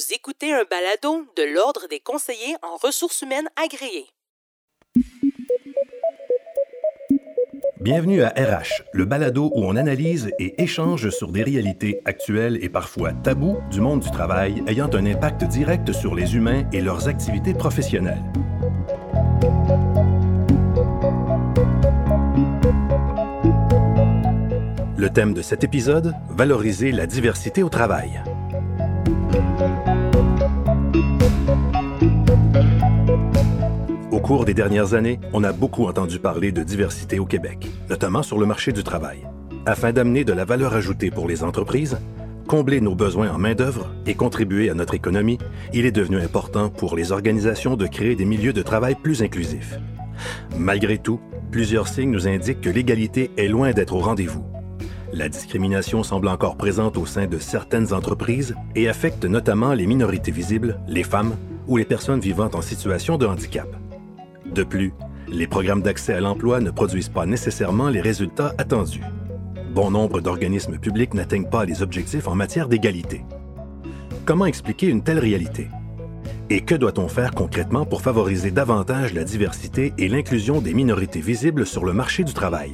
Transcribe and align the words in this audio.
Vous 0.00 0.14
écoutez 0.14 0.50
un 0.50 0.64
balado 0.70 1.26
de 1.36 1.42
l'Ordre 1.42 1.86
des 1.90 2.00
conseillers 2.00 2.56
en 2.62 2.76
ressources 2.76 3.20
humaines 3.20 3.48
agréés. 3.62 4.06
Bienvenue 7.80 8.22
à 8.22 8.28
RH, 8.28 8.82
le 8.94 9.04
balado 9.04 9.50
où 9.54 9.62
on 9.62 9.76
analyse 9.76 10.30
et 10.38 10.62
échange 10.62 11.10
sur 11.10 11.32
des 11.32 11.42
réalités 11.42 12.00
actuelles 12.06 12.58
et 12.62 12.70
parfois 12.70 13.12
tabous 13.12 13.58
du 13.70 13.82
monde 13.82 14.00
du 14.00 14.10
travail 14.10 14.62
ayant 14.66 14.88
un 14.94 15.04
impact 15.04 15.44
direct 15.44 15.92
sur 15.92 16.14
les 16.14 16.34
humains 16.34 16.64
et 16.72 16.80
leurs 16.80 17.08
activités 17.08 17.52
professionnelles. 17.52 18.22
Le 24.96 25.10
thème 25.10 25.34
de 25.34 25.42
cet 25.42 25.62
épisode, 25.62 26.14
valoriser 26.30 26.90
la 26.90 27.06
diversité 27.06 27.62
au 27.62 27.68
travail. 27.68 28.22
Cours 34.30 34.44
des 34.44 34.54
dernières 34.54 34.94
années, 34.94 35.18
on 35.32 35.42
a 35.42 35.50
beaucoup 35.50 35.86
entendu 35.86 36.20
parler 36.20 36.52
de 36.52 36.62
diversité 36.62 37.18
au 37.18 37.26
Québec, 37.26 37.68
notamment 37.88 38.22
sur 38.22 38.38
le 38.38 38.46
marché 38.46 38.70
du 38.70 38.84
travail. 38.84 39.26
Afin 39.66 39.92
d'amener 39.92 40.22
de 40.22 40.32
la 40.32 40.44
valeur 40.44 40.72
ajoutée 40.72 41.10
pour 41.10 41.26
les 41.26 41.42
entreprises, 41.42 41.98
combler 42.46 42.80
nos 42.80 42.94
besoins 42.94 43.32
en 43.32 43.38
main-d'œuvre 43.38 43.92
et 44.06 44.14
contribuer 44.14 44.70
à 44.70 44.74
notre 44.74 44.94
économie, 44.94 45.38
il 45.72 45.84
est 45.84 45.90
devenu 45.90 46.20
important 46.20 46.68
pour 46.68 46.94
les 46.94 47.10
organisations 47.10 47.74
de 47.74 47.88
créer 47.88 48.14
des 48.14 48.24
milieux 48.24 48.52
de 48.52 48.62
travail 48.62 48.94
plus 48.94 49.20
inclusifs. 49.24 49.80
Malgré 50.56 50.98
tout, 50.98 51.18
plusieurs 51.50 51.88
signes 51.88 52.12
nous 52.12 52.28
indiquent 52.28 52.60
que 52.60 52.70
l'égalité 52.70 53.32
est 53.36 53.48
loin 53.48 53.72
d'être 53.72 53.96
au 53.96 54.00
rendez-vous. 54.00 54.44
La 55.12 55.28
discrimination 55.28 56.04
semble 56.04 56.28
encore 56.28 56.56
présente 56.56 56.98
au 56.98 57.04
sein 57.04 57.26
de 57.26 57.38
certaines 57.38 57.92
entreprises 57.92 58.54
et 58.76 58.88
affecte 58.88 59.24
notamment 59.24 59.74
les 59.74 59.88
minorités 59.88 60.30
visibles, 60.30 60.78
les 60.86 61.02
femmes 61.02 61.34
ou 61.66 61.78
les 61.78 61.84
personnes 61.84 62.20
vivant 62.20 62.50
en 62.54 62.62
situation 62.62 63.18
de 63.18 63.26
handicap. 63.26 63.79
De 64.54 64.64
plus, 64.64 64.92
les 65.28 65.46
programmes 65.46 65.82
d'accès 65.82 66.14
à 66.14 66.20
l'emploi 66.20 66.60
ne 66.60 66.70
produisent 66.70 67.08
pas 67.08 67.26
nécessairement 67.26 67.88
les 67.88 68.00
résultats 68.00 68.52
attendus. 68.58 69.04
Bon 69.72 69.90
nombre 69.90 70.20
d'organismes 70.20 70.78
publics 70.78 71.14
n'atteignent 71.14 71.48
pas 71.48 71.64
les 71.64 71.82
objectifs 71.82 72.26
en 72.26 72.34
matière 72.34 72.68
d'égalité. 72.68 73.24
Comment 74.24 74.46
expliquer 74.46 74.88
une 74.88 75.02
telle 75.02 75.20
réalité? 75.20 75.68
Et 76.50 76.62
que 76.62 76.74
doit-on 76.74 77.06
faire 77.06 77.30
concrètement 77.30 77.86
pour 77.86 78.02
favoriser 78.02 78.50
davantage 78.50 79.14
la 79.14 79.22
diversité 79.22 79.92
et 79.98 80.08
l'inclusion 80.08 80.60
des 80.60 80.74
minorités 80.74 81.20
visibles 81.20 81.64
sur 81.64 81.84
le 81.84 81.92
marché 81.92 82.24
du 82.24 82.34
travail? 82.34 82.72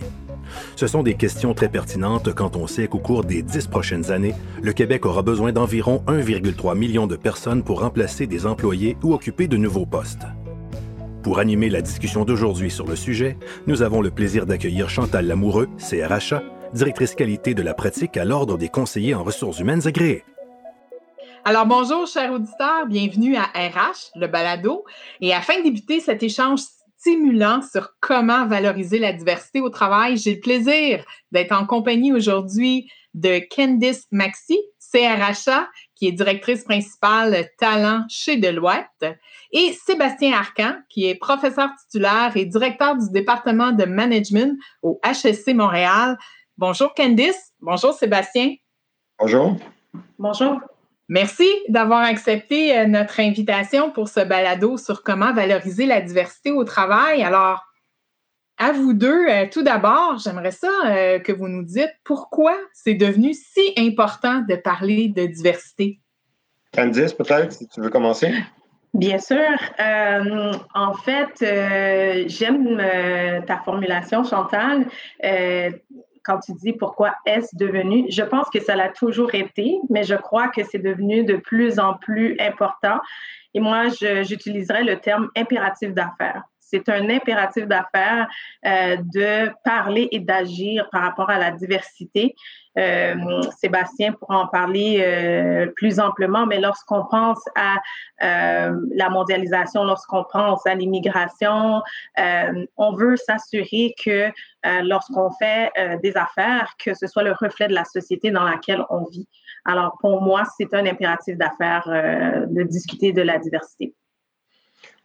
Ce 0.76 0.86
sont 0.86 1.02
des 1.02 1.14
questions 1.14 1.52
très 1.52 1.68
pertinentes 1.68 2.32
quand 2.32 2.56
on 2.56 2.66
sait 2.66 2.88
qu'au 2.88 3.00
cours 3.00 3.24
des 3.24 3.42
dix 3.42 3.66
prochaines 3.66 4.10
années, 4.10 4.34
le 4.62 4.72
Québec 4.72 5.04
aura 5.04 5.20
besoin 5.20 5.52
d'environ 5.52 6.02
1,3 6.06 6.76
million 6.76 7.06
de 7.06 7.16
personnes 7.16 7.62
pour 7.62 7.80
remplacer 7.80 8.26
des 8.26 8.46
employés 8.46 8.96
ou 9.02 9.12
occuper 9.12 9.48
de 9.48 9.58
nouveaux 9.58 9.86
postes. 9.86 10.26
Pour 11.26 11.40
animer 11.40 11.70
la 11.70 11.82
discussion 11.82 12.24
d'aujourd'hui 12.24 12.70
sur 12.70 12.86
le 12.86 12.94
sujet, 12.94 13.36
nous 13.66 13.82
avons 13.82 14.00
le 14.00 14.12
plaisir 14.12 14.46
d'accueillir 14.46 14.88
Chantal 14.88 15.26
Lamoureux, 15.26 15.68
CRHA, 15.76 16.44
directrice 16.72 17.16
qualité 17.16 17.52
de 17.52 17.62
la 17.62 17.74
pratique 17.74 18.16
à 18.16 18.24
l'Ordre 18.24 18.56
des 18.56 18.68
conseillers 18.68 19.16
en 19.16 19.24
ressources 19.24 19.58
humaines 19.58 19.88
agréées. 19.88 20.22
Alors 21.44 21.66
bonjour, 21.66 22.06
chers 22.06 22.30
auditeurs, 22.30 22.86
bienvenue 22.86 23.34
à 23.34 23.42
RH, 23.42 24.12
le 24.14 24.28
balado. 24.28 24.84
Et 25.20 25.34
afin 25.34 25.58
de 25.58 25.64
débuter 25.64 25.98
cet 25.98 26.22
échange 26.22 26.60
stimulant 26.96 27.60
sur 27.60 27.94
comment 28.00 28.46
valoriser 28.46 29.00
la 29.00 29.12
diversité 29.12 29.60
au 29.60 29.68
travail. 29.68 30.16
J'ai 30.18 30.34
le 30.34 30.40
plaisir 30.40 31.04
d'être 31.32 31.52
en 31.52 31.66
compagnie 31.66 32.12
aujourd'hui 32.12 32.88
de 33.14 33.40
Candice 33.52 34.06
Maxi, 34.12 34.58
CRHA, 34.92 35.68
qui 35.96 36.06
est 36.06 36.12
directrice 36.12 36.62
principale 36.62 37.48
talent 37.58 38.04
chez 38.08 38.36
Deloitte, 38.36 39.16
et 39.52 39.72
Sébastien 39.72 40.32
Arcan, 40.34 40.74
qui 40.88 41.06
est 41.06 41.14
professeur 41.14 41.68
titulaire 41.80 42.32
et 42.36 42.44
directeur 42.44 42.96
du 42.96 43.10
département 43.10 43.72
de 43.72 43.84
management 43.84 44.58
au 44.82 45.00
HSC 45.04 45.54
Montréal. 45.54 46.16
Bonjour 46.58 46.94
Candice. 46.94 47.52
Bonjour 47.60 47.92
Sébastien. 47.92 48.54
Bonjour. 49.18 49.56
Bonjour. 50.18 50.60
Merci 51.08 51.48
d'avoir 51.68 52.00
accepté 52.00 52.76
euh, 52.76 52.86
notre 52.86 53.20
invitation 53.20 53.92
pour 53.92 54.08
ce 54.08 54.20
balado 54.20 54.76
sur 54.76 55.02
comment 55.04 55.32
valoriser 55.32 55.86
la 55.86 56.00
diversité 56.00 56.50
au 56.50 56.64
travail. 56.64 57.22
Alors, 57.22 57.64
à 58.58 58.72
vous 58.72 58.92
deux, 58.92 59.28
euh, 59.28 59.46
tout 59.50 59.62
d'abord, 59.62 60.18
j'aimerais 60.18 60.50
ça 60.50 60.70
euh, 60.86 61.18
que 61.20 61.30
vous 61.30 61.46
nous 61.46 61.62
dites 61.62 61.92
pourquoi 62.04 62.56
c'est 62.72 62.94
devenu 62.94 63.34
si 63.34 63.72
important 63.76 64.40
de 64.48 64.56
parler 64.56 65.08
de 65.08 65.26
diversité. 65.26 66.00
Candice, 66.74 67.12
peut-être, 67.12 67.52
si 67.52 67.68
tu 67.68 67.80
veux 67.80 67.90
commencer? 67.90 68.32
Bien 68.96 69.18
sûr. 69.18 69.36
en 70.74 70.94
fait, 70.94 72.26
j'aime 72.28 72.82
ta 73.46 73.58
formulation, 73.58 74.24
Chantal 74.24 74.86
quand 76.26 76.40
tu 76.40 76.52
dis 76.54 76.72
pourquoi 76.72 77.14
est-ce 77.24 77.56
devenu, 77.56 78.06
je 78.10 78.22
pense 78.22 78.50
que 78.50 78.60
ça 78.60 78.74
l'a 78.74 78.88
toujours 78.88 79.34
été, 79.34 79.78
mais 79.90 80.02
je 80.02 80.16
crois 80.16 80.48
que 80.48 80.64
c'est 80.64 80.80
devenu 80.80 81.24
de 81.24 81.36
plus 81.36 81.78
en 81.78 81.94
plus 81.94 82.36
important. 82.40 82.98
Et 83.54 83.60
moi, 83.60 83.84
j'utiliserais 84.22 84.82
le 84.82 84.98
terme 84.98 85.28
impératif 85.36 85.94
d'affaires. 85.94 86.42
C'est 86.68 86.88
un 86.88 87.08
impératif 87.10 87.66
d'affaires 87.66 88.28
euh, 88.66 88.96
de 89.14 89.50
parler 89.64 90.08
et 90.10 90.18
d'agir 90.18 90.88
par 90.90 91.02
rapport 91.02 91.30
à 91.30 91.38
la 91.38 91.52
diversité. 91.52 92.34
Euh, 92.76 93.14
Sébastien 93.58 94.12
pourra 94.12 94.38
en 94.40 94.48
parler 94.48 95.00
euh, 95.00 95.66
plus 95.76 96.00
amplement, 96.00 96.44
mais 96.44 96.60
lorsqu'on 96.60 97.04
pense 97.06 97.40
à 97.54 97.76
la 98.20 99.10
mondialisation, 99.10 99.84
lorsqu'on 99.84 100.24
pense 100.24 100.66
à 100.66 100.74
l'immigration, 100.74 101.82
on 102.76 102.92
veut 102.94 103.16
s'assurer 103.16 103.94
que 104.02 104.30
lorsqu'on 104.82 105.30
fait 105.38 105.70
des 106.02 106.16
affaires, 106.16 106.74
que 106.82 106.94
ce 106.94 107.06
soit 107.06 107.22
le 107.22 107.32
reflet 107.32 107.68
de 107.68 107.74
la 107.74 107.84
société 107.84 108.30
dans 108.30 108.44
laquelle 108.44 108.82
on 108.88 109.04
vit. 109.04 109.28
Alors, 109.64 109.96
pour 110.00 110.22
moi, 110.22 110.44
c'est 110.56 110.72
un 110.72 110.86
impératif 110.86 111.36
d'affaires 111.36 111.86
de 111.86 112.62
discuter 112.62 113.12
de 113.12 113.22
la 113.22 113.38
diversité. 113.38 113.94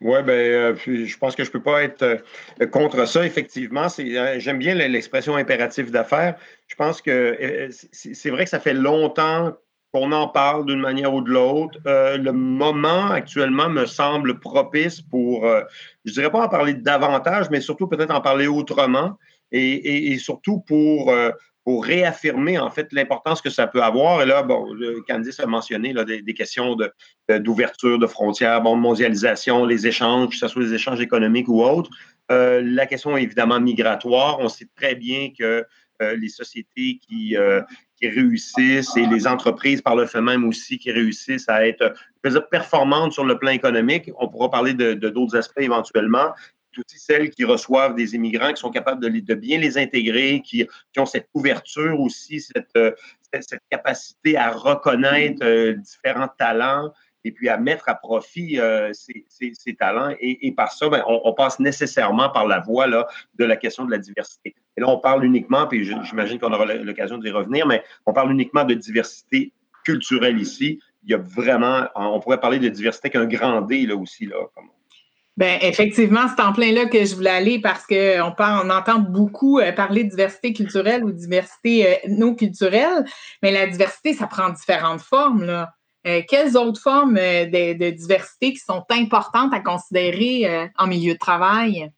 Oui, 0.02 0.24
ben, 0.24 0.32
euh, 0.34 0.76
je 0.76 1.18
pense 1.18 1.36
que 1.36 1.44
je 1.44 1.50
ne 1.50 1.54
peux 1.54 1.62
pas 1.62 1.84
être 1.84 2.02
euh, 2.02 2.68
contre 2.68 3.08
ça, 3.08 3.24
effectivement. 3.24 3.86
Euh, 4.00 4.40
j'aime 4.40 4.58
bien 4.58 4.74
l'expression 4.74 5.36
impératif 5.36 5.92
d'affaires. 5.92 6.38
Je 6.68 6.76
pense 6.76 7.02
que 7.04 7.70
c'est 7.92 8.30
vrai 8.32 8.46
que 8.46 8.50
ça 8.50 8.60
fait 8.60 8.74
longtemps 8.74 9.54
qu'on 9.94 10.12
en 10.12 10.28
parle 10.28 10.66
d'une 10.66 10.80
manière 10.80 11.14
ou 11.14 11.22
de 11.22 11.30
l'autre. 11.30 11.78
le 11.86 12.32
moment 12.32 13.12
actuellement 13.12 13.70
me 13.70 13.86
semble 13.86 14.40
propice 14.40 15.02
pour, 15.02 15.46
je 15.46 16.12
ne 16.12 16.14
dirais 16.14 16.32
pas 16.32 16.46
en 16.46 16.48
parler 16.48 16.74
davantage, 16.74 17.50
mais 17.52 17.60
surtout 17.60 17.88
peut-être 17.88 18.12
en 18.12 18.22
parler 18.22 18.48
autrement 18.48 19.18
et, 19.52 20.14
et 20.14 20.18
surtout 20.18 20.62
pour 20.62 21.14
réaffirmer 21.80 22.58
en 22.58 22.70
fait 22.70 22.92
l'importance 22.92 23.42
que 23.42 23.50
ça 23.50 23.68
peut 23.68 23.82
avoir. 23.84 24.22
Et 24.22 24.26
là, 24.26 24.44
bon, 24.44 24.68
Candice 25.08 25.40
a 25.40 25.46
mentionné 25.46 25.94
là, 25.94 26.04
des, 26.04 26.34
questions 26.34 26.76
d'ouverture 27.30 28.00
de, 28.00 28.08
frontières, 28.08 28.62
bon, 28.62 28.76
mondialisation, 28.76 29.66
les 29.66 29.88
échanges, 29.88 30.30
que 30.30 30.36
ce 30.36 30.48
soit 30.48 30.62
les 30.62 30.74
échanges 30.74 31.02
économiques 31.02 31.48
ou 31.48 31.64
autres. 31.64 31.90
Euh, 32.32 32.62
la 32.64 32.86
question 32.86 33.18
évidemment 33.18 33.60
migratoire. 33.60 34.40
On 34.40 34.50
sait 34.50 34.68
très 34.76 34.96
bien 34.96 35.30
que 35.38 35.66
euh, 36.02 36.16
les 36.16 36.30
sociétés 36.30 37.00
qui, 37.08 37.36
euh, 37.36 37.62
qui, 37.98 38.08
réussissent 38.08 38.96
et 38.98 39.06
les 39.06 39.28
entreprises 39.28 39.82
par 39.82 39.96
le 39.96 40.06
fait 40.06 40.22
même 40.22 40.48
aussi 40.48 40.80
qui 40.80 40.92
réussissent 40.92 41.50
à 41.50 41.68
être 41.68 41.94
performantes 42.50 43.14
sur 43.14 43.26
le 43.26 43.38
plan 43.38 43.52
économique. 43.52 44.10
On 44.18 44.28
pourra 44.28 44.50
parler 44.50 44.74
de 44.74 44.94
d'autres 44.94 45.36
aspects 45.36 45.60
éventuellement 45.60 46.32
aussi 46.80 47.00
celles 47.00 47.30
qui 47.30 47.44
reçoivent 47.44 47.96
des 47.96 48.16
immigrants, 48.16 48.54
qui 48.54 48.62
sont 48.62 48.72
capables 48.72 49.02
de, 49.02 49.34
bien 49.34 49.60
les 49.60 49.78
intégrer, 49.78 50.42
qui, 50.44 50.68
ont 50.98 51.06
cette 51.06 51.30
ouverture 51.34 52.00
aussi, 52.00 52.44
euh, 52.76 52.92
cette, 53.34 53.62
capacité 53.70 54.38
à 54.38 54.52
reconnaître 54.52 55.44
euh, 55.44 55.74
différents 55.74 56.30
talents 56.38 56.92
et 57.24 57.32
puis 57.32 57.50
à 57.50 57.58
mettre 57.58 57.88
à 57.88 57.96
profit 57.96 58.60
euh, 58.60 58.92
ces, 58.94 59.76
talents. 59.78 60.16
Et, 60.20 60.52
par 60.54 60.72
ça, 60.72 60.90
ben, 60.90 61.04
on, 61.06 61.34
passe 61.34 61.60
nécessairement 61.60 62.30
par 62.30 62.48
la 62.48 62.60
voie 62.60 62.88
là, 62.88 63.08
de 63.38 63.46
la 63.46 63.56
question 63.56 63.86
de 63.86 63.92
la 63.92 64.00
diversité. 64.00 64.56
Et 64.76 64.82
là, 64.82 64.90
on 64.90 64.98
parle 64.98 65.24
uniquement, 65.24 65.68
puis 65.68 65.84
j'imagine 65.84 66.40
qu'on 66.40 66.52
aura 66.52 66.66
l'occasion 66.66 67.18
d'y 67.18 67.30
revenir, 67.30 67.68
mais 67.68 67.84
on 68.06 68.14
parle 68.14 68.32
uniquement 68.32 68.64
de 68.64 68.74
diversité 68.74 69.54
culturelle 69.86 70.40
ici. 70.40 70.80
Il 71.04 71.12
y 71.12 71.14
a 71.14 71.18
vraiment, 71.18 71.88
on 71.96 72.20
pourrait 72.20 72.40
parler 72.40 72.60
de 72.60 72.70
diversité 72.70 73.10
qu'un 73.10 73.26
grand 73.26 73.62
D 73.62 73.86
là 73.86 73.96
aussi. 73.96 74.26
Là, 74.26 74.38
Bien, 75.38 75.58
effectivement, 75.62 76.28
c'est 76.28 76.44
en 76.44 76.52
plein 76.52 76.74
là 76.74 76.86
que 76.86 77.06
je 77.06 77.16
voulais 77.16 77.30
aller 77.30 77.60
parce 77.60 77.88
qu'on 77.88 78.34
on 78.38 78.70
entend 78.70 79.00
beaucoup 79.00 79.60
euh, 79.60 79.72
parler 79.72 80.04
de 80.04 80.10
diversité 80.10 80.52
culturelle 80.52 81.06
ou 81.06 81.12
diversité 81.12 81.88
euh, 81.88 81.96
non 82.10 82.36
culturelle, 82.36 83.06
mais 83.42 83.52
la 83.52 83.68
diversité, 83.68 84.14
ça 84.14 84.28
prend 84.28 84.50
différentes 84.50 85.02
formes. 85.02 85.44
Là. 85.46 85.74
Euh, 86.06 86.22
quelles 86.28 86.58
autres 86.58 86.82
formes 86.82 87.16
de, 87.16 87.90
diversité 87.92 88.54
qui 88.54 88.60
sont 88.60 88.84
importantes 88.90 89.54
à 89.54 89.62
considérer 89.62 90.70
en 90.78 90.88
milieu 90.88 91.14
de 91.14 91.20
travail? 91.20 91.92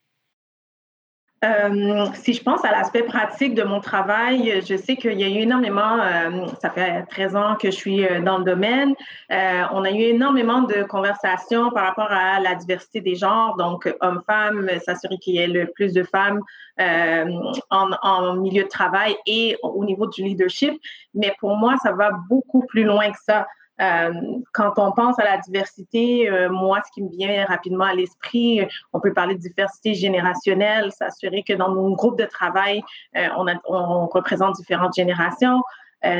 Euh, 1.43 2.05
si 2.13 2.33
je 2.33 2.41
pense 2.41 2.63
à 2.63 2.71
l'aspect 2.71 3.03
pratique 3.03 3.53
de 3.53 3.63
mon 3.63 3.81
travail, 3.81 4.61
je 4.65 4.77
sais 4.77 4.95
qu'il 4.95 5.19
y 5.19 5.23
a 5.25 5.27
eu 5.27 5.41
énormément, 5.41 5.99
euh, 5.99 6.47
ça 6.61 6.69
fait 6.69 7.03
13 7.09 7.35
ans 7.35 7.55
que 7.55 7.69
je 7.69 7.75
suis 7.75 8.05
euh, 8.05 8.21
dans 8.21 8.37
le 8.37 8.45
domaine, 8.45 8.93
on 9.29 9.83
a 9.83 9.91
eu 9.91 10.01
énormément 10.01 10.61
de 10.61 10.83
conversations 10.83 11.69
par 11.71 11.85
rapport 11.85 12.11
à 12.11 12.39
la 12.39 12.55
diversité 12.55 13.01
des 13.01 13.15
genres, 13.15 13.57
donc 13.57 13.93
hommes-femmes, 13.99 14.69
s'assurer 14.85 15.17
qu'il 15.17 15.35
y 15.35 15.39
ait 15.39 15.47
le 15.47 15.67
plus 15.67 15.91
de 15.91 16.03
femmes 16.03 16.39
en, 16.79 17.91
en, 18.01 18.35
milieu 18.35 18.63
de 18.63 18.69
travail 18.69 19.15
et 19.25 19.57
au 19.63 19.83
niveau 19.83 20.07
du 20.07 20.23
leadership. 20.23 20.79
Mais 21.13 21.33
pour 21.39 21.57
moi, 21.57 21.75
ça 21.81 21.91
va 21.91 22.11
beaucoup 22.29 22.65
plus 22.67 22.83
loin 22.83 23.11
que 23.11 23.17
ça. 23.25 23.47
Euh, 23.81 24.13
quand 24.53 24.73
on 24.77 24.91
pense 24.91 25.17
à 25.19 25.23
la 25.23 25.37
diversité, 25.37 26.29
euh, 26.29 26.49
moi, 26.49 26.81
ce 26.85 26.91
qui 26.91 27.01
me 27.01 27.09
vient 27.09 27.45
rapidement 27.45 27.85
à 27.85 27.93
l'esprit, 27.93 28.61
on 28.93 28.99
peut 28.99 29.13
parler 29.13 29.35
de 29.35 29.41
diversité 29.41 29.93
générationnelle, 29.93 30.91
s'assurer 30.91 31.43
que 31.43 31.53
dans 31.53 31.69
nos 31.69 31.95
groupes 31.95 32.19
de 32.19 32.25
travail, 32.25 32.83
euh, 33.17 33.27
on, 33.65 34.07
représente 34.07 34.55
différentes 34.55 34.95
générations. 34.95 35.61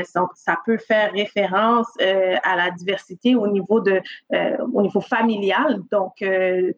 Ça, 0.04 0.26
ça, 0.34 0.56
peut 0.64 0.78
faire 0.78 1.12
référence 1.12 1.88
à 2.00 2.56
la 2.56 2.70
diversité 2.70 3.34
au 3.34 3.46
niveau 3.46 3.80
de, 3.80 4.00
au 4.72 4.80
niveau 4.80 5.02
familial. 5.02 5.78
Donc, 5.92 6.14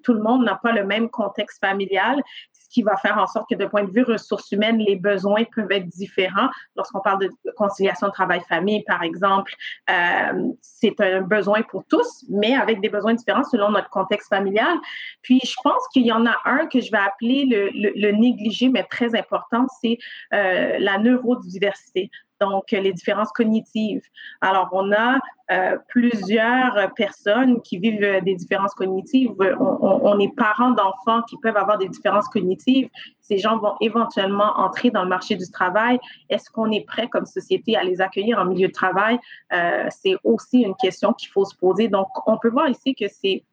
tout 0.02 0.12
le 0.12 0.20
monde 0.20 0.44
n'a 0.44 0.56
pas 0.56 0.72
le 0.72 0.84
même 0.84 1.08
contexte 1.08 1.64
familial 1.64 2.20
qui 2.68 2.82
va 2.82 2.96
faire 2.96 3.18
en 3.18 3.26
sorte 3.26 3.48
que 3.48 3.54
de 3.54 3.66
point 3.66 3.84
de 3.84 3.90
vue 3.90 4.02
ressources 4.02 4.50
humaines, 4.52 4.78
les 4.78 4.96
besoins 4.96 5.44
peuvent 5.54 5.70
être 5.70 5.88
différents. 5.88 6.48
Lorsqu'on 6.76 7.00
parle 7.00 7.20
de 7.20 7.50
conciliation 7.56 8.10
travail-famille, 8.10 8.82
par 8.84 9.02
exemple, 9.02 9.54
euh, 9.90 10.48
c'est 10.60 11.00
un 11.00 11.22
besoin 11.22 11.62
pour 11.62 11.84
tous, 11.86 12.24
mais 12.28 12.54
avec 12.54 12.80
des 12.80 12.88
besoins 12.88 13.14
différents 13.14 13.44
selon 13.44 13.70
notre 13.70 13.90
contexte 13.90 14.28
familial. 14.28 14.76
Puis, 15.22 15.40
je 15.44 15.54
pense 15.62 15.82
qu'il 15.92 16.06
y 16.06 16.12
en 16.12 16.26
a 16.26 16.36
un 16.44 16.66
que 16.66 16.80
je 16.80 16.90
vais 16.90 16.98
appeler 16.98 17.46
le, 17.46 17.70
le, 17.72 18.12
négligé, 18.12 18.68
mais 18.68 18.84
très 18.84 19.14
important, 19.14 19.66
c'est 19.80 19.98
euh, 20.32 20.78
la 20.78 20.98
neurodiversité 20.98 22.10
donc 22.40 22.70
les 22.70 22.92
différences 22.92 23.32
cognitives. 23.32 24.02
Alors, 24.40 24.68
on 24.72 24.92
a 24.92 25.18
euh, 25.50 25.78
plusieurs 25.88 26.92
personnes 26.94 27.60
qui 27.62 27.78
vivent 27.78 28.20
des 28.24 28.34
différences 28.34 28.74
cognitives. 28.74 29.30
On, 29.60 30.18
est 30.18 30.34
parents 30.34 30.70
d'enfants 30.70 31.22
qui 31.22 31.36
peuvent 31.42 31.56
avoir 31.56 31.78
des 31.78 31.88
différences 31.88 32.28
cognitives. 32.28 32.88
Ces 33.20 33.38
gens 33.38 33.58
vont 33.58 33.74
éventuellement 33.80 34.58
entrer 34.58 34.90
dans 34.90 35.02
le 35.02 35.08
marché 35.08 35.36
du 35.36 35.48
travail. 35.50 35.98
Est-ce 36.28 36.50
qu'on 36.50 36.70
est 36.70 36.84
prêt 36.84 37.08
comme 37.08 37.26
société 37.26 37.76
à 37.76 37.84
les 37.84 38.00
accueillir 38.00 38.38
en 38.38 38.44
milieu 38.44 38.68
de 38.68 38.72
travail? 38.72 39.18
Euh, 39.52 39.86
c'est 39.90 40.16
aussi 40.24 40.60
une 40.60 40.74
question 40.74 41.12
qu'il 41.12 41.30
faut 41.30 41.44
se 41.44 41.56
poser. 41.56 41.88
Donc, 41.88 42.08
on 42.26 42.38
peut 42.38 42.50
voir 42.50 42.68
ici 42.68 42.94
que 42.94 43.06
c'est 43.08 43.44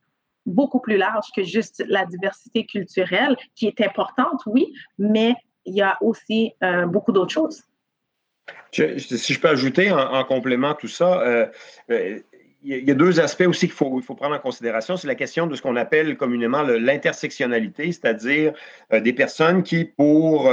beaucoup 0.46 0.80
plus 0.80 0.98
large 0.98 1.28
que 1.36 1.44
juste 1.44 1.84
la 1.88 2.06
diversité 2.06 2.66
culturelle, 2.66 3.38
qui 3.56 3.68
est 3.68 3.80
importante, 3.82 4.42
oui, 4.46 4.74
mais 4.98 5.36
il 5.66 5.76
y 5.76 5.82
a 5.82 5.98
aussi 6.02 6.54
euh, 6.64 6.86
beaucoup 6.86 7.14
d'autres 7.14 7.32
choses 7.32 7.64
si 8.72 9.34
je 9.34 9.40
peux 9.40 9.50
ajouter 9.50 9.92
en, 9.92 10.24
complément 10.24 10.74
tout 10.74 10.88
ça, 10.88 11.22
euh, 11.22 11.46
euh, 11.92 12.20
il 12.66 12.88
y 12.88 12.92
a 12.92 12.94
deux 12.94 13.20
aspects 13.20 13.46
aussi 13.46 13.68
qu'il 13.68 13.76
faut, 13.76 14.00
il 14.00 14.06
faut 14.06 14.16
prendre 14.16 14.36
en 14.36 14.40
considération. 14.40 14.96
C'est 14.96 15.08
la 15.08 15.16
question 15.16 15.48
de 15.48 15.56
ce 15.56 15.62
qu'on 15.62 15.76
appelle 15.76 16.16
communément 16.16 16.62
l'intersectionnalité, 16.62 17.92
c'est-à-dire 17.92 18.54
euh, 18.94 19.02
des 19.02 19.12
personnes 19.12 19.64
qui, 19.64 19.84
pour 19.84 20.50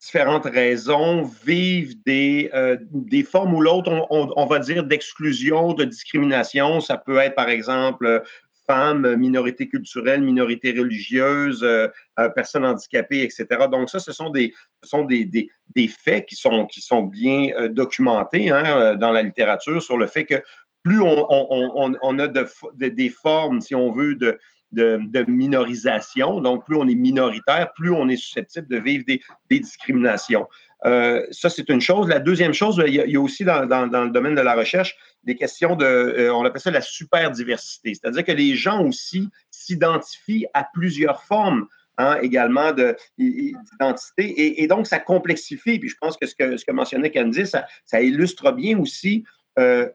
différentes 0.00 0.46
raisons, 0.46 1.22
vivent 1.44 1.94
des, 2.04 2.50
des 2.90 3.22
formes 3.22 3.54
ou 3.54 3.60
l'autre, 3.60 3.92
on, 4.10 4.32
on, 4.36 4.46
va 4.46 4.58
dire, 4.58 4.82
d'exclusion, 4.82 5.72
de 5.72 5.84
discrimination. 5.84 6.80
Ça 6.80 6.96
peut 6.96 7.18
être, 7.18 7.36
par 7.36 7.48
exemple, 7.48 8.24
femmes, 8.66 9.16
minorités 9.16 9.68
culturelles, 9.68 10.22
minorités 10.22 10.72
religieuses, 10.72 11.62
euh, 11.62 11.88
euh, 12.18 12.28
personnes 12.28 12.64
handicapées, 12.64 13.22
etc. 13.22 13.46
Donc 13.70 13.90
ça, 13.90 13.98
ce 13.98 14.12
sont 14.12 14.30
des, 14.30 14.52
ce 14.82 14.90
sont 14.90 15.04
des, 15.04 15.24
des, 15.24 15.48
des 15.74 15.88
faits 15.88 16.26
qui 16.26 16.36
sont, 16.36 16.66
qui 16.66 16.80
sont 16.80 17.02
bien 17.02 17.50
euh, 17.56 17.68
documentés 17.68 18.50
hein, 18.50 18.96
dans 18.96 19.12
la 19.12 19.22
littérature 19.22 19.82
sur 19.82 19.96
le 19.96 20.06
fait 20.06 20.24
que 20.24 20.42
plus 20.82 21.00
on, 21.00 21.26
on, 21.28 21.96
on, 22.00 22.18
a 22.18 22.28
de, 22.28 22.46
des 22.88 23.08
formes, 23.08 23.60
si 23.60 23.74
on 23.74 23.90
veut, 23.90 24.14
de, 24.14 24.38
de, 24.70 25.00
de, 25.02 25.28
minorisation, 25.28 26.40
donc 26.40 26.64
plus 26.64 26.76
on 26.76 26.86
est 26.86 26.94
minoritaire, 26.94 27.72
plus 27.74 27.90
on 27.90 28.08
est 28.08 28.16
susceptible 28.16 28.68
de 28.68 28.78
vivre 28.78 29.04
des, 29.04 29.20
des 29.50 29.58
discriminations. 29.58 30.46
Euh, 30.84 31.26
ça, 31.30 31.48
c'est 31.48 31.68
une 31.68 31.80
chose. 31.80 32.08
La 32.08 32.18
deuxième 32.18 32.52
chose, 32.52 32.82
il 32.86 32.94
y 32.94 33.16
a, 33.16 33.20
aussi 33.20 33.44
dans, 33.44 33.62
le 33.62 34.10
domaine 34.10 34.34
de 34.34 34.40
la 34.40 34.54
recherche 34.54 34.96
des 35.26 35.34
questions 35.34 35.76
de, 35.76 35.84
euh, 35.84 36.34
on 36.34 36.44
appelle 36.44 36.60
ça 36.60 36.70
la 36.70 36.80
super 36.80 37.30
diversité, 37.30 37.92
c'est-à-dire 37.94 38.24
que 38.24 38.32
les 38.32 38.54
gens 38.54 38.82
aussi 38.82 39.28
s'identifient 39.50 40.46
à 40.54 40.64
plusieurs 40.72 41.24
formes 41.24 41.66
hein, 41.98 42.18
également 42.22 42.72
d'identité 43.18 44.62
et, 44.62 44.66
donc 44.68 44.86
ça 44.86 45.00
complexifie. 45.00 45.78
Puis 45.78 45.88
je 45.88 45.96
pense 46.00 46.16
que 46.16 46.26
ce 46.26 46.34
que, 46.34 46.56
ce 46.56 46.64
que 46.64 46.72
mentionnait 46.72 47.10
Candice, 47.10 47.56
ça, 47.84 48.00
illustre 48.00 48.52
bien 48.52 48.78
aussi 48.78 49.24
euh, 49.58 49.88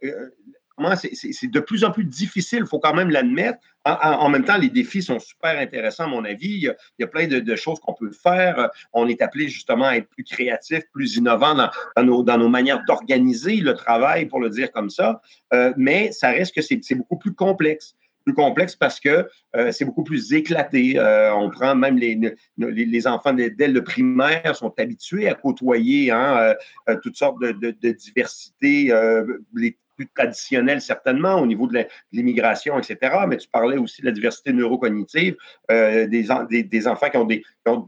c'est 0.95 1.47
de 1.51 1.59
plus 1.59 1.83
en 1.83 1.91
plus 1.91 2.05
difficile, 2.05 2.59
il 2.61 2.67
faut 2.67 2.79
quand 2.79 2.93
même 2.93 3.09
l'admettre. 3.09 3.59
En, 3.83 4.29
même 4.29 4.45
temps, 4.45 4.57
les 4.57 4.69
défis 4.69 5.01
sont 5.01 5.19
super 5.19 5.57
intéressants, 5.57 6.03
à 6.03 6.07
mon 6.07 6.23
avis. 6.23 6.49
Il 6.49 6.75
y 6.99 7.03
a, 7.03 7.07
plein 7.07 7.27
de, 7.27 7.55
choses 7.55 7.79
qu'on 7.79 7.93
peut 7.93 8.11
faire. 8.11 8.69
On 8.93 9.07
est 9.07 9.21
appelé 9.21 9.47
justement 9.47 9.85
à 9.85 9.95
être 9.95 10.07
plus 10.07 10.23
créatif, 10.23 10.81
plus 10.93 11.15
innovant 11.15 11.55
dans, 11.55 12.03
nos, 12.03 12.23
dans 12.23 12.37
nos, 12.37 12.49
manières 12.49 12.83
d'organiser 12.87 13.55
le 13.55 13.73
travail, 13.73 14.27
pour 14.27 14.39
le 14.39 14.49
dire 14.49 14.71
comme 14.71 14.91
ça. 14.91 15.21
Euh, 15.53 15.73
mais 15.77 16.11
ça 16.11 16.29
reste 16.29 16.53
que 16.53 16.61
c'est 16.61 16.95
beaucoup 16.95 17.17
plus 17.17 17.33
complexe 17.33 17.95
plus 18.23 18.35
complexe 18.35 18.75
parce 18.75 18.99
que 18.99 19.27
euh, 19.55 19.71
c'est 19.71 19.83
beaucoup 19.83 20.03
plus 20.03 20.31
éclaté. 20.31 20.93
Euh, 20.99 21.33
on 21.33 21.49
prend 21.49 21.73
même 21.73 21.97
les, 21.97 22.15
les, 22.55 23.07
enfants 23.07 23.33
dès 23.33 23.67
le 23.67 23.83
primaire 23.83 24.55
sont 24.55 24.71
habitués 24.77 25.27
à 25.27 25.33
côtoyer 25.33 26.11
hein, 26.11 26.53
toutes 27.01 27.15
sortes 27.15 27.41
de, 27.41 27.51
de, 27.51 27.75
de 27.81 27.91
diversités, 27.93 28.93
les 29.55 29.75
traditionnel 30.09 30.81
certainement 30.81 31.35
au 31.35 31.45
niveau 31.45 31.67
de 31.67 31.85
l'immigration, 32.11 32.77
etc. 32.77 32.97
Mais 33.27 33.37
tu 33.37 33.47
parlais 33.47 33.77
aussi 33.77 34.01
de 34.01 34.07
la 34.07 34.11
diversité 34.11 34.53
neurocognitive, 34.53 35.35
euh, 35.69 36.07
des, 36.07 36.63
des, 36.63 36.87
enfants 36.87 37.09
qui 37.09 37.17
ont, 37.17 37.25
des, 37.25 37.43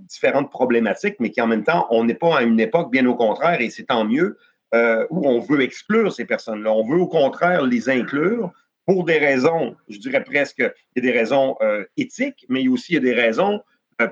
différentes 0.09 0.51
problématiques, 0.51 1.15
mais 1.19 1.29
qui 1.29 1.41
en 1.41 1.47
même 1.47 1.63
temps, 1.63 1.87
on 1.89 2.03
n'est 2.03 2.15
pas 2.15 2.39
à 2.39 2.43
une 2.43 2.59
époque, 2.59 2.91
bien 2.91 3.05
au 3.05 3.15
contraire, 3.15 3.61
et 3.61 3.69
c'est 3.69 3.85
tant 3.85 4.05
mieux, 4.05 4.37
euh, 4.73 5.05
où 5.09 5.27
on 5.27 5.39
veut 5.39 5.61
exclure 5.61 6.11
ces 6.11 6.25
personnes-là. 6.25 6.71
On 6.71 6.87
veut 6.87 6.99
au 6.99 7.07
contraire 7.07 7.63
les 7.63 7.89
inclure 7.89 8.51
pour 8.85 9.05
des 9.05 9.17
raisons, 9.17 9.75
je 9.87 9.97
dirais 9.97 10.23
presque, 10.23 10.59
il 10.59 11.03
y 11.03 11.07
a 11.07 11.11
des 11.11 11.17
raisons 11.17 11.55
euh, 11.61 11.85
éthiques, 11.95 12.45
mais 12.49 12.67
aussi 12.67 12.93
il 12.93 12.95
y 12.95 12.97
a 12.97 13.01
des 13.01 13.13
raisons 13.13 13.61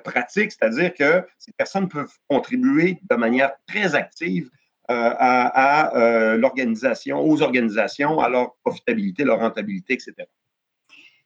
pratiques, 0.04 0.52
c'est-à-dire 0.52 0.94
que 0.94 1.24
ces 1.38 1.52
personnes 1.52 1.90
peuvent 1.90 2.14
contribuer 2.30 3.00
de 3.10 3.16
manière 3.16 3.52
très 3.68 3.96
active 3.96 4.50
euh, 4.90 5.14
à, 5.18 5.96
euh, 5.96 6.38
l'organisation, 6.38 7.22
aux 7.22 7.42
organisations, 7.42 8.20
à 8.20 8.28
leur 8.28 8.56
profitabilité, 8.64 9.24
leur 9.24 9.40
rentabilité, 9.40 9.94
etc. 9.94 10.14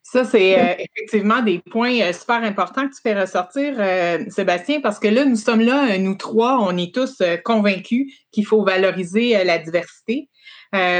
Ça, 0.03 0.23
c'est 0.23 0.59
euh, 0.59 0.73
effectivement 0.77 1.41
des 1.41 1.59
points 1.71 2.11
super 2.11 2.43
importants 2.43 2.87
que 2.87 2.93
tu 2.93 3.01
fais 3.01 3.19
ressortir, 3.19 3.75
Sébastien, 4.29 4.81
parce 4.81 4.99
que 4.99 5.07
là, 5.07 5.25
nous 5.25 5.37
sommes 5.37 5.61
là, 5.61 5.97
nous 5.97 6.15
trois, 6.15 6.59
on 6.59 6.77
est 6.77 6.93
tous 6.93 7.23
convaincus 7.43 8.13
qu'il 8.31 8.45
faut 8.45 8.63
valoriser 8.63 9.43
la 9.43 9.57
diversité. 9.57 10.29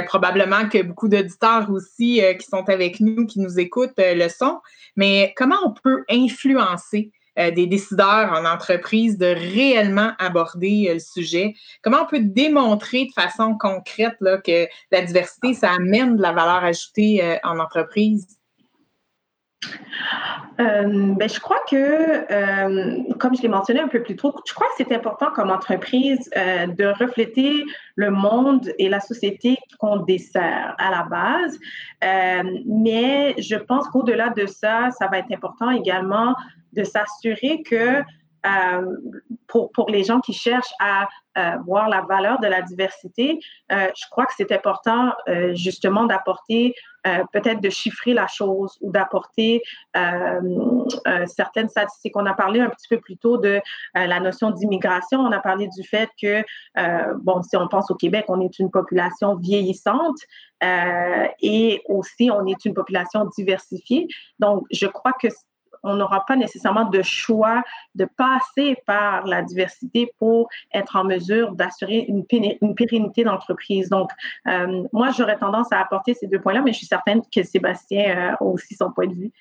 probablement 0.08 0.68
que 0.68 0.82
beaucoup 0.82 1.10
d'auditeurs 1.10 1.70
aussi 1.70 2.22
qui 2.40 2.48
sont 2.48 2.68
avec 2.68 3.00
nous, 3.00 3.28
qui 3.28 3.42
nous 3.42 3.60
écoutent, 3.60 3.94
le 3.98 4.28
sont. 4.30 4.60
Mais 4.96 5.34
comment 5.36 5.58
on 5.66 5.72
peut 5.72 6.04
influencer 6.10 7.12
euh, 7.38 7.52
des 7.52 7.68
décideurs 7.68 8.32
en 8.32 8.46
entreprise 8.46 9.18
de 9.18 9.26
réellement 9.26 10.12
aborder 10.20 10.88
euh, 10.90 10.94
le 10.94 11.00
sujet? 11.00 11.54
Comment 11.82 12.04
on 12.04 12.08
peut 12.08 12.22
démontrer 12.22 13.06
de 13.06 13.12
façon 13.12 13.58
concrète 13.58 14.16
là, 14.22 14.38
que 14.38 14.68
la 14.92 15.02
diversité, 15.02 15.54
ça 15.54 15.72
amène 15.72 16.18
de 16.18 16.22
la 16.22 16.32
valeur 16.32 16.64
ajoutée 16.64 17.24
euh, 17.24 17.38
en 17.44 17.60
entreprise? 17.60 18.28
Ben, 20.58 21.30
je 21.30 21.40
crois 21.40 21.60
que, 21.70 23.14
comme 23.18 23.36
je 23.36 23.42
l'ai 23.42 23.48
mentionné 23.48 23.82
un 23.82 23.88
peu 23.88 24.02
plus 24.02 24.16
tôt, 24.16 24.34
je 24.46 24.54
crois 24.54 24.68
que 24.68 24.74
c'est 24.78 24.94
important 24.94 25.28
comme 25.36 25.52
entreprise 25.52 26.30
de 26.30 26.86
refléter 27.00 27.64
le 27.96 28.12
monde 28.12 28.70
et 28.80 28.90
la 28.90 29.00
société 29.00 29.58
qu'on 29.80 29.98
dessert 29.98 30.76
à 30.78 30.92
la 30.92 31.04
base. 31.04 31.60
mais 32.66 33.36
je 33.38 33.56
pense 33.56 33.88
qu'au-delà 33.90 34.30
de 34.30 34.46
ça, 34.46 34.92
ça 34.98 35.08
va 35.08 35.20
être 35.20 35.32
important 35.34 35.72
également 35.72 36.36
de 36.74 36.84
s'assurer 36.84 37.64
que 37.64 38.04
euh, 38.46 38.98
pour, 39.48 39.90
les 39.90 40.04
gens 40.04 40.20
qui 40.20 40.34
cherchent 40.34 40.74
à 40.80 41.08
euh, 41.38 41.56
voir 41.66 41.88
la 41.88 42.02
valeur 42.02 42.40
de 42.40 42.48
la 42.48 42.62
diversité, 42.62 43.40
euh, 43.72 43.88
je 43.96 44.04
crois 44.12 44.26
que 44.26 44.34
c'est 44.36 44.52
important 44.52 45.14
justement 45.54 46.06
d'apporter, 46.06 46.74
peut-être 47.32 47.62
de 47.62 47.70
chiffrer 47.70 48.14
la 48.14 48.28
chose 48.28 48.78
ou 48.82 48.92
d'apporter 48.92 49.62
certaines 51.28 51.70
statistiques. 51.70 52.18
On 52.18 52.26
a 52.26 52.34
parlé 52.34 52.60
un 52.60 52.70
petit 52.70 52.88
peu 52.90 53.00
plus 53.00 53.16
tôt 53.18 53.38
de 53.38 53.62
la 53.94 54.20
notion 54.20 54.50
d'immigration. 54.50 55.20
On 55.20 55.32
a 55.32 55.40
parlé 55.40 55.68
du 55.68 55.88
fait 55.88 56.10
que, 56.22 56.44
bon, 57.22 57.44
si 57.44 57.56
on 57.56 57.68
pense 57.68 57.92
au 57.92 57.96
Québec, 57.96 58.26
on 58.28 58.42
est 58.42 58.58
une 58.60 58.72
population 58.72 59.36
vieillissante 59.36 60.18
et 60.62 61.84
aussi 61.88 62.32
on 62.32 62.46
est 62.48 62.66
une 62.66 62.74
population 62.74 63.26
diversifiée. 63.38 64.08
Donc, 64.40 64.66
je 64.72 64.88
crois 64.88 65.14
que 65.14 65.28
on 65.86 65.96
n'aura 65.96 66.26
pas 66.26 66.36
nécessairement 66.36 66.86
de 66.86 67.02
choix 67.02 67.64
de 67.96 68.06
passer 68.06 68.78
par 68.86 69.26
la 69.26 69.42
diversité 69.42 70.12
pour 70.20 70.50
être 70.74 70.96
en 70.96 71.04
mesure 71.04 71.54
d'assurer 71.54 72.06
une, 72.08 72.26
pérennité 72.76 73.24
d'entreprise. 73.24 73.90
Donc, 73.90 74.12
euh, 74.48 74.84
moi, 74.92 75.12
j'aurais 75.12 75.38
tendance 75.38 75.72
à 75.72 75.80
apporter 75.80 76.14
ces 76.14 76.28
deux 76.28 76.40
points-là, 76.40 76.62
mais 76.62 76.74
je 76.74 76.78
suis 76.78 76.88
certaine 76.88 77.22
que 77.34 77.44
Sébastien 77.44 78.36
a 78.40 78.44
aussi 78.44 78.76
son 78.76 78.92
point 78.92 79.08
de 79.08 79.14
vue. 79.14 79.32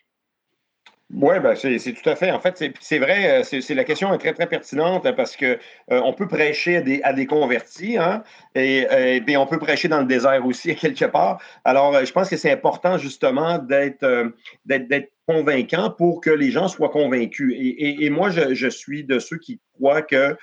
Oui, 1.13 1.39
ben 1.39 1.55
c'est 1.55 1.93
tout 1.93 2.09
à 2.09 2.17
fait. 2.17 2.31
En 2.31 2.41
fait, 2.41 2.65
c'est 2.81 2.99
vrai, 2.99 3.41
euh, 3.41 3.45
c'est 3.45 3.75
la 3.75 3.85
question 3.85 4.13
est 4.15 4.19
très, 4.19 4.33
très 4.33 4.49
pertinente 4.49 5.09
parce 5.15 5.37
que 5.37 5.59
euh, 5.93 6.01
on 6.03 6.15
peut 6.15 6.27
prêcher 6.27 6.79
à 6.79 6.81
des, 6.81 7.03
à 7.03 7.13
des 7.13 7.27
convertis, 7.27 7.99
hein, 7.99 8.23
et, 8.55 8.87
et, 9.29 9.37
on 9.37 9.47
peut 9.47 9.59
prêcher 9.59 9.87
dans 9.87 10.01
le 10.01 10.07
désert 10.07 10.45
aussi, 10.47 10.75
quelque 10.77 11.05
part. 11.05 11.41
Alors, 11.65 11.95
euh, 11.95 12.05
je 12.05 12.13
pense 12.13 12.31
que 12.31 12.39
c'est 12.39 12.51
important, 12.51 12.97
justement, 12.97 13.59
d'être 13.59 14.33
d'être 14.65 15.13
convaincant 15.29 15.91
pour 15.91 16.21
que 16.21 16.31
les 16.31 16.51
gens 16.51 16.69
soient 16.69 16.89
convaincus. 16.89 17.55
Et, 17.57 18.05
et, 18.05 18.11
moi, 18.11 18.31
je, 18.31 18.55
je, 18.55 18.69
suis 18.69 19.05
de 19.05 19.19
ceux 19.19 19.39
qui 19.39 19.61
croient 19.75 20.03
que 20.03 20.37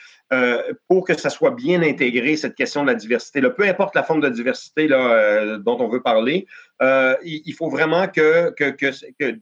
pour 0.87 1.05
que 1.05 1.15
ça 1.15 1.29
soit 1.29 1.51
bien 1.51 1.81
intégré, 1.81 2.37
cette 2.37 2.55
question 2.55 2.83
de 2.83 2.87
la 2.87 2.95
diversité, 2.95 3.41
peu 3.41 3.67
importe 3.67 3.95
la 3.95 4.03
forme 4.03 4.21
de 4.21 4.29
diversité 4.29 4.87
là, 4.87 5.57
dont 5.57 5.77
on 5.79 5.89
veut 5.89 6.01
parler, 6.01 6.47
il, 6.81 7.53
faut 7.57 7.69
vraiment 7.69 8.07
que, 8.07 8.51
que 8.51 9.39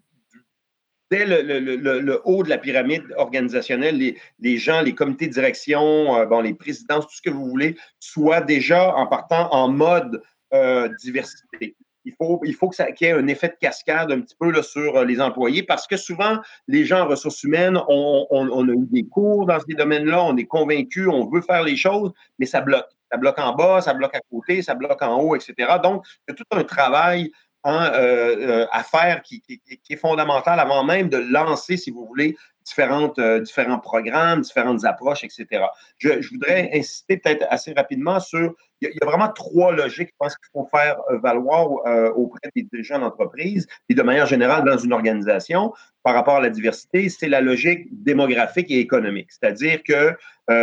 dès 1.12 1.26
le, 1.26 2.22
haut 2.26 2.44
de 2.44 2.50
la 2.50 2.58
pyramide 2.58 3.04
organisationnelle, 3.18 4.16
les, 4.40 4.58
gens, 4.58 4.82
les 4.82 4.94
comités 4.94 5.28
de 5.28 5.34
direction, 5.34 6.16
euh, 6.18 6.26
bon, 6.26 6.42
les 6.42 6.54
présidences, 6.54 7.08
tout 7.08 7.16
ce 7.16 7.22
que 7.22 7.30
vous 7.30 7.46
voulez, 7.46 7.76
soient 8.00 8.42
déjà 8.42 8.94
en 8.96 9.08
partant 9.08 9.52
en 9.52 9.70
mode 9.70 10.22
euh, 10.54 10.90
diversité. 11.02 11.76
Il 12.06 12.14
faut, 12.14 12.42
il 12.46 12.56
faut 12.56 12.70
que 12.70 12.76
ça, 12.76 12.92
qu'il 12.92 13.08
y 13.08 13.10
ait 13.10 13.14
un 13.14 13.28
effet 13.28 13.50
de 13.50 13.58
cascade 13.60 14.12
un 14.12 14.22
petit 14.22 14.36
peu 14.40 14.52
là, 14.52 14.64
sur 14.64 14.98
euh, 14.98 15.06
les 15.06 15.20
employés 15.20 15.64
parce 15.64 15.86
que 15.86 15.98
souvent, 15.98 16.40
les 16.68 16.86
gens 16.86 17.02
en 17.02 17.08
ressources 17.08 17.44
humaines, 17.44 17.78
on, 17.88 18.26
on 18.32 18.70
a 18.70 18.72
eu 18.72 18.88
des 18.90 19.04
cours 19.04 19.46
dans 19.46 19.60
ces 19.60 19.76
domaines-là, 19.76 20.24
on 20.24 20.38
est 20.38 20.46
convaincus, 20.46 21.08
on 21.08 21.30
veut 21.30 21.42
faire 21.42 21.64
les 21.64 21.76
choses, 21.76 22.12
mais 22.40 22.46
ça 22.46 22.62
bloque. 22.62 22.88
Ça 23.12 23.18
bloque 23.18 23.40
en 23.40 23.56
bas, 23.56 23.82
ça 23.82 23.94
bloque 23.94 24.16
à 24.16 24.22
côté, 24.30 24.62
ça 24.62 24.76
bloque 24.76 25.02
en 25.02 25.20
haut, 25.20 25.36
etc. 25.36 25.54
Donc, 25.84 26.06
il 26.28 26.32
y 26.32 26.34
a 26.34 26.36
tout 26.36 26.44
un 26.52 26.64
travail 26.64 27.32
Hein, 27.66 27.92
euh, 27.94 28.38
euh, 28.62 28.68
à 28.72 28.84
faire 28.84 29.22
qui, 29.22 29.44
est 29.90 29.96
fondamental 29.98 30.62
avant 30.62 30.86
même 30.86 31.10
de 31.10 31.18
lancer, 31.18 31.76
si 31.76 31.92
vous 31.92 32.06
voulez, 32.06 32.38
différentes, 32.64 33.20
euh, 33.20 33.42
différents 33.42 33.80
programmes, 33.80 34.40
différentes 34.40 34.86
approches, 34.86 35.26
etc. 35.26 35.66
Je, 35.98 36.26
voudrais 36.32 36.70
insister 36.74 37.18
peut-être 37.18 37.46
assez 37.50 37.74
rapidement 37.74 38.22
sur, 38.22 38.56
il 38.80 38.90
y, 38.90 39.04
a, 39.04 39.06
vraiment 39.06 39.28
trois 39.28 39.74
logiques, 39.74 40.08
je 40.08 40.16
pense 40.18 40.38
qu'il 40.38 40.48
faut 40.54 40.70
faire 40.72 41.02
valoir 41.22 41.70
auprès 42.16 42.50
des 42.56 42.64
dirigeants 42.64 43.00
d'entreprise 43.00 43.68
et 43.90 43.94
de 43.94 44.04
manière 44.04 44.26
générale 44.26 44.64
dans 44.64 44.78
une 44.78 44.94
organisation 44.94 45.74
par 46.04 46.14
rapport 46.14 46.38
à 46.38 46.42
la 46.42 46.50
diversité, 46.50 47.10
c'est 47.10 47.28
la 47.28 47.42
logique 47.42 47.88
démographique 47.92 48.72
et 48.72 48.80
économique. 48.80 49.34
C'est-à-dire 49.34 49.84
que 49.84 50.16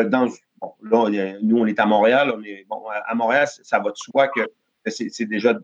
dans, 0.05 0.31
bon, 0.81 1.09
là, 1.09 1.35
nous, 1.43 1.59
on 1.59 1.67
est 1.67 1.79
à 1.79 1.85
Montréal, 1.85 2.33
on 2.35 2.43
est, 2.43 2.65
bon, 2.71 2.83
à 2.89 3.15
Montréal, 3.15 3.47
ça 3.49 3.81
va 3.81 3.91
de 3.91 3.97
soi 3.97 4.29
que 4.29 4.49
c'est 4.87 5.27
déjà 5.27 5.59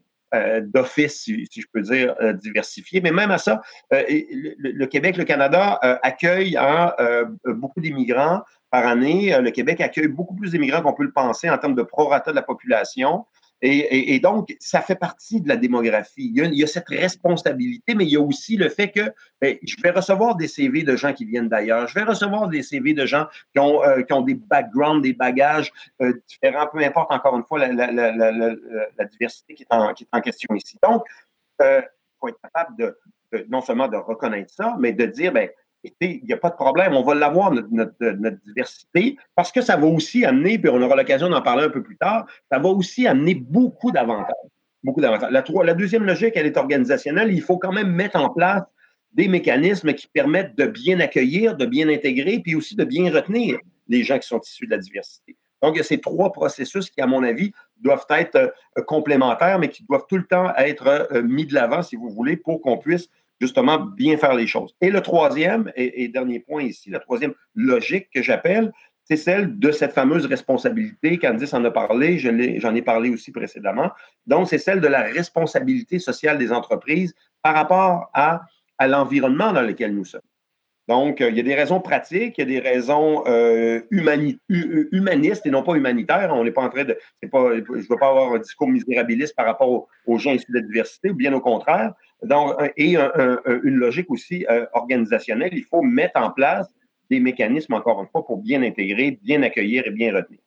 d'office, 0.60 1.22
si, 1.22 1.46
je 1.54 1.66
peux 1.72 1.82
dire, 1.82 2.14
euh, 2.20 2.32
diversifié. 2.32 3.00
Mais 3.00 3.10
même 3.10 3.30
à 3.30 3.38
ça, 3.38 3.60
euh, 3.92 4.02
le, 4.08 4.86
Québec, 4.86 5.16
le 5.16 5.24
Canada 5.24 5.78
accueille 6.02 6.56
hein, 6.56 6.94
beaucoup 7.46 7.80
d'immigrants 7.80 8.42
par 8.70 8.86
année. 8.86 9.36
Le 9.40 9.50
Québec 9.50 9.80
accueille 9.80 10.08
beaucoup 10.08 10.34
plus 10.34 10.52
d'immigrants 10.52 10.82
qu'on 10.82 10.94
peut 10.94 11.04
le 11.04 11.12
penser 11.12 11.50
en 11.50 11.58
termes 11.58 11.74
de 11.74 11.82
prorata 11.82 12.30
de 12.30 12.36
la 12.36 12.42
population. 12.42 13.26
Et, 13.64 14.18
donc, 14.18 14.56
ça 14.58 14.80
fait 14.80 14.96
partie 14.96 15.40
de 15.40 15.48
la 15.48 15.56
démographie. 15.56 16.32
Il 16.34 16.54
y, 16.54 16.64
a, 16.64 16.66
cette 16.66 16.88
responsabilité, 16.88 17.94
mais 17.94 18.04
il 18.04 18.10
y 18.10 18.16
a 18.16 18.20
aussi 18.20 18.56
le 18.56 18.68
fait 18.68 18.90
que 18.90 19.12
ben, 19.40 19.56
je 19.62 19.76
vais 19.80 19.90
recevoir 19.90 20.34
des 20.34 20.48
CV 20.48 20.82
de 20.82 20.96
gens 20.96 21.12
qui 21.12 21.24
viennent 21.24 21.48
d'ailleurs. 21.48 21.86
Je 21.86 21.94
vais 21.94 22.02
recevoir 22.02 22.48
des 22.48 22.64
CV 22.64 22.92
de 22.92 23.06
gens 23.06 23.26
qui 23.52 23.60
ont, 23.60 23.84
euh, 23.84 24.02
qui 24.02 24.12
ont 24.12 24.22
des 24.22 24.34
backgrounds, 24.34 25.02
des 25.02 25.12
bagages 25.12 25.72
euh, 26.00 26.12
différents, 26.26 26.66
peu 26.72 26.80
importe 26.80 27.12
encore 27.12 27.36
une 27.36 27.44
fois 27.44 27.60
la, 27.60 27.72
la, 27.72 27.92
la, 27.92 28.32
la 28.32 29.04
diversité 29.04 29.54
qui 29.54 29.62
est, 29.62 29.72
en, 29.72 29.94
qui 29.94 30.04
est, 30.04 30.08
en, 30.10 30.20
question 30.20 30.52
ici. 30.56 30.76
Donc, 30.82 31.04
il 31.60 31.64
euh, 31.64 31.82
faut 32.18 32.28
être 32.28 32.40
capable 32.42 32.76
de, 32.76 32.98
de, 33.32 33.46
non 33.48 33.60
seulement 33.60 33.86
de 33.86 33.96
reconnaître 33.96 34.52
ça, 34.52 34.74
mais 34.80 34.92
de 34.92 35.06
dire, 35.06 35.32
ben, 35.32 35.48
il 36.00 36.20
n'y 36.24 36.32
a 36.32 36.36
pas 36.36 36.50
de 36.50 36.54
problème, 36.54 36.94
on 36.94 37.02
va 37.02 37.14
l'avoir, 37.14 37.52
notre, 37.70 37.94
diversité, 38.46 39.16
parce 39.34 39.50
que 39.50 39.60
ça 39.60 39.76
va 39.76 39.86
aussi 39.86 40.24
amener, 40.24 40.58
puis 40.58 40.70
on 40.70 40.80
aura 40.80 40.96
l'occasion 40.96 41.28
d'en 41.28 41.42
parler 41.42 41.64
un 41.64 41.70
peu 41.70 41.82
plus 41.82 41.96
tard, 41.96 42.26
ça 42.50 42.58
va 42.58 42.68
aussi 42.68 43.06
amener 43.06 43.34
beaucoup 43.34 43.90
d'avantages. 43.90 44.34
Beaucoup 44.84 45.00
d'avantages. 45.00 45.32
La, 45.32 45.44
la, 45.64 45.74
deuxième 45.74 46.04
logique, 46.04 46.32
elle 46.36 46.46
est 46.46 46.56
organisationnelle. 46.56 47.32
Il 47.32 47.42
faut 47.42 47.58
quand 47.58 47.72
même 47.72 47.90
mettre 47.90 48.16
en 48.16 48.30
place 48.30 48.62
des 49.12 49.28
mécanismes 49.28 49.92
qui 49.92 50.08
permettent 50.08 50.56
de 50.56 50.66
bien 50.66 50.98
accueillir, 51.00 51.56
de 51.56 51.66
bien 51.66 51.88
intégrer, 51.88 52.40
puis 52.40 52.54
aussi 52.54 52.74
de 52.74 52.84
bien 52.84 53.12
retenir 53.12 53.58
les 53.88 54.02
gens 54.02 54.18
qui 54.18 54.26
sont 54.26 54.40
issus 54.40 54.66
de 54.66 54.72
la 54.72 54.78
diversité. 54.78 55.36
Donc, 55.62 55.76
il 55.76 55.78
y 55.78 55.80
a 55.80 55.84
ces 55.84 56.00
trois 56.00 56.32
processus 56.32 56.90
qui, 56.90 57.00
à 57.00 57.06
mon 57.06 57.22
avis, 57.22 57.52
doivent 57.80 58.06
être 58.10 58.52
euh, 58.78 58.82
complémentaires, 58.82 59.58
mais 59.60 59.68
qui 59.68 59.84
doivent 59.84 60.06
tout 60.08 60.16
le 60.16 60.26
temps 60.26 60.52
être 60.56 61.08
euh, 61.12 61.22
mis 61.22 61.46
de 61.46 61.54
l'avant, 61.54 61.82
si 61.82 61.94
vous 61.94 62.10
voulez, 62.10 62.36
pour 62.36 62.60
qu'on 62.60 62.78
puisse 62.78 63.08
justement 63.42 63.78
bien 63.80 64.16
faire 64.16 64.34
les 64.34 64.46
choses. 64.46 64.72
Et 64.80 64.88
le 64.88 65.00
troisième, 65.00 65.72
et, 65.74 66.06
dernier 66.06 66.38
point 66.38 66.62
ici, 66.62 66.90
la 66.90 67.00
troisième 67.00 67.34
logique 67.56 68.08
que 68.14 68.22
j'appelle, 68.22 68.72
c'est 69.02 69.16
celle 69.16 69.58
de 69.58 69.72
cette 69.72 69.92
fameuse 69.92 70.26
responsabilité. 70.26 71.18
Candice 71.18 71.52
en 71.52 71.64
a 71.64 71.72
parlé, 71.72 72.18
j'en 72.18 72.74
ai, 72.76 72.82
parlé 72.82 73.10
aussi 73.10 73.32
précédemment. 73.32 73.90
Donc, 74.28 74.48
c'est 74.48 74.58
celle 74.58 74.80
de 74.80 74.86
la 74.86 75.02
responsabilité 75.02 75.98
sociale 75.98 76.38
des 76.38 76.52
entreprises 76.52 77.14
par 77.42 77.54
rapport 77.54 78.10
à, 78.14 78.42
l'environnement 78.80 79.52
dans 79.52 79.62
lequel 79.62 79.92
nous 79.92 80.04
sommes. 80.04 80.28
Donc, 80.88 81.20
euh, 81.20 81.30
il 81.30 81.36
y 81.36 81.40
a 81.40 81.44
des 81.44 81.54
raisons 81.54 81.80
pratiques, 81.80 82.34
il 82.38 82.40
y 82.40 82.42
a 82.42 82.60
des 82.60 82.68
raisons 82.68 83.22
euh, 83.28 83.80
humanistes 83.90 85.46
et 85.46 85.50
non 85.50 85.62
pas 85.62 85.74
humanitaires. 85.74 86.32
On 86.32 86.42
n'est 86.42 86.50
pas 86.50 86.62
en 86.62 86.68
train 86.68 86.84
de. 86.84 86.96
Je 87.22 87.28
ne 87.28 87.88
veux 87.88 87.96
pas 87.96 88.08
avoir 88.08 88.32
un 88.34 88.38
discours 88.38 88.68
misérabiliste 88.68 89.36
par 89.36 89.46
rapport 89.46 89.88
aux, 90.06 90.18
gens 90.18 90.32
issus 90.32 90.50
de 90.50 90.58
la 90.58 90.66
diversité, 90.66 91.10
ou 91.10 91.14
bien 91.14 91.32
au 91.32 91.40
contraire. 91.40 91.92
Donc, 92.22 92.54
et 92.76 92.96
une 92.96 93.76
logique 93.76 94.10
aussi 94.10 94.46
euh, 94.48 94.66
organisationnelle. 94.74 95.50
Il 95.52 95.64
faut 95.64 95.82
mettre 95.82 96.20
en 96.20 96.30
place 96.30 96.68
des 97.10 97.20
mécanismes, 97.20 97.74
encore 97.74 98.00
une 98.00 98.08
fois, 98.08 98.24
pour 98.24 98.38
bien 98.38 98.62
intégrer, 98.62 99.18
bien 99.22 99.42
accueillir 99.42 99.86
et 99.86 99.90
bien 99.90 100.14
retenir. 100.14 100.40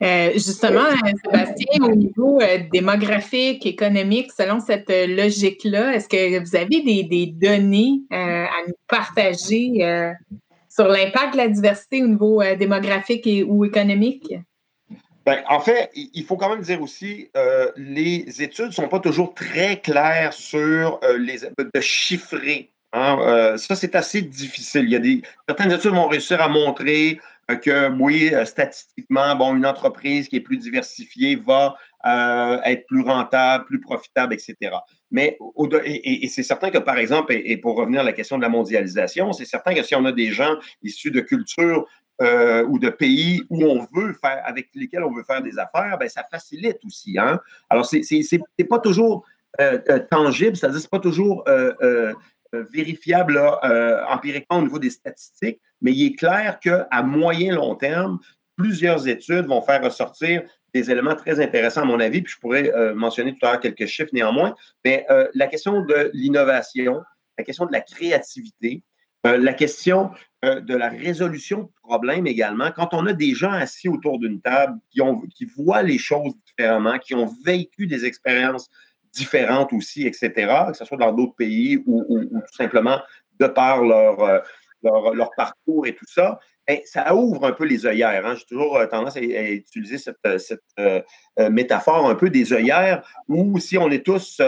Euh, 0.00 0.32
justement, 0.34 0.80
euh, 0.80 1.10
Sébastien, 1.24 1.82
au 1.82 1.94
niveau 1.94 2.38
démographique, 2.72 3.66
économique, 3.66 4.30
selon 4.32 4.60
cette 4.60 4.90
logique-là, 4.90 5.94
est-ce 5.94 6.08
que 6.08 6.38
vous 6.40 6.54
avez 6.54 6.82
des, 7.02 7.32
données 7.34 8.02
à 8.10 8.66
nous 8.66 8.74
partager 8.88 10.12
sur 10.68 10.86
l'impact 10.86 11.32
de 11.32 11.38
la 11.38 11.48
diversité 11.48 12.02
au 12.02 12.08
niveau 12.08 12.42
démographique 12.58 13.26
et, 13.26 13.42
ou 13.42 13.64
économique? 13.64 14.34
Ben, 15.28 15.44
en 15.50 15.60
fait, 15.60 15.90
il 15.94 16.24
faut 16.24 16.38
quand 16.38 16.48
même 16.48 16.62
dire 16.62 16.80
aussi, 16.80 17.28
euh, 17.36 17.70
les 17.76 18.40
études 18.42 18.68
ne 18.68 18.70
sont 18.70 18.88
pas 18.88 18.98
toujours 18.98 19.34
très 19.34 19.78
claires 19.78 20.32
sur 20.32 20.98
euh, 21.04 21.18
les 21.18 21.40
de 21.40 21.80
chiffrer. 21.82 22.72
Hein, 22.94 23.18
euh, 23.20 23.58
ça, 23.58 23.76
c'est 23.76 23.94
assez 23.94 24.22
difficile. 24.22 24.84
Il 24.84 24.90
y 24.90 24.96
a 24.96 24.98
des, 24.98 25.20
certaines 25.46 25.70
études 25.70 25.90
vont 25.90 26.08
réussir 26.08 26.40
à 26.40 26.48
montrer 26.48 27.20
que 27.62 27.90
oui, 28.00 28.32
statistiquement, 28.46 29.36
bon, 29.36 29.54
une 29.54 29.66
entreprise 29.66 30.30
qui 30.30 30.36
est 30.36 30.40
plus 30.40 30.56
diversifiée 30.56 31.36
va 31.36 31.76
être 32.64 32.86
plus 32.86 33.02
rentable, 33.02 33.66
plus 33.66 33.80
profitable, 33.82 34.32
etc. 34.32 34.76
Mais 35.10 35.38
c'est 36.28 36.42
certain 36.42 36.70
que, 36.70 36.78
par 36.78 36.96
exemple, 36.96 37.34
et, 37.34 37.56
pour 37.58 37.76
revenir 37.76 38.00
à 38.00 38.04
la 38.04 38.14
question 38.14 38.38
de 38.38 38.42
la 38.42 38.48
mondialisation, 38.48 39.34
c'est 39.34 39.44
certain 39.44 39.74
que 39.74 39.82
si 39.82 39.94
on 39.94 40.06
a 40.06 40.12
des 40.12 40.30
gens 40.30 40.56
issus 40.82 41.10
de 41.10 41.20
cultures 41.20 41.86
euh, 42.20 42.64
ou 42.64 42.80
de 42.80 42.90
pays 42.90 43.42
où 43.48 43.62
on 43.62 43.86
veut 43.94 44.12
faire, 44.12 44.42
avec 44.44 44.70
lesquels 44.74 45.04
on 45.04 45.12
veut 45.12 45.22
faire 45.22 45.40
des 45.40 45.56
affaires, 45.56 45.96
ben, 46.00 46.08
ça 46.08 46.24
facilite 46.28 46.78
aussi. 46.84 47.16
Hein? 47.16 47.38
Alors, 47.70 47.86
c'est 47.86 48.02
n'est 48.58 48.64
pas 48.64 48.80
toujours 48.80 49.24
euh, 49.60 49.78
euh, 49.88 50.00
tangible, 50.10 50.56
c'est-à-dire 50.56 50.80
c'est 50.80 50.90
pas 50.90 50.98
toujours 50.98 51.44
vérifiable 52.72 53.40
empiriquement 54.08 54.58
au 54.58 54.62
niveau 54.62 54.80
des 54.80 54.90
statistiques, 54.90 55.60
mais 55.80 55.92
il 55.92 56.06
est 56.06 56.16
clair 56.16 56.58
qu'à 56.58 57.02
moyen 57.02 57.54
long 57.54 57.76
terme, 57.76 58.18
plusieurs 58.56 59.06
études 59.06 59.46
vont 59.46 59.62
faire 59.62 59.84
ressortir 59.84 60.42
des 60.74 60.90
éléments 60.90 61.14
très 61.14 61.38
intéressants 61.40 61.82
à 61.82 61.84
mon 61.84 62.00
avis, 62.00 62.22
puis 62.22 62.32
je 62.34 62.40
pourrais 62.40 62.72
mentionner 62.94 63.36
tout 63.36 63.46
à 63.46 63.52
l'heure 63.52 63.60
quelques 63.60 63.86
chiffres 63.86 64.10
néanmoins, 64.12 64.56
mais 64.84 65.06
la 65.34 65.46
question 65.46 65.82
de 65.82 66.10
l'innovation, 66.14 67.02
la 67.36 67.44
question 67.44 67.66
de 67.66 67.72
la 67.72 67.82
créativité, 67.82 68.82
la 69.24 69.52
question 69.52 70.10
euh, 70.44 70.60
de 70.60 70.76
la 70.76 70.88
résolution 70.88 71.62
de 71.62 71.68
problèmes 71.82 72.28
également. 72.28 72.70
Quand 72.70 72.90
on 72.92 73.06
a 73.06 73.12
des 73.12 73.34
gens 73.34 73.50
assis 73.50 73.88
autour 73.88 74.20
d'une 74.20 74.40
table 74.40 74.78
qui, 74.88 75.00
ont, 75.00 75.20
qui 75.34 75.46
voient 75.46 75.82
les 75.82 75.98
choses 75.98 76.32
différemment, 76.46 76.96
qui 77.00 77.16
ont 77.16 77.28
vécu 77.44 77.88
des 77.88 78.04
expériences 78.04 78.68
différentes 79.12 79.72
aussi, 79.72 80.06
etc., 80.06 80.30
que 80.68 80.76
ce 80.76 80.84
soit 80.84 80.96
dans 80.96 81.10
d'autres 81.10 81.34
pays 81.34 81.82
ou, 81.86 82.04
tout 82.30 82.54
simplement 82.54 83.00
de 83.40 83.48
par 83.48 83.82
leur, 83.82 84.20
euh, 84.20 84.38
leur, 84.82 85.32
parcours 85.36 85.88
et 85.88 85.96
tout 85.96 86.06
ça, 86.06 86.38
ben, 86.68 86.78
ça 86.84 87.12
ouvre 87.16 87.44
un 87.44 87.52
peu 87.52 87.64
les 87.64 87.84
œillères. 87.84 88.24
Hein. 88.24 88.36
J'ai 88.36 88.44
toujours 88.44 88.78
tendance 88.88 89.16
à, 89.16 89.20
utiliser 89.20 89.98
cette, 89.98 90.38
cette 90.38 90.62
métaphore 91.50 92.08
un 92.08 92.14
peu 92.14 92.30
des 92.30 92.52
œillères 92.52 93.02
où 93.26 93.58
si 93.58 93.76
on 93.76 93.90
est 93.90 94.06
tous 94.06 94.40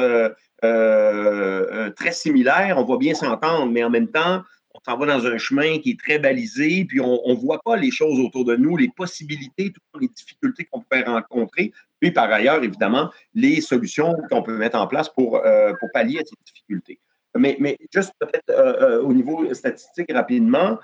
très 0.63 2.13
similaires, 2.13 2.79
on 2.79 2.85
va 2.85 2.97
bien 2.97 3.15
s'entendre, 3.15 3.67
mais 3.73 3.83
en 3.83 3.91
même 3.91 4.09
temps, 4.09 4.45
on 4.75 4.81
s'en 4.85 4.97
va 4.97 5.07
dans 5.07 5.27
un 5.27 5.39
chemin 5.39 5.79
qui 5.79 5.91
est 5.91 6.01
très 6.01 6.19
balisé, 6.19 6.85
puis 6.85 7.01
on 7.01 7.21
ne 7.27 7.35
voit 7.35 7.61
pas 7.65 7.77
les 7.77 7.91
choses 7.91 8.21
autour 8.21 8.45
de 8.45 8.57
nous, 8.57 8.77
les 8.77 8.89
possibilités, 8.89 9.73
toutes 9.73 10.03
les 10.03 10.09
difficultés 10.09 10.69
qu'on 10.71 10.81
peut 10.81 11.03
rencontrer, 11.05 11.73
puis 12.01 12.11
par 12.11 12.31
ailleurs, 12.33 12.63
évidemment, 12.63 13.11
les 13.35 13.61
solutions 13.61 14.17
qu'on 14.31 14.43
peut 14.43 14.57
mettre 14.57 14.79
en 14.79 14.87
place 14.87 15.09
pour, 15.09 15.37
euh, 15.37 15.73
pour 15.79 15.89
pallier 15.93 16.19
à 16.19 16.25
ces 16.25 16.37
difficultés. 16.47 17.01
Mais, 17.37 17.57
mais 17.61 17.79
juste 17.95 18.13
peut-être 18.19 18.51
euh, 18.51 18.99
euh, 18.99 19.03
au 19.03 19.13
niveau 19.13 19.53
statistique 19.55 20.13
rapidement, 20.13 20.79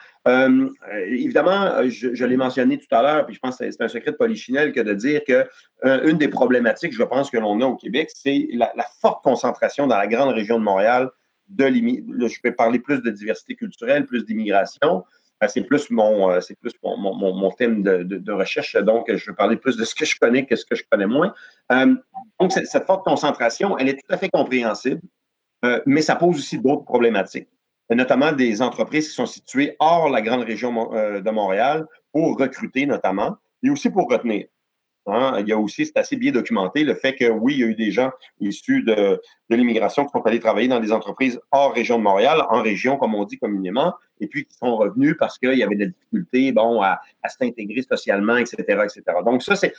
évidemment, 1.09 1.89
je, 1.89 2.25
l'ai 2.25 2.37
mentionné 2.37 2.79
tout 2.79 2.95
à 2.95 3.03
l'heure, 3.03 3.27
puis 3.27 3.35
je 3.35 3.41
pense 3.41 3.57
que 3.57 3.69
c'est 3.69 3.83
un 3.83 3.89
secret 3.89 4.13
de 4.13 4.17
polichinelle 4.17 4.73
que 4.73 4.81
de 4.81 4.95
dire 4.95 5.23
que 5.27 5.45
une 5.85 6.19
des 6.19 6.29
problématiques, 6.29 6.93
je 6.93 7.03
pense, 7.03 7.31
que 7.31 7.39
l'on 7.39 7.61
a 7.61 7.67
au 7.67 7.77
Québec, 7.77 8.11
c'est 8.15 8.49
la, 8.53 8.73
la, 8.77 8.87
forte 9.01 9.25
concentration 9.25 9.89
dans 9.89 9.97
la 9.97 10.07
grande 10.07 10.35
région 10.35 10.59
de 10.59 10.65
Montréal 10.65 11.11
je 11.59 12.41
vais 12.43 12.53
parler 12.53 12.79
plus 12.79 13.03
de 13.03 13.11
diversité 13.11 13.55
culturelle, 13.55 14.07
plus 14.07 14.25
d'immigration. 14.25 15.05
Euh, 15.43 15.49
c'est 15.49 15.63
plus 15.63 15.91
mon, 15.91 16.31
euh, 16.31 16.41
c'est 16.41 16.59
plus 16.59 16.73
mon, 16.83 17.15
mon, 17.15 17.51
thème 17.51 17.83
de, 17.83 18.33
recherche, 18.33 18.75
donc 18.77 19.13
je 19.13 19.31
vais 19.31 19.37
parler 19.37 19.57
plus 19.57 19.77
de 19.77 19.85
ce 19.85 19.95
que 19.95 20.07
je 20.07 20.19
connais 20.19 20.47
que 20.47 20.57
ce 20.57 20.65
que 20.65 20.75
je 20.75 20.85
connais 20.91 21.07
moins. 21.07 21.35
Euh, 21.73 21.95
donc, 22.41 22.53
cette 22.53 22.87
forte 22.87 23.05
concentration, 23.05 23.77
elle 23.77 23.91
est 23.91 23.97
tout 23.97 24.13
à 24.13 24.17
fait 24.17 24.31
compréhensible, 24.31 25.03
mais 25.85 26.01
ça 26.01 26.15
pose 26.15 26.37
aussi 26.37 26.59
d'autres 26.59 26.85
problématiques, 26.85 27.49
notamment 27.91 28.33
des 28.33 28.63
entreprises 28.63 29.09
qui 29.09 29.15
sont 29.15 29.27
situées 29.27 29.75
hors 29.81 30.09
la 30.09 30.23
grande 30.23 30.43
région 30.43 30.71
de 30.73 31.31
Montréal 31.31 31.87
pour 32.13 32.39
recruter 32.39 32.87
notamment, 32.87 33.37
et 33.63 33.71
aussi 33.71 33.91
pour 33.91 34.09
retenir. 34.09 34.47
Hein, 35.09 35.37
il 35.41 35.49
y 35.49 35.53
a 35.53 35.59
aussi, 35.59 35.87
c'est 35.87 35.97
assez 35.97 36.17
bien 36.17 36.33
documenté, 36.33 36.83
le 36.83 36.95
fait 36.95 37.15
que 37.15 37.31
oui, 37.31 37.55
il 37.55 37.61
y 37.61 37.65
a 37.65 37.67
eu 37.69 37.75
des 37.75 37.93
gens 37.93 38.11
issus 38.41 38.83
de, 38.83 39.21
l'immigration 39.49 40.05
qui 40.05 40.11
sont 40.11 40.27
allés 40.27 40.41
travailler 40.41 40.67
dans 40.67 40.81
des 40.81 40.91
entreprises 40.91 41.41
hors 41.53 41.73
région 41.73 41.99
de 41.99 42.03
Montréal, 42.03 42.43
en 42.51 42.61
région, 42.61 42.97
comme 42.97 43.15
on 43.15 43.25
dit 43.25 43.39
communément, 43.39 43.95
et 44.21 44.27
puis 44.27 44.47
qui 44.47 44.55
sont 44.57 44.77
revenus 44.77 45.15
parce 45.19 45.39
qu'il 45.39 45.55
y 45.55 45.63
avait 45.63 45.77
des 45.77 45.89
difficultés 45.89 46.51
bon, 46.51 46.83
à, 46.83 47.01
s'intégrer 47.29 47.83
socialement, 47.83 48.37
etc., 48.37 48.63
etc. 48.83 49.03
Donc, 49.25 49.43
ça, 49.43 49.55
c'est 49.55 49.73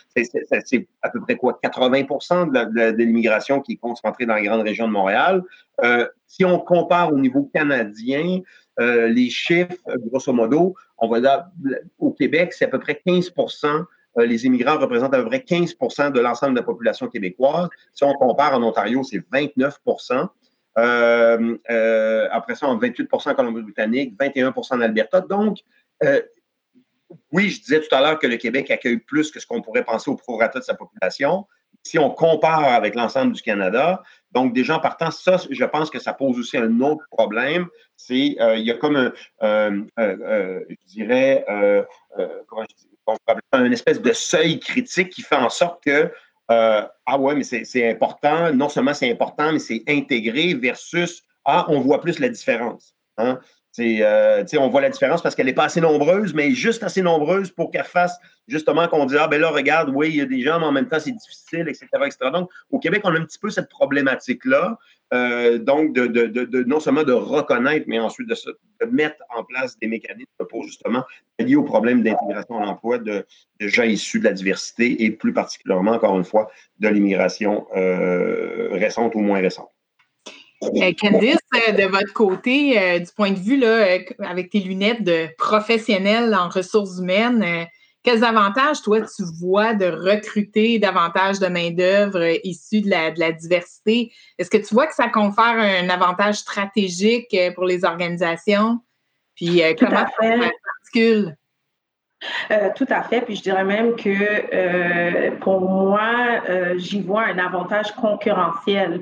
à 1.01 1.09
peu 1.09 1.19
près 1.21 1.35
quoi? 1.35 1.59
80% 1.61 2.51
de, 2.51 3.03
l'immigration 3.03 3.59
qui 3.61 3.73
est 3.73 3.77
concentrée 3.77 4.25
dans 4.25 4.35
la 4.35 4.41
grande 4.41 4.61
région 4.61 4.87
de 4.87 4.93
Montréal. 4.93 5.43
Euh, 5.83 6.07
si 6.27 6.45
on 6.45 6.59
compare 6.59 7.13
au 7.13 7.17
niveau 7.17 7.49
canadien, 7.53 8.39
euh, 8.79 9.07
les 9.07 9.29
chiffres, 9.29 9.75
grosso 10.05 10.31
modo, 10.31 10.75
on 10.97 11.09
va 11.09 11.19
dire, 11.19 11.45
au 11.99 12.11
Québec, 12.11 12.53
c'est 12.53 12.65
à 12.65 12.67
peu 12.67 12.79
près 12.79 13.01
15 13.05 13.33
euh, 13.37 13.83
les 14.17 14.45
immigrants 14.45 14.77
représentent 14.77 15.13
à 15.13 15.21
peu 15.21 15.27
près 15.27 15.39
15% 15.39 16.11
de 16.11 16.19
l'ensemble 16.19 16.53
de 16.53 16.59
la 16.59 16.65
population 16.65 17.07
québécoise. 17.07 17.69
Si 17.93 18.03
on 18.03 18.13
compare 18.13 18.53
en 18.53 18.63
Ontario, 18.63 19.03
c'est 19.03 19.19
29% 19.31 20.29
euh, 20.77 21.57
euh, 21.69 22.27
après 22.31 22.55
ça, 22.55 22.67
en 22.67 22.77
28% 22.77 23.31
en 23.31 23.33
Colombie-Britannique, 23.33 24.15
21% 24.19 24.75
en 24.75 24.81
Alberta. 24.81 25.21
Donc, 25.21 25.59
oui, 27.31 27.49
je 27.49 27.61
disais 27.61 27.81
tout 27.81 27.93
à 27.95 28.01
l'heure 28.01 28.19
que 28.19 28.27
le 28.27 28.37
Québec 28.37 28.69
accueille 28.69 28.97
plus 28.97 29.31
que 29.31 29.39
ce 29.39 29.47
qu'on 29.47 29.61
pourrait 29.61 29.83
penser 29.83 30.11
au 30.11 30.15
prorata 30.15 30.59
de 30.59 30.63
sa 30.63 30.75
population. 30.75 31.47
Si 31.83 31.97
on 31.97 32.09
compare 32.09 32.65
avec 32.65 32.95
l'ensemble 32.95 33.33
du 33.33 33.41
Canada, 33.41 34.03
donc 34.31 34.53
des 34.53 34.63
gens 34.63 34.79
partant, 34.79 35.09
ça, 35.09 35.37
je 35.49 35.65
pense 35.65 35.89
que 35.89 35.99
ça 35.99 36.13
pose 36.13 36.37
aussi 36.37 36.57
un 36.57 36.81
autre 36.81 37.05
problème. 37.09 37.67
C'est, 37.95 38.35
il 38.37 38.63
y 38.63 38.71
a 38.71 38.73
comme 38.75 39.11
un, 39.39 39.85
je 39.97 40.75
dirais, 40.87 41.45
comment 42.47 42.65
je 42.69 42.75
dis, 42.75 42.96
un 43.51 43.71
espèce 43.71 44.01
de 44.01 44.13
seuil 44.13 44.59
critique 44.59 45.09
qui 45.09 45.21
fait 45.21 45.35
en 45.35 45.49
sorte 45.49 45.83
que, 45.83 46.11
euh, 46.51 46.87
ah 47.05 47.17
ouais, 47.17 47.35
mais 47.35 47.43
c'est 47.43 47.89
important, 47.89 48.53
non 48.53 48.69
seulement 48.69 48.93
c'est 48.93 49.11
important, 49.11 49.51
mais 49.51 49.59
c'est 49.59 49.83
intégré 49.87 50.53
versus, 50.53 51.23
ah, 51.45 51.65
on 51.69 51.79
voit 51.79 52.01
plus 52.01 52.19
la 52.19 52.29
différence. 52.29 52.93
Hein? 53.17 53.39
Euh, 53.79 54.43
on 54.57 54.69
voit 54.69 54.81
la 54.81 54.89
différence 54.89 55.21
parce 55.21 55.35
qu'elle 55.35 55.45
n'est 55.45 55.53
pas 55.53 55.65
assez 55.65 55.81
nombreuse, 55.81 56.33
mais 56.33 56.51
juste 56.51 56.83
assez 56.83 57.01
nombreuse 57.01 57.51
pour 57.51 57.71
qu'elle 57.71 57.83
fasse 57.83 58.17
justement 58.47 58.87
qu'on 58.87 59.05
dise 59.05 59.17
Ah, 59.19 59.27
ben 59.27 59.39
là, 59.39 59.49
regarde, 59.49 59.91
oui, 59.93 60.09
il 60.09 60.15
y 60.15 60.21
a 60.21 60.25
des 60.25 60.41
gens, 60.41 60.59
mais 60.59 60.65
en 60.65 60.71
même 60.71 60.87
temps, 60.87 60.99
c'est 60.99 61.11
difficile, 61.11 61.67
etc.. 61.67 61.87
Donc, 62.33 62.49
au 62.71 62.79
Québec, 62.79 63.01
on 63.03 63.13
a 63.13 63.19
un 63.19 63.25
petit 63.25 63.39
peu 63.39 63.49
cette 63.49 63.69
problématique-là. 63.69 64.77
Euh, 65.13 65.57
donc, 65.57 65.93
de, 65.93 66.63
non 66.63 66.79
seulement 66.79 67.03
de 67.03 67.13
reconnaître, 67.13 67.85
mais 67.87 67.99
ensuite 67.99 68.27
de, 68.27 68.35
mettre 68.91 69.17
en 69.35 69.43
place 69.43 69.77
des 69.79 69.87
mécanismes 69.87 70.27
pour 70.49 70.63
justement 70.63 71.03
lier 71.39 71.55
au 71.55 71.63
problème 71.63 72.03
d'intégration 72.03 72.55
en 72.55 72.67
emploi 72.67 72.97
de, 72.97 73.25
gens 73.59 73.83
issus 73.83 74.19
de 74.19 74.25
la 74.25 74.33
diversité 74.33 75.03
et 75.03 75.11
plus 75.11 75.33
particulièrement, 75.33 75.91
encore 75.91 76.17
une 76.17 76.25
fois, 76.25 76.51
de 76.79 76.89
l'immigration 76.89 77.67
euh, 77.75 78.69
récente 78.71 79.15
ou 79.15 79.19
moins 79.19 79.39
récente. 79.39 79.71
Euh, 80.63 80.91
Candice, 80.99 81.37
de 81.53 81.87
votre 81.87 82.13
côté, 82.13 82.99
du 82.99 83.11
point 83.15 83.31
de 83.31 83.39
vue, 83.39 83.57
là, 83.57 83.99
avec 84.19 84.49
tes 84.49 84.59
lunettes 84.59 85.03
de 85.03 85.27
professionnel 85.37 86.33
en 86.33 86.49
ressources 86.49 86.99
humaines, 86.99 87.67
quels 88.07 88.23
avantages, 88.23 88.81
toi, 88.83 89.01
tu 89.01 89.23
vois 89.37 89.73
de 89.73 89.87
recruter 89.87 90.79
davantage 90.79 91.39
de 91.39 91.47
main-d'œuvre 91.47 92.19
euh, 92.19 92.37
issue 92.45 92.79
de 92.79 92.89
la, 92.89 93.31
diversité? 93.33 94.13
Est-ce 94.37 94.49
que 94.49 94.55
tu 94.55 94.73
vois 94.73 94.87
que 94.87 94.95
ça 94.95 95.09
confère 95.09 95.59
un 95.59 95.89
avantage 95.89 96.35
stratégique 96.35 97.33
euh, 97.33 97.51
pour 97.51 97.65
les 97.65 97.83
organisations? 97.83 98.79
Puis 99.35 99.61
euh, 99.61 99.73
comment 99.77 100.05
ça 100.05 100.07
s'articule? 100.21 101.35
Euh, 102.51 102.69
tout 102.75 102.87
à 102.89 103.03
fait. 103.03 103.21
Puis 103.21 103.35
je 103.35 103.43
dirais 103.43 103.63
même 103.63 103.95
que 103.95 104.09
euh, 104.09 105.31
pour 105.39 105.61
moi, 105.61 106.41
euh, 106.49 106.77
j'y 106.77 107.01
vois 107.01 107.25
un 107.25 107.37
avantage 107.37 107.91
concurrentiel. 107.93 109.01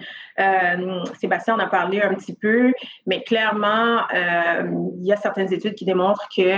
Sébastien 1.17 1.55
en 1.55 1.59
a 1.59 1.67
parlé 1.67 2.01
un 2.01 2.13
petit 2.13 2.35
peu, 2.35 2.73
mais 3.05 3.23
clairement, 3.23 4.01
il 4.11 5.05
y 5.05 5.13
a 5.13 5.15
certaines 5.15 5.53
études 5.53 5.75
qui 5.75 5.85
démontrent 5.85 6.27
que 6.35 6.57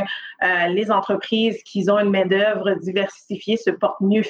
les 0.69 0.89
entreprises 0.89 1.61
qui 1.61 1.87
ont 1.87 1.99
une 1.99 2.09
main-d'œuvre 2.09 2.73
diversifiée 2.81 3.55
se 3.55 3.69
portent 3.69 4.01
mieux 4.01 4.23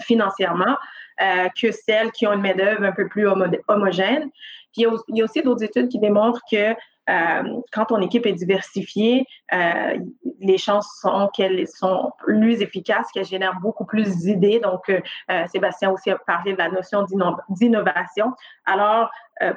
financièrement 0.00 0.76
que 1.18 1.72
celles 1.72 2.10
qui 2.12 2.26
ont 2.26 2.34
une 2.34 2.42
main-d'œuvre 2.42 2.84
un 2.84 2.92
peu 2.92 3.08
plus 3.08 3.26
homogène. 3.68 4.28
Puis 4.74 4.84
il 5.08 5.16
y 5.16 5.22
a 5.22 5.24
aussi 5.24 5.40
d'autres 5.40 5.64
études 5.64 5.88
qui 5.88 5.98
démontrent 5.98 6.42
que 6.50 6.74
euh, 7.10 7.60
quand 7.72 7.86
ton 7.86 8.00
équipe 8.00 8.26
est 8.26 8.32
diversifiée, 8.32 9.26
euh, 9.52 9.98
les 10.40 10.58
chances 10.58 10.88
sont 11.00 11.28
qu'elles 11.34 11.66
sont 11.66 12.12
plus 12.18 12.62
efficaces, 12.62 13.10
qu'elles 13.12 13.26
génèrent 13.26 13.58
beaucoup 13.60 13.84
plus 13.84 14.18
d'idées. 14.18 14.60
Donc, 14.60 14.88
euh, 14.90 15.46
Sébastien 15.48 15.90
aussi 15.90 16.10
a 16.10 16.18
parlé 16.18 16.52
de 16.52 16.58
la 16.58 16.70
notion 16.70 17.04
d'innovation. 17.48 18.32
Alors, 18.64 19.10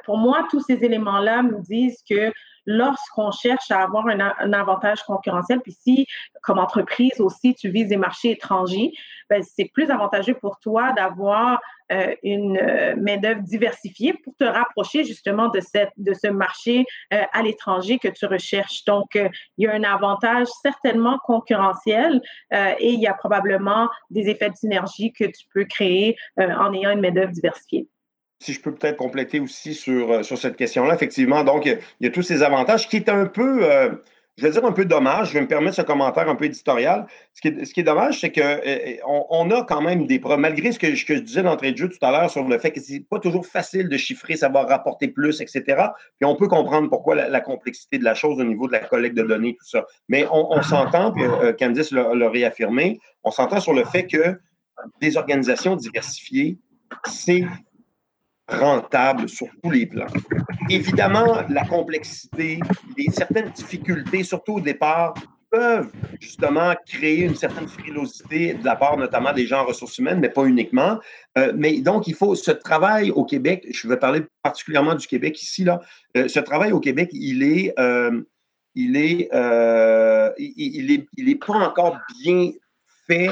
pour 0.04 0.16
moi, 0.16 0.46
tous 0.50 0.60
ces 0.60 0.82
éléments-là 0.82 1.42
nous 1.42 1.60
disent 1.60 2.02
que 2.08 2.32
lorsqu'on 2.66 3.30
cherche 3.30 3.70
à 3.70 3.82
avoir 3.82 4.06
un, 4.06 4.52
avantage 4.52 5.02
concurrentiel, 5.02 5.60
puis 5.60 5.72
si, 5.72 6.06
comme 6.42 6.58
entreprise 6.58 7.20
aussi, 7.20 7.54
tu 7.54 7.68
vises 7.68 7.88
des 7.88 7.96
marchés 7.96 8.32
étrangers, 8.32 8.92
ben, 9.30 9.42
c'est 9.42 9.70
plus 9.72 9.90
avantageux 9.90 10.34
pour 10.34 10.58
toi 10.60 10.92
d'avoir 10.92 11.60
euh, 11.92 12.14
une 12.22 12.56
euh, 12.56 12.94
main-d'œuvre 12.96 13.42
diversifiée 13.42 14.14
pour 14.14 14.34
te 14.36 14.44
rapprocher 14.44 15.04
justement 15.04 15.48
de, 15.48 15.60
cette, 15.60 15.92
ce 15.98 16.28
marché 16.28 16.86
euh, 17.12 17.22
à 17.32 17.42
l'étranger 17.42 17.98
que 17.98 18.08
tu 18.08 18.26
recherches. 18.26 18.84
Donc, 18.84 19.14
il 19.14 19.30
y 19.58 19.66
a 19.66 19.72
un 19.72 19.84
avantage 19.84 20.46
certainement 20.62 21.18
concurrentiel 21.24 22.20
et 22.52 22.92
il 22.92 23.00
y 23.00 23.06
a 23.06 23.14
probablement 23.14 23.88
des 24.10 24.28
effets 24.28 24.50
de 24.50 24.56
synergie 24.56 25.12
que 25.12 25.24
tu 25.24 25.46
peux 25.52 25.64
créer 25.64 26.16
en 26.36 26.72
ayant 26.72 26.90
une 26.90 27.00
main-d'œuvre 27.00 27.32
diversifiée 27.32 27.88
si 28.44 28.52
je 28.52 28.60
peux 28.60 28.74
peut-être 28.74 28.98
compléter 28.98 29.40
aussi 29.40 29.72
sur, 29.72 30.12
euh, 30.12 30.22
sur 30.22 30.36
cette 30.36 30.56
question-là, 30.56 30.94
effectivement, 30.94 31.44
donc, 31.44 31.64
il 31.64 31.78
y, 32.00 32.06
a, 32.06 32.10
tous 32.10 32.22
ces 32.22 32.42
avantages 32.42 32.88
qui 32.88 32.96
est 32.96 33.08
un 33.08 33.24
peu, 33.24 33.60
euh, 33.62 33.88
je 34.36 34.42
vais 34.42 34.50
dire 34.50 34.66
un 34.66 34.72
peu 34.72 34.84
dommage, 34.84 35.28
je 35.28 35.34
vais 35.34 35.40
me 35.40 35.48
permettre 35.48 35.76
ce 35.76 35.82
commentaire 35.82 36.28
un 36.28 36.34
peu 36.34 36.44
éditorial. 36.44 37.06
Ce 37.32 37.40
qui 37.40 37.48
est, 37.48 37.64
ce 37.64 37.72
qui 37.72 37.80
est 37.80 37.84
dommage, 37.84 38.20
c'est 38.20 38.30
qu'on 38.30 38.42
euh, 38.42 38.96
on 39.30 39.50
a 39.50 39.64
quand 39.64 39.80
même 39.80 40.06
des 40.06 40.18
preuves, 40.18 40.38
malgré 40.38 40.72
ce 40.72 40.78
que, 40.78 40.94
je 40.94 41.14
disais 41.14 41.42
d'entrée 41.42 41.72
de 41.72 41.78
jeu 41.78 41.88
tout 41.88 42.04
à 42.04 42.10
l'heure 42.10 42.28
sur 42.28 42.44
le 42.46 42.58
fait 42.58 42.70
que 42.70 42.80
c'est 42.80 43.00
pas 43.00 43.18
toujours 43.18 43.46
facile 43.46 43.88
de 43.88 43.96
chiffrer, 43.96 44.36
savoir 44.36 44.68
rapporter 44.68 45.08
plus, 45.08 45.40
etc. 45.40 45.62
Puis 46.18 46.26
on 46.26 46.36
peut 46.36 46.48
comprendre 46.48 46.90
pourquoi 46.90 47.14
la, 47.14 47.40
complexité 47.40 47.96
de 47.96 48.04
la 48.04 48.14
chose 48.14 48.38
au 48.38 48.44
niveau 48.44 48.66
de 48.66 48.72
la 48.72 48.80
collecte 48.80 49.16
de 49.16 49.22
données, 49.22 49.56
tout 49.58 49.66
ça. 49.66 49.86
Mais 50.10 50.26
on, 50.30 50.60
s'entend, 50.60 51.12
puis 51.12 51.24
Candice 51.58 51.92
l'a 51.92 52.28
réaffirmé, 52.28 53.00
on 53.22 53.30
s'entend 53.30 53.60
sur 53.60 53.72
le 53.72 53.84
fait 53.84 54.06
que 54.06 54.38
des 55.00 55.16
organisations 55.16 55.76
diversifiées, 55.76 56.58
c'est 57.06 57.44
rentable 58.48 59.28
sur 59.28 59.46
tous 59.62 59.70
les 59.70 59.86
plans. 59.86 60.06
Évidemment, 60.70 61.42
la 61.48 61.64
complexité, 61.64 62.60
les 62.96 63.10
certaines 63.10 63.50
difficultés, 63.50 64.22
surtout 64.22 64.54
au 64.54 64.60
départ, 64.60 65.14
peuvent 65.50 65.92
justement 66.20 66.74
créer 66.86 67.20
une 67.20 67.36
certaine 67.36 67.68
frilosité 67.68 68.54
de 68.54 68.64
la 68.64 68.74
part 68.74 68.96
notamment 68.96 69.32
des 69.32 69.46
gens 69.46 69.60
en 69.60 69.66
ressources 69.66 69.98
humaines, 69.98 70.18
mais 70.20 70.28
pas 70.28 70.44
uniquement. 70.44 70.98
Euh, 71.38 71.52
mais 71.56 71.80
donc, 71.80 72.08
il 72.08 72.14
faut 72.14 72.34
ce 72.34 72.50
travail 72.50 73.10
au 73.12 73.24
Québec, 73.24 73.64
je 73.70 73.86
vais 73.86 73.96
parler 73.96 74.22
particulièrement 74.42 74.94
du 74.94 75.06
Québec 75.06 75.40
ici, 75.40 75.64
là, 75.64 75.80
euh, 76.16 76.28
ce 76.28 76.40
travail 76.40 76.72
au 76.72 76.80
Québec, 76.80 77.10
il 77.12 77.42
est, 77.44 77.72
euh, 77.78 78.20
il 78.74 78.96
est, 78.96 79.28
il, 80.38 80.90
est, 80.90 81.06
il 81.16 81.28
est 81.28 81.46
pas 81.46 81.54
encore 81.54 81.98
bien 82.22 82.50
fait 83.06 83.30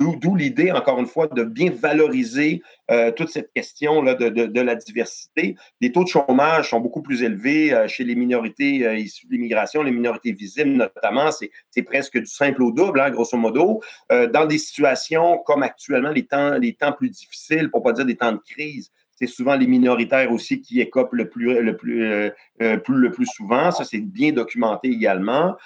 d'où 0.00 0.34
l'idée, 0.34 0.72
encore 0.72 0.98
une 0.98 1.06
fois, 1.06 1.26
de 1.26 1.42
bien 1.42 1.70
valoriser 1.70 2.62
euh, 2.90 3.10
toute 3.10 3.30
cette 3.30 3.52
question 3.52 4.02
là, 4.02 4.14
de, 4.14 4.28
de, 4.28 4.60
la 4.60 4.74
diversité. 4.76 5.56
Les 5.80 5.92
taux 5.92 6.04
de 6.04 6.08
chômage 6.08 6.70
sont 6.70 6.80
beaucoup 6.80 7.02
plus 7.02 7.22
élevés 7.22 7.72
euh, 7.72 7.88
chez 7.88 8.04
les 8.04 8.14
minorités 8.14 8.86
euh, 8.86 8.96
issues 8.96 9.26
de 9.26 9.32
l'immigration, 9.32 9.82
les 9.82 9.90
minorités 9.90 10.32
visibles 10.32 10.70
notamment. 10.70 11.30
C'est 11.32 11.82
presque 11.82 12.18
du 12.18 12.26
simple 12.26 12.62
au 12.62 12.70
double, 12.70 13.00
hein, 13.00 13.10
grosso 13.10 13.36
modo. 13.36 13.80
dans 14.10 14.46
des 14.46 14.58
situations 14.58 15.38
comme 15.38 15.62
actuellement, 15.62 16.10
les 16.10 16.26
temps, 16.26 16.58
les 16.58 16.74
temps 16.74 16.92
plus 16.92 17.10
difficiles, 17.10 17.70
pour 17.70 17.80
ne 17.80 17.84
pas 17.84 17.92
dire 17.92 18.06
des 18.06 18.16
temps 18.16 18.32
de 18.32 18.38
crise, 18.38 18.90
c'est 19.18 19.26
souvent 19.26 19.56
les 19.56 19.66
minoritaires 19.66 20.30
aussi 20.30 20.60
qui 20.60 20.80
écopent 20.80 21.14
le 21.14 21.28
plus, 21.28 21.60
le 21.60 21.76
plus, 21.76 22.30
le 22.60 23.10
plus 23.10 23.26
souvent. 23.26 23.70
Ça, 23.70 23.84
c'est 23.84 24.00
bien 24.00 24.32
documenté 24.32 24.88
également. 24.88 25.56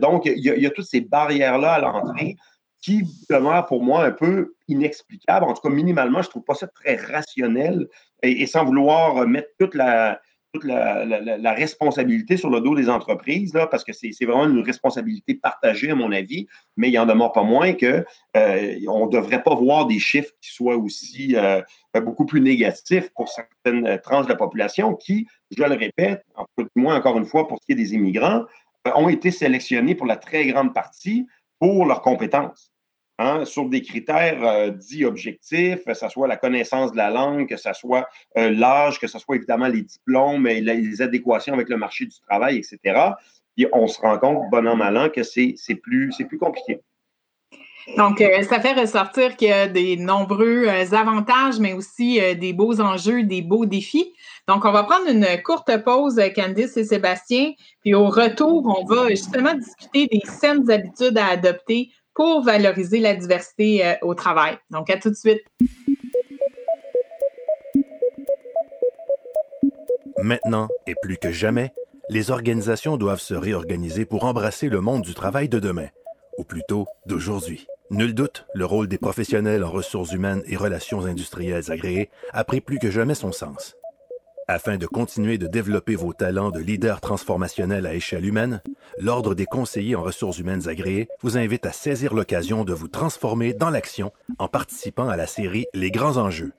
donc, 0.00 0.26
il 0.26 0.38
y, 0.38 0.66
a 0.66 0.70
toutes 0.70 0.86
ces 0.86 1.00
barrières-là 1.00 1.74
à 1.74 1.80
l'entrée 1.80 2.36
qui 2.80 3.02
demeure 3.30 3.66
pour 3.66 3.82
moi 3.82 4.04
un 4.04 4.12
peu 4.12 4.54
inexplicable. 4.68 5.46
En 5.46 5.54
tout 5.54 5.62
cas, 5.62 5.74
minimalement, 5.74 6.22
je 6.22 6.28
ne 6.28 6.30
trouve 6.30 6.44
pas 6.44 6.54
ça 6.54 6.66
très 6.68 6.96
rationnel 6.96 7.88
et, 8.22 8.46
sans 8.46 8.64
vouloir 8.64 9.26
mettre 9.26 9.48
toute 9.58 9.74
la, 9.74 10.20
toute 10.52 10.64
la, 10.64 11.52
responsabilité 11.52 12.36
sur 12.36 12.50
le 12.50 12.60
dos 12.60 12.74
des 12.74 12.88
entreprises, 12.88 13.54
là, 13.54 13.66
parce 13.66 13.84
que 13.84 13.92
c'est 13.92 14.12
vraiment 14.24 14.46
une 14.46 14.60
responsabilité 14.60 15.34
partagée, 15.34 15.90
à 15.90 15.94
mon 15.94 16.12
avis, 16.12 16.46
mais 16.76 16.88
il 16.88 16.94
n'en 16.94 17.06
demeure 17.06 17.32
pas 17.32 17.42
moins 17.42 17.72
qu'on 17.72 18.04
euh, 18.36 18.74
ne 18.78 19.10
devrait 19.10 19.42
pas 19.42 19.54
voir 19.54 19.86
des 19.86 19.98
chiffres 19.98 20.32
qui 20.40 20.52
soient 20.52 20.76
aussi 20.76 21.36
euh, 21.36 21.60
beaucoup 21.94 22.26
plus 22.26 22.40
négatifs 22.40 23.10
pour 23.14 23.28
certaines 23.28 23.98
tranches 24.00 24.26
de 24.26 24.30
la 24.30 24.36
population 24.36 24.94
qui, 24.94 25.26
je 25.56 25.62
le 25.62 25.74
répète, 25.74 26.24
en 26.34 26.46
tout 26.56 26.68
moins 26.74 26.96
encore 26.96 27.18
une 27.18 27.26
fois 27.26 27.48
pour 27.48 27.58
ce 27.60 27.66
qui 27.66 27.72
est 27.72 27.76
des 27.76 27.94
immigrants, 27.94 28.44
euh, 28.86 28.90
ont 28.94 29.08
été 29.08 29.30
sélectionnés 29.30 29.94
pour 29.94 30.06
la 30.06 30.16
très 30.16 30.46
grande 30.46 30.72
partie 30.74 31.26
pour 31.58 31.86
leurs 31.86 32.02
compétences. 32.02 32.72
Hein, 33.18 33.46
sur 33.46 33.70
des 33.70 33.80
critères 33.80 34.44
euh, 34.44 34.68
dits 34.68 35.06
objectifs, 35.06 35.82
que 35.86 35.94
ce 35.94 36.06
soit 36.10 36.28
la 36.28 36.36
connaissance 36.36 36.92
de 36.92 36.98
la 36.98 37.08
langue, 37.08 37.48
que 37.48 37.56
ce 37.56 37.72
soit 37.72 38.06
euh, 38.36 38.50
l'âge, 38.50 39.00
que 39.00 39.06
ce 39.06 39.18
soit 39.18 39.36
évidemment 39.36 39.68
les 39.68 39.80
diplômes 39.80 40.46
et 40.46 40.60
les 40.60 41.00
adéquations 41.00 41.54
avec 41.54 41.70
le 41.70 41.78
marché 41.78 42.04
du 42.04 42.20
travail, 42.28 42.58
etc. 42.58 43.12
Et 43.56 43.66
on 43.72 43.86
se 43.86 43.98
rend 44.02 44.18
compte, 44.18 44.50
bon 44.50 44.68
an, 44.68 44.76
mal 44.76 44.98
an, 44.98 45.08
que 45.08 45.22
c'est 45.22 45.56
plus, 45.82 46.14
plus 46.28 46.36
compliqué. 46.36 46.82
Donc, 47.96 48.20
euh, 48.20 48.42
ça 48.42 48.60
fait 48.60 48.72
ressortir 48.72 49.36
qu'il 49.36 49.48
y 49.48 49.52
a 49.52 49.68
des 49.68 49.96
nombreux 49.96 50.68
avantages, 50.92 51.58
mais 51.60 51.72
aussi 51.72 52.20
des 52.36 52.52
beaux 52.52 52.80
enjeux, 52.80 53.22
des 53.22 53.42
beaux 53.42 53.64
défis. 53.64 54.12
Donc, 54.48 54.64
on 54.64 54.72
va 54.72 54.84
prendre 54.84 55.08
une 55.08 55.26
courte 55.42 55.70
pause, 55.84 56.20
Candice 56.34 56.76
et 56.76 56.84
Sébastien, 56.84 57.52
puis 57.80 57.94
au 57.94 58.08
retour, 58.08 58.64
on 58.66 58.84
va 58.84 59.08
justement 59.08 59.54
discuter 59.54 60.06
des 60.06 60.22
saines 60.24 60.70
habitudes 60.70 61.18
à 61.18 61.26
adopter 61.26 61.90
pour 62.16 62.42
valoriser 62.42 62.98
la 62.98 63.14
diversité 63.14 63.86
euh, 63.86 63.94
au 64.02 64.14
travail. 64.14 64.56
Donc, 64.70 64.88
à 64.88 64.98
tout 64.98 65.10
de 65.10 65.14
suite. 65.14 65.42
Maintenant, 70.22 70.68
et 70.86 70.94
plus 71.02 71.18
que 71.18 71.30
jamais, 71.30 71.72
les 72.08 72.30
organisations 72.30 72.96
doivent 72.96 73.20
se 73.20 73.34
réorganiser 73.34 74.06
pour 74.06 74.24
embrasser 74.24 74.68
le 74.68 74.80
monde 74.80 75.02
du 75.02 75.12
travail 75.12 75.48
de 75.48 75.58
demain, 75.58 75.88
ou 76.38 76.44
plutôt 76.44 76.86
d'aujourd'hui. 77.04 77.66
Nul 77.90 78.14
doute, 78.14 78.46
le 78.52 78.64
rôle 78.64 78.88
des 78.88 78.98
professionnels 78.98 79.62
en 79.62 79.70
ressources 79.70 80.10
humaines 80.10 80.42
et 80.46 80.56
relations 80.56 81.04
industrielles 81.04 81.70
agréées 81.70 82.10
a 82.32 82.42
pris 82.42 82.60
plus 82.60 82.80
que 82.80 82.90
jamais 82.90 83.14
son 83.14 83.30
sens. 83.30 83.76
Afin 84.48 84.76
de 84.76 84.86
continuer 84.86 85.38
de 85.38 85.46
développer 85.46 85.94
vos 85.94 86.12
talents 86.12 86.50
de 86.50 86.58
leader 86.58 87.00
transformationnel 87.00 87.86
à 87.86 87.94
échelle 87.94 88.26
humaine, 88.26 88.60
l'Ordre 88.98 89.34
des 89.34 89.46
conseillers 89.46 89.94
en 89.94 90.02
ressources 90.02 90.38
humaines 90.38 90.68
agréés 90.68 91.08
vous 91.22 91.38
invite 91.38 91.64
à 91.64 91.72
saisir 91.72 92.12
l'occasion 92.12 92.64
de 92.64 92.72
vous 92.72 92.88
transformer 92.88 93.54
dans 93.54 93.70
l'action 93.70 94.12
en 94.38 94.48
participant 94.48 95.08
à 95.08 95.16
la 95.16 95.26
série 95.28 95.66
Les 95.72 95.92
grands 95.92 96.16
enjeux. 96.16 96.52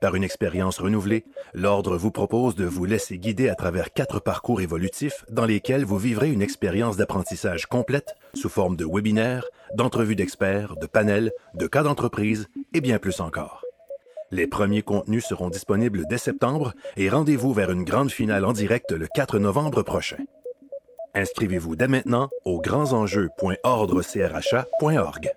Par 0.00 0.14
une 0.14 0.22
expérience 0.22 0.78
renouvelée, 0.78 1.24
l'Ordre 1.54 1.96
vous 1.96 2.12
propose 2.12 2.54
de 2.54 2.64
vous 2.64 2.84
laisser 2.84 3.18
guider 3.18 3.48
à 3.48 3.56
travers 3.56 3.92
quatre 3.92 4.20
parcours 4.20 4.60
évolutifs 4.60 5.24
dans 5.28 5.44
lesquels 5.44 5.84
vous 5.84 5.98
vivrez 5.98 6.30
une 6.30 6.42
expérience 6.42 6.96
d'apprentissage 6.96 7.66
complète 7.66 8.14
sous 8.34 8.48
forme 8.48 8.76
de 8.76 8.84
webinaires, 8.84 9.44
d'entrevues 9.74 10.16
d'experts, 10.16 10.76
de 10.76 10.86
panels, 10.86 11.32
de 11.54 11.66
cas 11.66 11.82
d'entreprise 11.82 12.48
et 12.74 12.80
bien 12.80 12.98
plus 12.98 13.20
encore. 13.20 13.62
Les 14.30 14.46
premiers 14.46 14.82
contenus 14.82 15.24
seront 15.24 15.48
disponibles 15.48 16.04
dès 16.10 16.18
septembre 16.18 16.74
et 16.96 17.08
rendez-vous 17.08 17.54
vers 17.54 17.70
une 17.70 17.84
grande 17.84 18.10
finale 18.10 18.44
en 18.44 18.52
direct 18.52 18.92
le 18.92 19.06
4 19.14 19.38
novembre 19.38 19.82
prochain. 19.82 20.18
Inscrivez-vous 21.14 21.76
dès 21.76 21.88
maintenant 21.88 22.28
au 22.44 22.60
grandsenjeux.ordrecrha.org. 22.60 25.32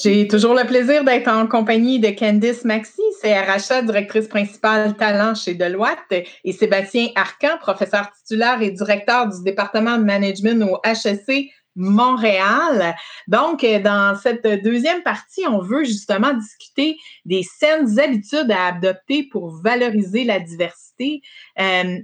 J'ai 0.00 0.28
toujours 0.28 0.54
le 0.54 0.64
plaisir 0.64 1.02
d'être 1.02 1.26
en 1.26 1.48
compagnie 1.48 1.98
de 1.98 2.10
Candice 2.10 2.64
Maxi, 2.64 3.02
CRHA, 3.20 3.82
directrice 3.82 4.28
principale 4.28 4.94
talent 4.94 5.34
chez 5.34 5.54
Deloitte, 5.54 6.24
et 6.44 6.52
Sébastien 6.52 7.08
Arcan, 7.16 7.58
professeur 7.60 8.08
titulaire 8.12 8.62
et 8.62 8.70
directeur 8.70 9.26
du 9.26 9.42
département 9.42 9.98
de 9.98 10.04
management 10.04 10.62
au 10.62 10.78
HEC 10.84 11.50
Montréal. 11.78 12.96
Donc, 13.28 13.62
euh, 13.64 13.80
dans 13.80 14.16
cette 14.20 14.46
deuxième 14.64 15.02
partie, 15.02 15.46
on 15.46 15.60
veut 15.60 15.84
justement 15.84 16.34
discuter 16.34 16.98
des 17.24 17.42
saines 17.42 17.98
habitudes 17.98 18.50
à 18.50 18.66
adopter 18.66 19.28
pour 19.30 19.50
valoriser 19.62 20.24
la 20.24 20.40
diversité. 20.40 21.22
Euh, 21.58 21.98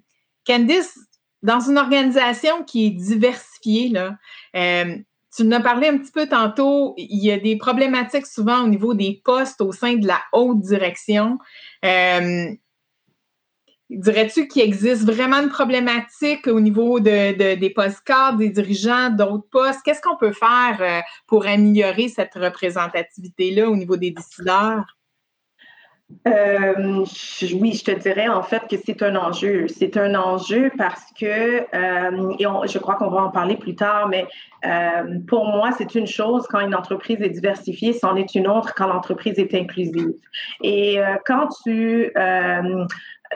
Candice, 0.46 0.96
dans 1.42 1.60
une 1.60 1.76
organisation 1.76 2.62
qui 2.62 2.87
est 2.87 2.90
diversifiée, 2.90 3.92
euh, 4.56 4.96
tu 5.37 5.44
nous 5.44 5.56
as 5.56 5.60
parlé 5.60 5.88
un 5.88 5.98
petit 5.98 6.12
peu 6.12 6.28
tantôt, 6.28 6.94
il 6.96 7.24
y 7.24 7.32
a 7.32 7.38
des 7.38 7.56
problématiques 7.56 8.26
souvent 8.26 8.62
au 8.62 8.68
niveau 8.68 8.94
des 8.94 9.20
postes 9.24 9.60
au 9.60 9.72
sein 9.72 9.94
de 9.94 10.06
la 10.06 10.20
haute 10.32 10.60
direction. 10.60 11.38
Dirais-tu 13.96 14.48
qu'il 14.48 14.62
existe 14.62 15.04
vraiment 15.04 15.40
une 15.40 15.48
problématique 15.48 16.46
au 16.48 16.59
niveau 16.61 16.98
de, 16.98 17.54
des 17.54 17.70
postes 17.70 18.02
cadres, 18.04 18.38
des 18.38 18.48
dirigeants, 18.48 19.11
d'autres 19.11 19.48
postes? 19.50 19.80
Qu'est-ce 19.85 20.00
qu'on 20.00 20.16
peut 20.16 20.33
faire 20.33 20.76
euh, 20.80 21.00
pour 21.26 21.46
améliorer 21.46 22.09
cette 22.09 22.35
représentativité-là 22.35 23.68
au 23.68 23.76
niveau 23.76 23.96
des 23.96 24.11
décideurs? 24.11 24.85
Euh, 26.28 27.04
oui, 27.61 27.72
je 27.72 27.85
te 27.85 27.90
dirais 27.98 28.28
en 28.28 28.42
fait 28.42 28.62
que 28.68 28.76
c'est 28.85 29.02
un 29.02 29.16
enjeu. 29.16 29.66
C'est 29.68 29.96
un 29.96 30.14
enjeu 30.14 30.70
parce 30.76 31.07
que, 31.18 31.61
euh, 31.74 32.35
et 32.38 32.68
je 32.68 32.78
crois 32.78 32.96
qu'on 32.96 33.11
va 33.11 33.22
en 33.22 33.30
parler 33.30 33.57
plus 33.57 33.74
tard, 33.74 34.09
mais 34.09 34.26
pour 35.26 35.46
moi, 35.46 35.70
c'est 35.76 35.94
une 35.94 36.07
chose 36.07 36.46
quand 36.48 36.61
une 36.61 36.74
entreprise 36.74 37.20
est 37.20 37.30
diversifiée, 37.30 37.92
c'en 37.92 38.16
est 38.16 38.35
une 38.35 38.48
autre 38.48 38.74
quand 38.74 38.87
l'entreprise 38.87 39.38
est 39.38 39.54
inclusive. 39.54 40.14
Et 40.62 40.98
quand 41.26 41.48
tu 41.64 42.12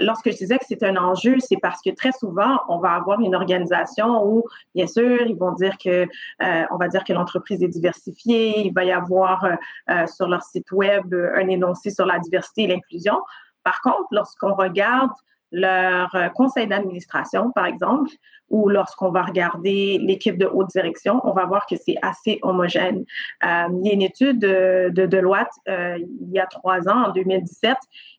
lorsque 0.00 0.30
je 0.30 0.36
disais 0.36 0.58
que 0.58 0.64
c'est 0.66 0.82
un 0.82 0.96
enjeu, 0.96 1.36
c'est 1.40 1.58
parce 1.60 1.80
que 1.82 1.90
très 1.90 2.12
souvent, 2.12 2.60
on 2.68 2.78
va 2.78 2.92
avoir 2.92 3.20
une 3.20 3.34
organisation 3.34 4.24
où, 4.24 4.44
bien 4.74 4.86
sûr, 4.86 5.22
ils 5.26 5.36
vont 5.36 5.52
dire 5.52 5.76
que, 5.78 6.06
euh, 6.42 6.64
on 6.70 6.76
va 6.76 6.88
dire 6.88 7.04
que 7.04 7.12
l'entreprise 7.12 7.62
est 7.62 7.68
diversifiée, 7.68 8.60
il 8.60 8.72
va 8.72 8.84
y 8.84 8.92
avoir 8.92 9.44
euh, 9.44 9.54
euh, 9.90 10.06
sur 10.06 10.28
leur 10.28 10.42
site 10.42 10.70
web 10.72 11.14
un 11.14 11.48
énoncé 11.48 11.90
sur 11.90 12.06
la 12.06 12.18
diversité 12.18 12.62
et 12.62 12.66
l'inclusion. 12.66 13.18
Par 13.64 13.80
contre, 13.80 14.06
lorsqu'on 14.10 14.54
regarde 14.54 15.10
leur 15.50 16.10
conseil 16.34 16.66
d'administration, 16.66 17.52
par 17.52 17.64
exemple, 17.64 18.10
ou 18.50 18.68
lorsqu'on 18.68 19.10
va 19.10 19.22
regarder 19.22 19.98
l'équipe 19.98 20.36
de 20.36 20.44
haute 20.44 20.68
direction, 20.68 21.22
on 21.24 21.32
va 21.32 21.46
voir 21.46 21.66
que 21.66 21.76
c'est 21.76 21.96
assez 22.02 22.38
homogène. 22.42 23.06
il 23.42 23.80
y 23.86 23.90
a 23.90 23.92
une 23.94 24.02
étude 24.02 24.38
de, 24.38 24.90
de 24.90 25.06
Deloitte 25.06 25.52
il 25.66 26.30
y 26.30 26.38
a 26.38 26.46
trois 26.46 26.86
ans, 26.88 27.04
en 27.06 27.12
2017, 27.12 27.76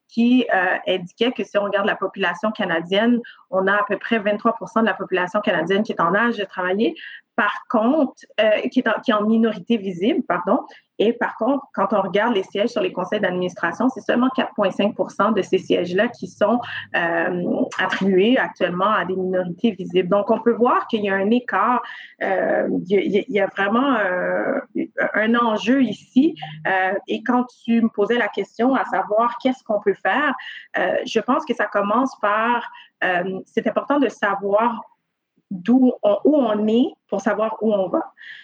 qui 0.09 0.45
euh, 0.53 0.77
indiquait 0.87 1.31
que 1.31 1.43
si 1.43 1.57
on 1.57 1.63
regarde 1.63 1.85
la 1.85 1.95
population 1.95 2.51
canadienne, 2.51 3.19
on 3.51 3.67
a 3.67 3.73
à 3.73 3.83
peu 3.87 3.97
près 3.97 4.19
23% 4.19 4.81
de 4.81 4.85
la 4.85 4.93
population 4.93 5.39
canadienne 5.39 5.83
qui 5.83 5.91
est 5.91 6.01
en 6.01 6.13
âge 6.15 6.37
de 6.37 6.43
travailler. 6.43 6.95
Par 7.35 7.63
contre, 7.69 8.25
euh, 8.41 8.67
qui, 8.69 8.79
est 8.79 9.01
qui 9.03 9.11
est 9.11 9.13
en 9.13 9.23
minorité 9.23 9.77
visible, 9.77 10.23
pardon, 10.27 10.65
et 10.99 11.13
par 11.13 11.37
contre, 11.37 11.65
quand 11.73 11.93
on 11.93 12.01
regarde 12.01 12.35
les 12.35 12.43
sièges 12.43 12.69
sur 12.69 12.81
les 12.81 12.91
conseils 12.91 13.21
d'administration, 13.21 13.87
c'est 13.89 14.01
seulement 14.01 14.27
4,5% 14.37 15.33
de 15.33 15.41
ces 15.41 15.57
sièges-là 15.57 16.09
qui 16.09 16.27
sont 16.27 16.59
euh, 16.95 17.43
attribués 17.79 18.37
actuellement 18.37 18.91
à 18.91 19.05
des 19.05 19.15
minorités 19.15 19.71
visibles. 19.71 20.09
Donc, 20.09 20.29
on 20.29 20.41
peut 20.41 20.51
voir 20.51 20.87
qu'il 20.87 21.03
y 21.05 21.09
a 21.09 21.15
un 21.15 21.29
écart, 21.31 21.81
euh, 22.21 22.67
il, 22.89 23.25
y 23.29 23.39
a, 23.39 23.47
vraiment 23.47 23.95
euh, 23.95 24.59
un 25.13 25.35
enjeu 25.35 25.81
ici. 25.81 26.35
et 27.07 27.23
quand 27.23 27.45
tu 27.63 27.81
me 27.81 27.89
posais 27.89 28.17
la 28.17 28.27
question 28.27 28.75
à 28.75 28.83
savoir 28.85 29.37
qu'est-ce 29.41 29.63
qu'on 29.63 29.79
peut 29.79 29.95
faire, 29.95 30.33
je 31.05 31.19
pense 31.21 31.45
que 31.45 31.55
ça 31.55 31.65
commence 31.65 32.13
par, 32.19 32.69
c'est 33.45 33.67
important 33.67 33.99
de 33.99 34.09
savoir 34.09 34.81
d'où 35.51 35.93
où 36.03 36.35
on 36.35 36.67
est 36.67 36.93
pour 37.07 37.21
savoir 37.21 37.57
où 37.61 37.73
on 37.73 37.89
va. 37.89 38.03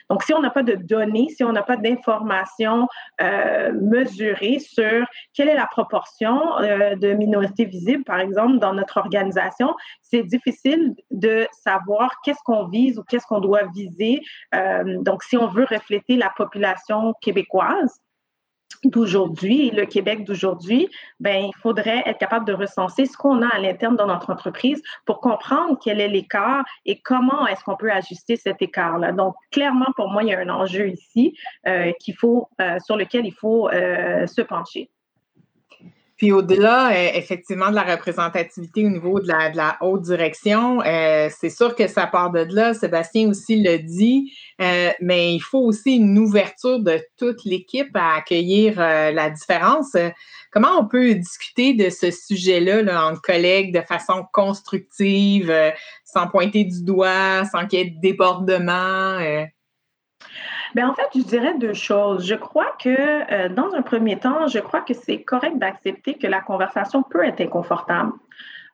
Donc, 0.10 0.24
si 0.24 0.34
on 0.34 0.42
n'a 0.42 0.50
pas 0.50 0.64
de 0.64 0.74
données, 0.74 1.30
si 1.30 1.44
on 1.44 1.52
n'a 1.52 1.64
pas 1.64 1.78
d'informations 1.78 2.88
euh, 3.22 3.72
mesurées 3.74 4.60
sur 4.60 5.06
quelle 5.34 5.50
est 5.50 5.56
la 5.56 5.68
proportion 5.68 6.58
euh, 6.60 6.96
de 6.96 7.14
minorités 7.14 7.66
visibles, 7.66 8.04
par 8.04 8.20
exemple, 8.20 8.60
dans 8.60 8.74
notre 8.74 8.98
organisation, 8.98 9.76
c'est 10.02 10.24
difficile 10.24 10.96
de 11.12 11.48
savoir 11.52 12.22
qu'est-ce 12.24 12.42
qu'on 12.44 12.68
vise 12.68 12.98
ou 12.98 13.04
qu'est-ce 13.04 13.28
qu'on 13.28 13.40
doit 13.40 13.66
viser. 13.74 14.22
Euh, 14.54 15.02
donc, 15.02 15.24
si 15.24 15.38
on 15.38 15.48
veut 15.48 15.66
refléter 15.70 16.16
la 16.16 16.32
population 16.36 17.14
québécoise, 17.22 18.02
d'aujourd'hui, 18.84 19.72
le 19.72 19.86
Québec 19.86 20.24
d'aujourd'hui, 20.24 20.90
ben, 21.20 21.46
il 21.46 21.56
faudrait 21.62 22.04
être 22.06 22.18
capable 22.18 22.46
de 22.46 22.54
recenser 22.54 23.06
ce 23.06 23.18
qu'on 23.18 23.42
a 23.42 23.48
à 23.48 23.60
l'interne 23.60 23.96
dans 23.96 24.08
notre 24.08 24.32
entreprise 24.32 24.82
pour 25.06 25.20
comprendre 25.20 25.78
quel 25.84 26.00
est 26.00 26.08
l'écart 26.08 26.64
et 26.86 27.00
comment 27.00 27.48
est-ce 27.48 27.64
qu'on 27.64 27.76
peut 27.76 27.92
ajuster 27.92 28.36
cet 28.36 28.62
écart-là. 28.62 29.12
Donc, 29.12 29.36
clairement, 29.52 29.88
pour 29.96 30.10
moi, 30.10 30.24
il 30.24 30.30
y 30.30 30.34
a 30.34 30.40
un 30.40 30.50
enjeu 30.50 30.90
ici 30.90 31.36
euh, 31.68 31.92
euh, 31.92 32.80
sur 32.80 32.98
lequel 32.98 33.26
il 33.26 33.34
faut 33.34 33.70
euh, 33.70 34.28
se 34.28 34.42
pencher. 34.42 34.90
Puis 36.18 36.32
au-delà, 36.32 36.92
euh, 36.92 37.10
effectivement, 37.14 37.70
de 37.70 37.76
la 37.76 37.84
représentativité 37.84 38.86
au 38.86 38.90
niveau 38.90 39.20
de 39.20 39.28
la, 39.28 39.78
haute 39.82 40.04
direction, 40.04 40.82
euh, 40.82 41.30
c'est 41.38 41.50
sûr 41.50 41.76
que 41.76 41.88
ça 41.88 42.08
part 42.08 42.32
de 42.32 42.46
là. 42.50 42.74
Sébastien 42.74 43.30
aussi 43.30 43.62
le 43.62 43.80
dit, 43.80 44.32
euh, 44.62 44.92
mais 45.02 45.34
il 45.34 45.42
faut 45.42 45.60
aussi 45.60 45.98
une 45.98 46.18
ouverture 46.18 46.80
de 46.80 47.02
toute 47.18 47.44
l'équipe 47.44 47.90
à 47.96 48.16
accueillir 48.16 48.80
la 48.80 49.30
différence. 49.30 49.98
Comment 50.52 50.80
on 50.80 50.88
peut 50.88 51.16
discuter 51.16 51.74
de 51.74 51.90
ce 51.90 52.12
sujet-là 52.12 52.82
là, 52.82 53.08
entre 53.08 53.22
collègues 53.22 53.74
de 53.74 53.82
façon 53.82 54.24
constructive, 54.32 55.54
sans 56.06 56.28
pointer 56.28 56.64
du 56.64 56.84
doigt, 56.84 57.44
sans 57.52 57.68
qu'il 57.68 57.80
y 57.80 57.82
ait 57.82 57.90
de 57.90 58.00
débordement? 58.00 59.20
Bien, 60.76 60.90
en 60.90 60.94
fait, 60.94 61.08
je 61.16 61.22
dirais 61.22 61.58
deux 61.58 61.74
choses. 61.74 62.28
Je 62.28 62.36
crois 62.36 62.76
que, 62.84 62.90
euh, 62.90 63.48
dans 63.48 63.74
un 63.74 63.82
premier 63.82 64.20
temps, 64.20 64.48
je 64.48 64.60
crois 64.60 64.82
que 64.82 64.94
c'est 64.94 65.22
correct 65.22 65.58
d'accepter 65.58 66.16
que 66.16 66.28
la 66.28 66.42
conversation 66.42 67.02
peut 67.02 67.24
être 67.24 67.40
inconfortable. 67.40 68.12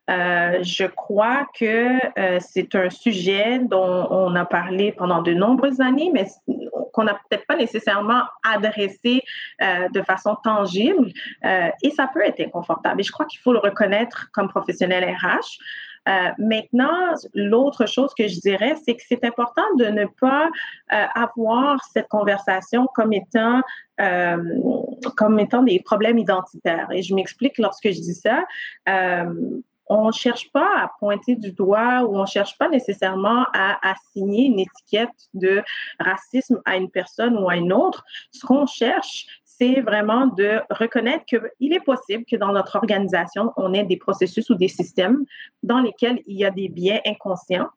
Euh, 0.10 0.58
je 0.64 0.86
crois 0.88 1.46
que 1.54 2.00
euh, 2.18 2.40
c'est 2.40 2.74
un 2.74 2.90
sujet 2.90 3.60
dont 3.60 4.08
on 4.10 4.36
a 4.36 4.46
parlé 4.46 4.94
pendant 4.94 5.22
de 5.22 5.32
nombreuses 5.34 5.80
années, 5.80 6.10
mais 6.12 6.26
qu'on 6.92 7.04
n'a 7.04 7.14
peut-être 7.14 7.46
pas 7.46 7.56
nécessairement 7.56 8.24
adressé 8.44 9.22
de 9.62 10.02
façon 10.02 10.36
tangible. 10.44 11.12
et 11.44 11.92
ça 11.92 12.10
peut 12.12 12.26
être 12.26 12.42
inconfortable. 12.42 13.00
Et 13.00 13.04
je 13.04 13.12
crois 13.12 13.28
qu'il 13.28 13.40
faut 13.40 13.54
le 13.54 13.60
reconnaître 13.60 14.30
comme 14.34 14.50
professionnel 14.50 15.04
RH. 15.06 15.60
Euh, 16.12 16.32
maintenant, 16.38 17.14
l'autre 17.34 17.86
chose 17.86 18.14
que 18.18 18.28
je 18.28 18.40
dirais, 18.40 18.76
c'est 18.84 18.96
que 18.96 19.04
c'est 19.08 19.24
important 19.24 19.64
de 19.78 19.86
ne 19.86 20.06
pas 20.20 20.50
euh, 20.92 21.06
avoir 21.16 21.84
cette 21.94 22.08
conversation 22.08 22.88
comme 22.96 23.14
étant 23.14 23.62
euh, 24.00 24.38
comme 25.16 25.40
étant 25.40 25.64
des 25.64 25.80
problèmes 25.80 26.18
identitaires. 26.18 26.88
Et 26.92 27.02
je 27.04 27.14
m'explique 27.14 27.58
lorsque 27.58 27.92
je 27.92 28.00
dis 28.02 28.16
ça 28.16 28.44
on 29.92 30.08
ne 30.08 30.12
cherche 30.14 30.50
pas 30.54 30.70
à 30.78 30.92
pointer 31.00 31.36
du 31.36 31.52
doigt 31.52 32.04
ou 32.04 32.16
on 32.16 32.22
ne 32.22 32.26
cherche 32.26 32.58
pas 32.58 32.70
nécessairement 32.70 33.46
à 33.54 33.78
assigner 33.92 34.46
une 34.46 34.60
étiquette 34.60 35.10
de 35.34 35.62
racisme 36.00 36.62
à 36.64 36.78
une 36.78 36.90
personne 36.90 37.38
ou 37.38 37.50
à 37.50 37.58
une 37.58 37.74
autre. 37.74 38.06
Ce 38.32 38.46
qu'on 38.46 38.66
cherche, 38.66 39.26
c'est 39.62 39.82
vraiment 39.82 40.26
de 40.26 40.60
reconnaître 40.72 41.24
qu'il 41.26 41.74
est 41.74 41.86
possible 41.86 42.26
que 42.26 42.36
dans 42.36 42.52
notre 42.52 42.78
organisation, 42.78 43.54
on 43.58 43.74
ait 43.76 43.84
des 43.84 43.98
processus 43.98 44.50
ou 44.50 44.56
des 44.56 44.68
systèmes 44.68 45.24
dans 45.62 45.80
lesquels 45.80 46.20
il 46.26 46.38
y 46.38 46.46
a 46.46 46.50
des 46.50 46.68
biais 46.68 47.00
inconscients. 47.06 47.70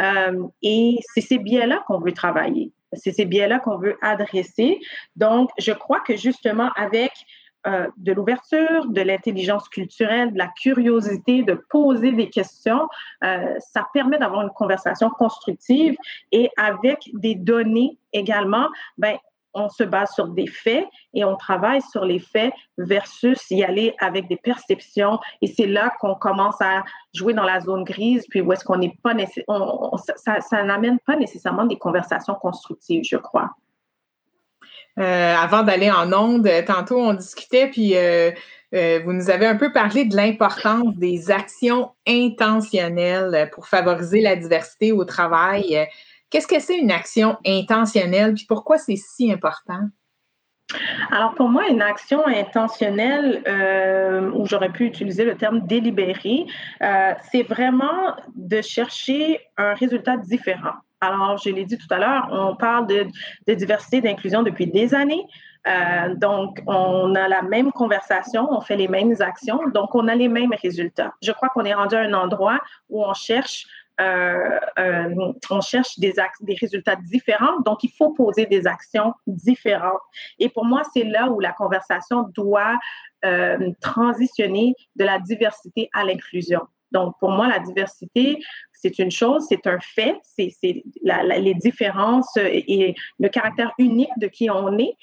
Euh, 0.00 0.46
et 0.62 0.96
c'est 1.12 1.20
ces 1.20 1.36
biais-là 1.36 1.84
qu'on 1.86 1.98
veut 1.98 2.12
travailler. 2.12 2.72
C'est 2.94 3.12
ces 3.12 3.26
biais-là 3.26 3.58
qu'on 3.58 3.76
veut 3.76 3.98
adresser. 4.00 4.80
Donc, 5.16 5.50
je 5.58 5.72
crois 5.72 6.00
que 6.00 6.16
justement, 6.16 6.70
avec 6.76 7.12
euh, 7.66 7.88
de 7.98 8.12
l'ouverture, 8.12 8.86
de 8.86 9.02
l'intelligence 9.02 9.68
culturelle, 9.68 10.32
de 10.32 10.38
la 10.38 10.48
curiosité, 10.48 11.42
de 11.42 11.62
poser 11.68 12.12
des 12.12 12.30
questions, 12.30 12.88
euh, 13.22 13.54
ça 13.58 13.86
permet 13.92 14.16
d'avoir 14.16 14.42
une 14.42 14.52
conversation 14.54 15.10
constructive 15.10 15.94
et 16.32 16.48
avec 16.56 17.10
des 17.12 17.34
données 17.34 17.98
également, 18.14 18.68
ben, 18.96 19.18
on 19.58 19.68
se 19.68 19.82
base 19.82 20.10
sur 20.12 20.28
des 20.28 20.46
faits 20.46 20.86
et 21.14 21.24
on 21.24 21.36
travaille 21.36 21.82
sur 21.82 22.04
les 22.04 22.18
faits 22.18 22.52
versus 22.78 23.38
y 23.50 23.62
aller 23.62 23.94
avec 24.00 24.28
des 24.28 24.36
perceptions. 24.36 25.18
Et 25.42 25.46
c'est 25.46 25.66
là 25.66 25.92
qu'on 26.00 26.14
commence 26.14 26.60
à 26.60 26.82
jouer 27.14 27.34
dans 27.34 27.44
la 27.44 27.60
zone 27.60 27.84
grise, 27.84 28.26
puis 28.28 28.40
où 28.40 28.52
est-ce 28.52 28.64
qu'on 28.64 28.78
n'est 28.78 28.96
pas 29.02 29.14
nécessairement, 29.14 29.96
ça, 30.16 30.62
n'amène 30.64 30.98
pas 31.06 31.16
nécessairement 31.16 31.64
des 31.64 31.78
conversations 31.78 32.34
constructives, 32.34 33.04
je 33.04 33.16
crois. 33.16 33.50
Euh, 34.98 35.34
avant 35.36 35.62
d'aller 35.62 35.90
en 35.90 36.12
onde, 36.12 36.50
tantôt 36.66 36.98
on 36.98 37.14
discutait, 37.14 37.68
puis 37.68 37.96
euh, 37.96 38.32
euh, 38.74 39.00
vous 39.04 39.12
nous 39.12 39.30
avez 39.30 39.46
un 39.46 39.54
peu 39.54 39.72
parlé 39.72 40.04
de 40.04 40.16
l'importance 40.16 40.96
des 40.96 41.30
actions 41.30 41.92
intentionnelles 42.06 43.48
pour 43.52 43.68
favoriser 43.68 44.20
la 44.20 44.34
diversité 44.34 44.90
au 44.90 45.04
travail. 45.04 45.86
Qu'est-ce 46.30 46.46
que 46.46 46.58
c'est 46.58 46.76
une 46.76 46.90
action 46.90 47.36
intentionnelle, 47.46 48.34
puis 48.34 48.44
pourquoi 48.46 48.78
c'est 48.78 48.96
si 48.96 49.32
important? 49.32 49.88
Alors 51.10 51.34
pour 51.34 51.48
moi, 51.48 51.68
une 51.68 51.80
action 51.80 52.26
intentionnelle, 52.26 53.42
euh, 53.48 54.30
où 54.32 54.44
j'aurais 54.46 54.70
pu 54.70 54.84
utiliser 54.84 55.24
le 55.24 55.36
terme 55.36 55.66
délibéré, 55.66 56.46
euh, 56.82 57.12
c'est 57.30 57.42
vraiment 57.42 58.14
de 58.34 58.60
chercher 58.60 59.40
un 59.56 59.72
résultat 59.72 60.18
différent. 60.18 60.74
Alors, 61.00 61.38
je 61.38 61.50
l'ai 61.50 61.64
dit 61.64 61.78
tout 61.78 61.86
à 61.90 61.98
l'heure, 61.98 62.28
on 62.32 62.56
parle 62.56 62.86
de, 62.86 63.06
diversité, 63.54 64.00
d'inclusion 64.00 64.42
depuis 64.42 64.66
des 64.66 64.94
années. 64.94 65.24
Euh, 65.66 66.14
donc, 66.16 66.60
on 66.66 67.14
a 67.14 67.28
la 67.28 67.42
même 67.42 67.70
conversation, 67.72 68.48
on 68.50 68.60
fait 68.60 68.76
les 68.76 68.88
mêmes 68.88 69.14
actions, 69.20 69.60
donc 69.72 69.94
on 69.94 70.08
a 70.08 70.14
les 70.14 70.28
mêmes 70.28 70.52
résultats. 70.60 71.12
Je 71.22 71.30
crois 71.30 71.50
qu'on 71.50 71.64
est 71.64 71.74
rendu 71.74 71.94
à 71.94 72.00
un 72.00 72.14
endroit 72.14 72.58
où 72.88 73.04
on 73.04 73.14
cherche 73.14 73.66
on 73.98 75.60
cherche 75.60 75.98
des, 75.98 76.14
des 76.40 76.54
résultats 76.54 76.96
différents, 76.96 77.60
donc 77.64 77.82
il 77.82 77.90
faut 77.96 78.12
poser 78.12 78.46
des 78.46 78.66
actions 78.66 79.12
différentes. 79.26 80.00
Et 80.38 80.48
pour 80.48 80.64
moi, 80.64 80.82
c'est 80.94 81.04
là 81.04 81.30
où 81.30 81.40
la 81.40 81.52
conversation 81.52 82.28
doit 82.34 82.78
euh, 83.24 83.70
transitionner 83.80 84.74
de 84.94 85.04
la 85.04 85.18
diversité 85.18 85.90
à 85.92 86.04
l'inclusion. 86.04 86.60
Donc, 86.92 87.14
pour 87.18 87.30
moi, 87.30 87.48
la 87.48 87.58
diversité, 87.58 88.38
c'est 88.72 88.98
une 88.98 89.10
chose, 89.10 89.44
c'est 89.48 89.66
un 89.66 89.80
fait, 89.80 90.16
c'est 90.22 90.54
les 91.02 91.54
différences 91.54 92.36
et, 92.36 92.94
le 93.18 93.28
caractère 93.28 93.72
unique 93.78 94.10
de 94.18 94.28
qui 94.28 94.50
on 94.50 94.78
est. 94.78 94.94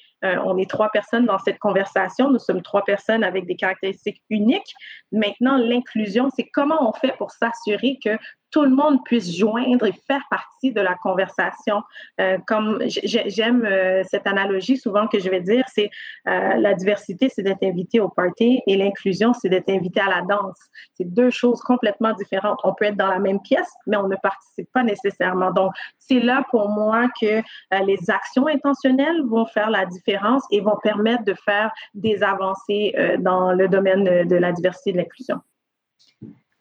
on 0.44 0.58
est 0.58 0.70
trois 0.70 0.90
personnes 0.90 1.26
dans 1.26 1.40
cette 1.40 1.60
conversation, 1.60 2.30
nous 2.32 2.40
sommes 2.40 2.62
trois 2.62 2.84
personnes 2.84 3.24
avec 3.24 3.46
des 3.46 3.56
caractéristiques 3.56 4.22
uniques. 4.30 4.74
Maintenant, 5.12 5.58
l'inclusion, 5.58 6.30
c'est 6.36 6.48
comment 6.54 6.90
on 6.90 6.94
fait 6.94 7.16
pour 7.18 7.32
s'assurer 7.32 7.98
que 8.04 8.18
tout 8.56 8.64
le 8.64 8.70
monde 8.70 9.04
puisse 9.04 9.36
joindre 9.36 9.86
et 9.86 9.92
faire 10.08 10.22
partie 10.30 10.72
de 10.72 10.80
la 10.80 10.96
conversation. 10.96 11.82
Euh, 12.22 12.38
comme 12.48 12.82
j'aime 12.88 13.66
euh, 13.66 14.02
cette 14.10 14.26
analogie 14.28 14.78
souvent 14.78 15.08
que 15.08 15.20
je 15.20 15.30
vais 15.30 15.42
dire, 15.42 15.66
c'est 15.68 15.90
euh, 16.30 16.54
la 16.56 16.74
diversité, 16.74 17.28
c'est 17.28 17.44
d'être 17.44 17.64
invité 17.64 18.00
au 18.00 18.08
party 18.08 18.62
et 18.66 18.78
l'inclusion, 18.78 19.34
c'est 19.34 19.50
d'être 19.50 19.70
invité 19.70 20.00
à 20.00 20.08
la 20.08 20.22
danse. 20.22 20.58
C'est 20.94 21.04
deux 21.14 21.32
choses 21.32 21.60
complètement 21.60 22.14
différentes. 22.14 22.60
On 22.64 22.74
peut 22.74 22.86
être 22.86 22.96
dans 22.96 23.10
la 23.10 23.20
même 23.20 23.42
pièce, 23.42 23.70
mais 23.88 23.98
on 23.98 24.08
ne 24.08 24.16
participe 24.16 24.72
pas 24.72 24.84
nécessairement. 24.84 25.52
Donc, 25.52 25.74
c'est 26.00 26.22
là 26.22 26.46
pour 26.50 26.70
moi 26.70 27.08
que 27.20 27.42
les 27.84 28.10
actions 28.10 28.48
intentionnelles 28.48 29.22
vont 29.28 29.46
faire 29.48 29.70
la 29.70 29.86
différence 29.86 30.15
et 30.52 30.62
vont 30.62 30.78
permettre 30.82 31.24
de 31.24 31.34
faire 31.34 31.72
des 31.94 32.24
avancées 32.24 32.94
dans 33.20 33.54
le 33.54 33.68
domaine 33.68 34.28
de 34.28 34.36
la 34.36 34.52
diversité 34.52 34.92
et 34.92 34.94
de 34.94 34.98
l'inclusion. 34.98 35.42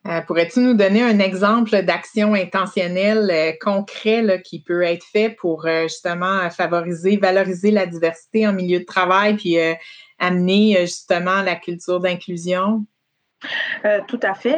Euh, 0.07 0.21
pourrais-tu 0.21 0.59
nous 0.59 0.75
donner 0.75 1.01
un 1.01 1.17
exemple 1.17 1.81
d'action 1.81 2.35
intentionnelle 2.35 3.27
euh, 3.31 3.53
concret 3.59 4.43
qui 4.43 4.61
peut 4.61 4.83
être 4.83 5.03
fait 5.03 5.31
pour 5.31 5.65
euh, 5.65 5.83
justement 5.83 6.47
favoriser, 6.51 7.17
valoriser 7.17 7.71
la 7.71 7.87
diversité 7.87 8.47
en 8.47 8.53
milieu 8.53 8.79
de 8.79 8.85
travail 8.85 9.35
puis 9.35 9.57
amener 10.19 10.77
justement 10.81 11.41
la 11.41 11.55
culture 11.55 11.99
d'inclusion? 11.99 12.85
Tout 14.07 14.19
à 14.23 14.33
fait. 14.33 14.55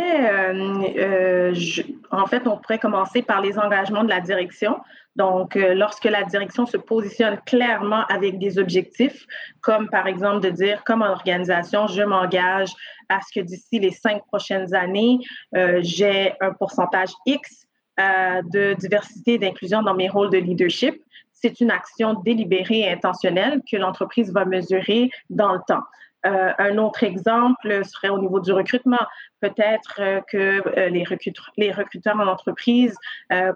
en 2.12 2.26
fait, 2.26 2.48
on 2.48 2.58
pourrait 2.58 2.80
commencer 2.80 3.22
par 3.22 3.42
les 3.42 3.58
engagements 3.58 4.04
de 4.04 4.10
la 4.10 4.22
direction. 4.22 4.78
Donc, 5.16 5.56
lorsque 5.56 6.06
la 6.06 6.24
direction 6.24 6.66
se 6.66 6.78
positionne 6.78 7.40
clairement 7.46 8.06
avec 8.06 8.38
des 8.38 8.60
objectifs, 8.60 9.26
comme 9.62 9.90
par 9.90 10.08
exemple 10.08 10.42
de 10.42 10.50
dire, 10.50 10.84
comme 10.84 11.02
organisation, 11.02 11.88
je 11.88 12.04
m'engage 12.04 12.70
à 13.10 13.20
ce 13.22 13.40
que 13.40 13.46
d'ici 13.46 13.80
les 13.80 13.92
cinq 13.92 14.26
prochaines 14.26 14.74
années, 14.74 15.20
euh, 15.56 15.80
j'ai 15.82 16.34
un 16.42 16.54
pourcentage 16.54 17.10
X 17.26 17.68
euh, 18.00 18.42
de 18.52 18.74
diversité 18.74 19.34
et 19.34 19.38
d'inclusion 19.38 19.82
dans 19.82 19.94
mes 19.94 20.10
rôles 20.10 20.30
de 20.30 20.38
leadership. 20.38 21.02
C'est 21.34 21.62
une 21.62 21.72
action 21.72 22.16
délibérée 22.16 22.80
et 22.80 22.92
intentionnelle 22.92 23.62
que 23.70 23.78
l'entreprise 23.78 24.32
va 24.34 24.46
mesurer 24.46 25.10
dans 25.30 25.54
le 25.54 25.60
temps. 25.68 25.84
Un 26.28 26.78
autre 26.78 27.04
exemple 27.04 27.86
serait 27.86 28.10
au 28.10 28.20
niveau 28.20 28.40
du 28.40 28.52
recrutement. 28.52 29.06
Peut-être 29.40 30.24
que 30.30 30.90
les, 30.90 31.04
recruteurs, 31.04 31.52
les 31.58 31.72
recruteurs 31.72 32.16
en 32.16 32.28
entreprise 32.28 32.96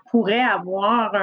pourraient 0.10 0.40
avoir 0.40 1.14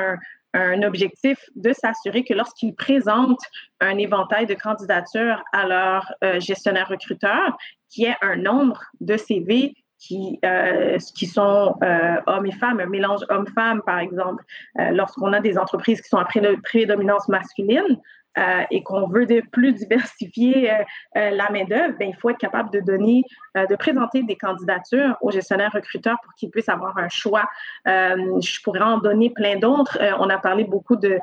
un, 0.55 0.83
objectif 0.83 1.39
de 1.57 1.73
s'assurer 1.73 2.25
que 2.25 2.35
lorsqu'ils 2.35 2.75
présentent 2.75 3.45
un 3.81 3.99
éventail 3.99 4.47
de 4.47 4.55
candidatures 4.55 5.43
à 5.53 5.67
leur 5.67 6.13
euh, 6.25 6.41
gestionnaire 6.41 6.89
recruteur, 6.89 7.57
qu'il 7.91 8.05
y 8.05 8.07
ait 8.07 8.17
un 8.23 8.37
nombre 8.37 8.81
de 9.01 9.17
CV 9.17 9.75
qui, 9.99 10.39
euh, 10.45 10.99
sont 10.99 11.77
euh, 11.83 12.21
hommes 12.27 12.47
et 12.47 12.53
femmes, 12.53 12.81
un 12.81 12.87
mélange 12.87 13.21
homme-femme, 13.29 13.83
par 13.85 13.99
exemple. 13.99 14.45
Lorsqu'on 14.93 15.33
a 15.33 15.41
des 15.41 15.59
entreprises 15.59 16.01
qui 16.01 16.09
sont 16.09 16.19
à 16.19 16.29
prédominance 16.63 17.29
masculine, 17.29 17.99
euh, 18.38 18.62
et 18.70 18.83
qu'on 18.83 19.09
veut 19.09 19.27
plus 19.51 19.72
diversifier 19.72 20.70
euh, 20.70 20.74
euh, 21.16 21.31
la 21.31 21.51
main-d'œuvre, 21.51 21.94
ben, 21.98 22.09
il 22.09 22.16
faut 22.16 22.31
être 22.31 22.38
capable 22.38 22.70
de 22.70 22.81
donner, 22.81 23.24
de 23.57 23.74
présenter 23.74 24.22
des 24.22 24.37
candidatures 24.37 25.16
aux 25.20 25.31
gestionnaires 25.31 25.72
recruteurs 25.72 26.18
pour 26.22 26.33
qu'ils 26.35 26.51
puissent 26.51 26.68
avoir 26.68 26.96
un 26.98 27.09
choix. 27.09 27.46
je 27.87 28.62
pourrais 28.62 28.81
en 28.81 28.98
donner 28.98 29.31
plein 29.31 29.57
d'autres. 29.57 29.98
on 30.20 30.29
a 30.29 30.38
parlé 30.38 30.64
beaucoup 30.64 30.96
de 30.96 31.18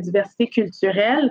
diversité 0.00 0.48
culturelle. 0.48 1.30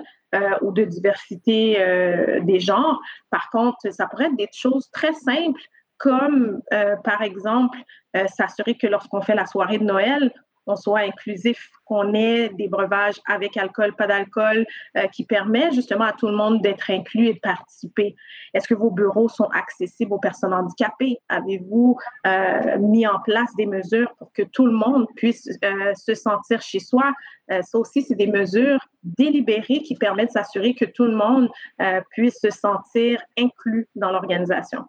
ou 0.62 0.72
de 0.72 0.84
diversité 0.84 2.40
des 2.42 2.60
genres. 2.60 3.00
Par 3.30 3.50
contre, 3.50 3.78
ça 3.90 4.06
pourrait 4.06 4.26
être 4.26 4.36
des 4.36 4.48
choses 4.52 4.90
très 4.90 5.12
simples 5.12 5.62
comme 5.98 6.60
par 7.02 7.22
exemple 7.22 7.78
s'assurer 8.26 8.76
que 8.76 8.86
lorsqu'on 8.86 9.22
fait 9.22 9.34
la 9.34 9.46
soirée 9.46 9.78
de 9.78 9.84
Noël, 9.84 10.32
on 10.66 10.76
soit 10.76 11.00
inclusif, 11.00 11.70
qu'on 11.84 12.14
ait 12.14 12.48
des 12.50 12.68
breuvages 12.68 13.20
avec 13.26 13.56
alcool, 13.56 13.94
pas 13.94 14.06
d'alcool, 14.06 14.66
euh, 14.96 15.06
qui 15.08 15.24
permet 15.24 15.70
justement 15.72 16.04
à 16.04 16.12
tout 16.12 16.26
le 16.26 16.34
monde 16.34 16.62
d'être 16.62 16.90
inclus 16.90 17.28
et 17.28 17.34
de 17.34 17.40
participer. 17.40 18.16
Est-ce 18.54 18.66
que 18.66 18.74
vos 18.74 18.90
bureaux 18.90 19.28
sont 19.28 19.48
accessibles 19.52 20.12
aux 20.12 20.18
personnes 20.18 20.54
handicapées? 20.54 21.18
Avez-vous 21.28 21.98
euh, 22.26 22.78
mis 22.78 23.06
en 23.06 23.20
place 23.20 23.54
des 23.56 23.66
mesures 23.66 24.12
pour 24.18 24.32
que 24.32 24.42
tout 24.42 24.66
le 24.66 24.72
monde 24.72 25.06
puisse 25.16 25.48
euh, 25.64 25.92
se 25.94 26.14
sentir 26.14 26.62
chez 26.62 26.80
soi? 26.80 27.12
ça 27.50 27.78
aussi, 27.78 28.00
c'est 28.00 28.14
des 28.14 28.26
mesures 28.26 28.80
délibérées 29.02 29.82
qui 29.82 29.96
permettent 29.96 30.28
de 30.28 30.32
s'assurer 30.32 30.74
que 30.74 30.86
tout 30.86 31.04
le 31.04 31.14
monde 31.14 31.50
puisse 32.08 32.40
se 32.40 32.48
sentir 32.48 33.20
inclus 33.36 33.86
dans 33.94 34.10
l'organisation. 34.10 34.86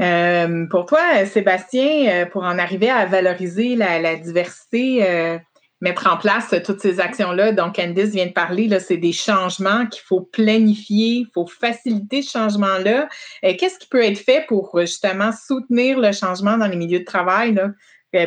Euh, 0.00 0.66
pour 0.70 0.86
toi, 0.86 1.24
Sébastien, 1.26 2.08
euh, 2.08 2.26
pour 2.26 2.42
en 2.42 2.58
arriver 2.58 2.90
à 2.90 3.06
valoriser 3.06 3.76
la, 3.76 4.16
diversité, 4.16 5.08
euh, 5.08 5.38
mettre 5.80 6.12
en 6.12 6.16
place 6.16 6.54
toutes 6.64 6.80
ces 6.80 6.98
actions-là 6.98 7.52
dont 7.52 7.70
Candice 7.70 8.10
vient 8.10 8.26
de 8.26 8.32
parler, 8.32 8.68
c'est 8.80 8.96
des 8.96 9.12
changements 9.12 9.86
qu'il 9.86 10.02
faut 10.02 10.22
planifier, 10.22 11.18
il 11.18 11.28
faut 11.32 11.46
faciliter 11.46 12.22
ce 12.22 12.32
changement-là. 12.32 13.08
Qu'est-ce 13.42 13.78
qui 13.78 13.88
peut 13.88 14.02
être 14.02 14.18
fait 14.18 14.44
pour 14.48 14.78
justement 14.80 15.30
soutenir 15.32 16.00
le 16.00 16.12
changement 16.12 16.56
dans 16.56 16.66
les 16.66 16.76
milieux 16.76 17.00
de 17.00 17.04
travail 17.04 17.60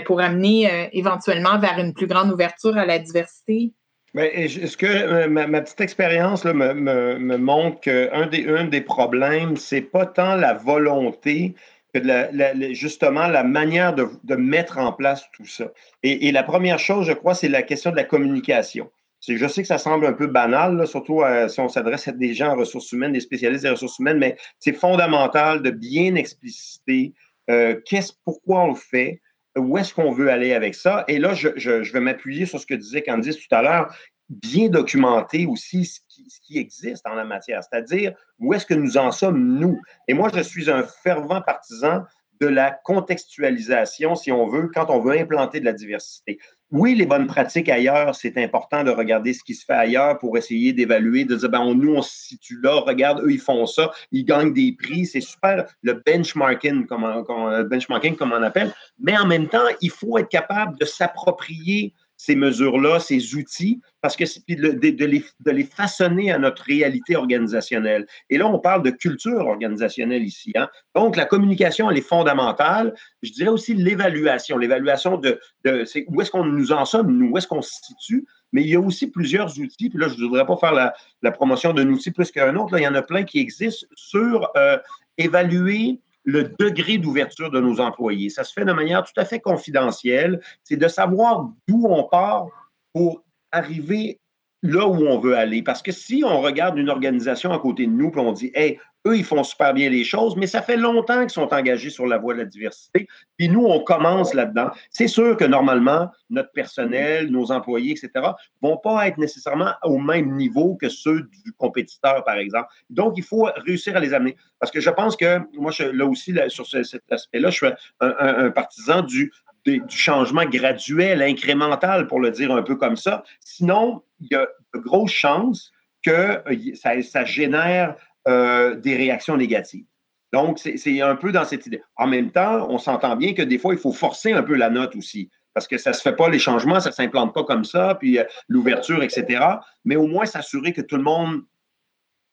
pour 0.06 0.20
amener 0.20 0.90
éventuellement 0.92 1.58
vers 1.58 1.80
une 1.80 1.94
plus 1.94 2.08
grande 2.08 2.32
ouverture 2.32 2.78
à 2.78 2.86
la 2.86 3.00
diversité? 3.00 3.74
Est-ce 4.18 4.78
que 4.78 5.28
ma, 5.28 5.62
petite 5.62 5.82
expérience 5.82 6.46
me, 6.46 6.74
me, 6.74 7.38
montre 7.38 7.80
qu'un 7.82 8.28
des, 8.28 8.48
un 8.48 8.66
des 8.66 8.82
problèmes, 8.82 9.58
c'est 9.58 9.82
pas 9.82 10.06
tant 10.06 10.36
la 10.36 10.54
volonté 10.54 11.56
que 11.94 12.74
justement 12.74 13.28
la 13.28 13.44
manière 13.44 13.94
de, 13.94 14.36
mettre 14.36 14.78
en 14.78 14.94
place 14.94 15.26
tout 15.34 15.46
ça. 15.46 15.72
Et, 16.04 16.32
la 16.32 16.44
première 16.44 16.80
chose, 16.80 17.08
je 17.08 17.14
crois, 17.14 17.36
c'est 17.36 17.50
la 17.50 17.64
question 17.64 17.92
de 17.92 17.96
la 17.96 18.04
communication. 18.04 18.90
Je 19.28 19.48
sais 19.48 19.62
que 19.62 19.68
ça 19.68 19.78
semble 19.78 20.06
un 20.06 20.14
peu 20.14 20.28
banal, 20.28 20.86
surtout 20.88 21.22
euh, 21.22 21.48
si 21.48 21.60
on 21.60 21.70
s'adresse 21.70 22.08
à 22.08 22.12
des 22.12 22.34
gens 22.34 22.50
en 22.50 22.56
ressources 22.56 22.92
humaines, 22.92 23.14
des 23.14 23.20
spécialistes 23.20 23.64
des 23.64 23.72
ressources 23.72 23.98
humaines, 24.00 24.20
mais 24.20 24.38
c'est 24.60 24.74
fondamental 24.74 25.64
de 25.64 25.72
bien 25.72 26.16
expliciter 26.16 27.14
euh, 27.50 27.76
qu'est-ce, 27.86 28.14
pourquoi 28.24 28.62
on 28.62 28.70
le 28.70 28.76
fait, 28.76 29.22
où 29.58 29.78
est-ce 29.78 29.94
qu'on 29.94 30.12
veut 30.12 30.30
aller 30.30 30.54
avec 30.54 30.76
ça? 30.76 31.04
Et 31.08 31.20
là, 31.20 31.34
je, 31.34 31.92
vais 31.92 32.00
m'appuyer 32.00 32.46
sur 32.46 32.60
ce 32.60 32.66
que 32.66 32.74
disait 32.74 33.02
Candice 33.02 33.38
tout 33.38 33.56
à 33.56 33.62
l'heure, 33.62 33.96
bien 34.30 34.70
documenter 34.70 35.46
aussi 35.46 35.86
ce 35.86 36.00
qui, 36.42 36.58
existe 36.58 37.06
en 37.08 37.14
la 37.14 37.26
matière, 37.26 37.62
c'est-à-dire 37.64 38.14
où 38.40 38.54
est-ce 38.54 38.66
que 38.66 38.74
nous 38.74 38.98
en 38.98 39.12
sommes, 39.12 39.58
nous. 39.60 39.80
Et 40.08 40.14
moi, 40.14 40.30
je 40.34 40.42
suis 40.42 40.70
un 40.70 40.84
fervent 40.84 41.42
partisan 41.42 42.04
de 42.40 42.48
la 42.48 42.72
contextualisation, 42.72 44.16
si 44.16 44.32
on 44.32 44.48
veut, 44.48 44.70
quand 44.74 44.90
on 44.90 45.00
veut 45.00 45.18
implanter 45.18 45.60
de 45.60 45.66
la 45.66 45.74
diversité. 45.74 46.40
Oui, 46.70 46.96
les 46.96 47.06
bonnes 47.06 47.28
pratiques 47.28 47.70
ailleurs, 47.70 48.14
c'est 48.14 48.38
important 48.38 48.84
de 48.84 48.92
regarder 48.92 49.32
ce 49.32 49.42
qui 49.42 49.56
se 49.56 49.64
fait 49.64 49.72
ailleurs 49.72 50.18
pour 50.18 50.38
essayer 50.38 50.74
d'évaluer, 50.74 51.24
de 51.24 51.38
dire, 51.38 51.50
ben, 51.50 51.74
nous, 51.74 51.96
on 51.96 52.02
se 52.02 52.12
situe 52.12 52.60
là, 52.62 52.82
regarde, 52.82 53.22
eux, 53.24 53.32
ils 53.32 53.40
font 53.40 53.66
ça, 53.66 53.92
ils 54.12 54.26
gagnent 54.26 54.54
des 54.54 54.76
prix, 54.78 55.06
c'est 55.06 55.22
super, 55.22 55.66
le 55.82 56.02
benchmarking, 56.06 56.86
comme 56.86 57.24
benchmarking, 57.70 58.18
comme 58.18 58.34
on 58.34 58.44
appelle, 58.44 58.74
mais 59.00 59.18
en 59.18 59.26
même 59.26 59.48
temps, 59.48 59.64
il 59.82 59.92
faut 59.92 60.18
être 60.18 60.28
capable 60.28 60.78
de 60.78 60.84
s'approprier 60.84 61.94
ces 62.18 62.36
mesures-là, 62.36 63.00
ces 63.00 63.36
outils, 63.36 63.80
parce 64.02 64.16
que 64.16 64.26
c'est 64.26 64.44
de, 64.50 65.06
les, 65.06 65.24
de, 65.40 65.52
les, 65.52 65.64
façonner 65.64 66.32
à 66.32 66.40
notre 66.40 66.64
réalité 66.64 67.16
organisationnelle. 67.16 68.08
Et 68.30 68.38
là, 68.38 68.48
on 68.48 68.60
parle 68.60 68.82
de 68.82 68.90
culture 68.90 69.46
organisationnelle 69.46 70.24
ici. 70.24 70.52
Hein? 70.56 70.68
Donc, 70.96 71.16
la 71.16 71.26
communication, 71.26 71.90
elle 71.90 71.98
est 71.98 72.08
fondamentale. 72.08 72.96
Je 73.22 73.32
dirais 73.32 73.50
aussi 73.50 73.76
l'évaluation. 73.76 74.58
L'évaluation 74.58 75.18
de, 75.18 75.40
de 75.64 75.86
où 76.08 76.22
est-ce 76.22 76.32
qu'on 76.32 76.46
nous 76.46 76.72
en 76.72 76.86
sommes, 76.86 77.16
nous, 77.16 77.30
où 77.30 77.38
est-ce 77.38 77.48
qu'on 77.48 77.62
se 77.62 77.74
situe. 77.84 78.26
Mais 78.52 78.64
il 78.64 78.70
y 78.70 78.76
a 78.76 78.80
aussi 78.80 79.12
plusieurs 79.12 79.60
outils. 79.60 79.90
Puis 79.90 80.00
là, 80.00 80.08
je 80.08 80.16
ne 80.16 80.28
voudrais 80.28 80.46
pas 80.46 80.58
faire 80.58 80.74
la, 80.74 80.96
la 81.22 81.32
promotion 81.32 81.74
d'un 81.74 81.88
outil 81.90 82.12
plus 82.12 82.32
qu'un 82.32 82.56
autre. 82.56 82.78
Il 82.78 82.84
y 82.84 82.88
en 82.88 82.96
a 82.96 83.04
plein 83.04 83.24
qui 83.24 83.40
existent 83.40 83.86
sur 83.96 84.50
euh, 84.58 84.78
évaluer 85.18 86.00
le 86.28 86.54
degré 86.60 86.98
d'ouverture 86.98 87.50
de 87.50 87.62
nos 87.62 87.80
employés. 87.80 88.30
Ça 88.30 88.44
se 88.44 88.52
fait 88.52 88.66
de 88.66 88.74
manière 88.74 89.04
tout 89.04 89.18
à 89.20 89.24
fait 89.24 89.40
confidentielle. 89.40 90.42
C'est 90.62 90.76
de 90.76 90.88
savoir 90.90 91.50
d'où 91.68 91.88
on 91.88 92.04
part 92.04 92.48
pour 92.94 93.24
arriver 93.52 94.20
là 94.64 94.88
où 94.88 95.08
on 95.08 95.20
veut 95.20 95.38
aller. 95.38 95.62
Parce 95.62 95.82
que 95.82 95.92
si 95.92 96.24
on 96.26 96.42
regarde 96.42 96.78
une 96.78 96.90
organisation 96.90 97.52
à 97.52 97.60
côté 97.60 97.86
de 97.86 97.92
nous 97.92 98.10
et 98.10 98.20
on 98.20 98.32
dit, 98.32 98.52
hey, 98.56 98.80
eux, 99.08 99.18
ils 99.18 99.24
font 99.24 99.44
super 99.44 99.74
bien 99.74 99.90
les 99.90 100.04
choses, 100.04 100.36
mais 100.36 100.48
ça 100.48 100.62
fait 100.62 100.78
longtemps 100.78 101.22
qu'ils 101.22 101.30
sont 101.30 101.54
engagés 101.54 101.90
sur 101.90 102.06
la 102.06 102.18
voie 102.18 102.34
de 102.34 102.40
la 102.40 102.46
diversité. 102.46 103.08
Puis 103.38 103.50
nous, 103.50 103.64
on 103.64 103.84
commence 103.84 104.34
là-dedans. 104.34 104.72
C'est 104.90 105.08
sûr 105.08 105.38
que 105.38 105.46
normalement, 105.46 106.10
notre 106.30 106.52
personnel, 106.52 107.30
nos 107.30 107.52
employés, 107.52 107.92
etc., 107.92 108.28
vont 108.62 108.78
pas 108.78 109.08
être 109.08 109.18
nécessairement 109.18 109.74
au 109.84 109.98
même 109.98 110.36
niveau 110.36 110.76
que 110.76 110.90
ceux 110.90 111.22
du 111.22 111.54
compétiteur, 111.58 112.24
par 112.24 112.38
exemple. 112.38 112.68
Donc, 112.90 113.14
il 113.18 113.24
faut 113.24 113.48
réussir 113.66 113.96
à 113.96 114.00
les 114.00 114.14
amener. 114.14 114.36
Parce 114.60 114.72
que 114.72 114.82
je 114.82 114.90
pense 114.90 115.16
que, 115.16 115.40
moi, 115.54 115.72
je, 115.72 115.84
là 115.84 116.06
aussi, 116.06 116.34
sur 116.50 116.68
cet 116.68 117.04
aspect-là, 117.10 117.50
je 117.50 117.56
suis 117.56 117.68
un, 118.02 118.50
partisan 118.52 119.02
du, 119.02 119.32
du 119.72 119.98
changement 119.98 120.46
graduel, 120.46 121.22
incrémental, 121.22 122.08
pour 122.08 122.20
le 122.20 122.32
dire 122.32 122.52
un 122.52 122.64
peu 122.64 122.76
comme 122.76 122.96
ça. 122.96 123.24
Sinon, 123.42 124.02
il 124.20 124.28
y 124.32 124.36
a 124.36 124.48
de 124.74 124.80
grosses 124.80 125.12
chances 125.12 125.72
que 126.04 126.42
euh, 126.48 127.02
ça, 127.04 127.26
génère 127.26 127.96
euh, 128.28 128.76
des 128.76 128.96
réactions 128.96 129.38
négatives. 129.38 129.86
Donc, 130.34 130.60
c'est 130.60 131.02
un 131.02 131.16
peu 131.16 131.32
dans 131.32 131.46
cette 131.46 131.66
idée. 131.66 131.82
En 131.96 132.08
même 132.08 132.32
temps, 132.32 132.68
on 132.70 132.78
s'entend 132.78 133.16
bien 133.16 133.34
que 133.34 133.42
des 133.42 133.58
fois, 133.58 133.74
il 133.74 133.80
faut 133.80 133.94
forcer 133.94 134.34
un 134.34 134.44
peu 134.44 134.56
la 134.56 134.70
note 134.70 134.96
aussi, 134.96 135.30
parce 135.54 135.68
que 135.68 135.78
ça 135.78 135.92
ne 135.92 135.96
se 135.96 136.02
fait 136.02 136.16
pas 136.16 136.30
les 136.30 136.40
changements, 136.40 136.80
ça 136.82 136.90
ne 136.90 136.96
s'implante 136.96 137.34
pas 137.34 137.46
comme 137.46 137.64
ça, 137.64 137.96
puis 137.96 138.20
euh, 138.20 138.26
l'ouverture, 138.48 139.02
etc. 139.04 139.44
Mais 139.86 139.96
au 139.96 140.08
moins 140.08 140.26
s'assurer 140.26 140.74
que 140.74 140.82
tout 140.82 140.98
le 140.98 141.04
monde 141.04 141.44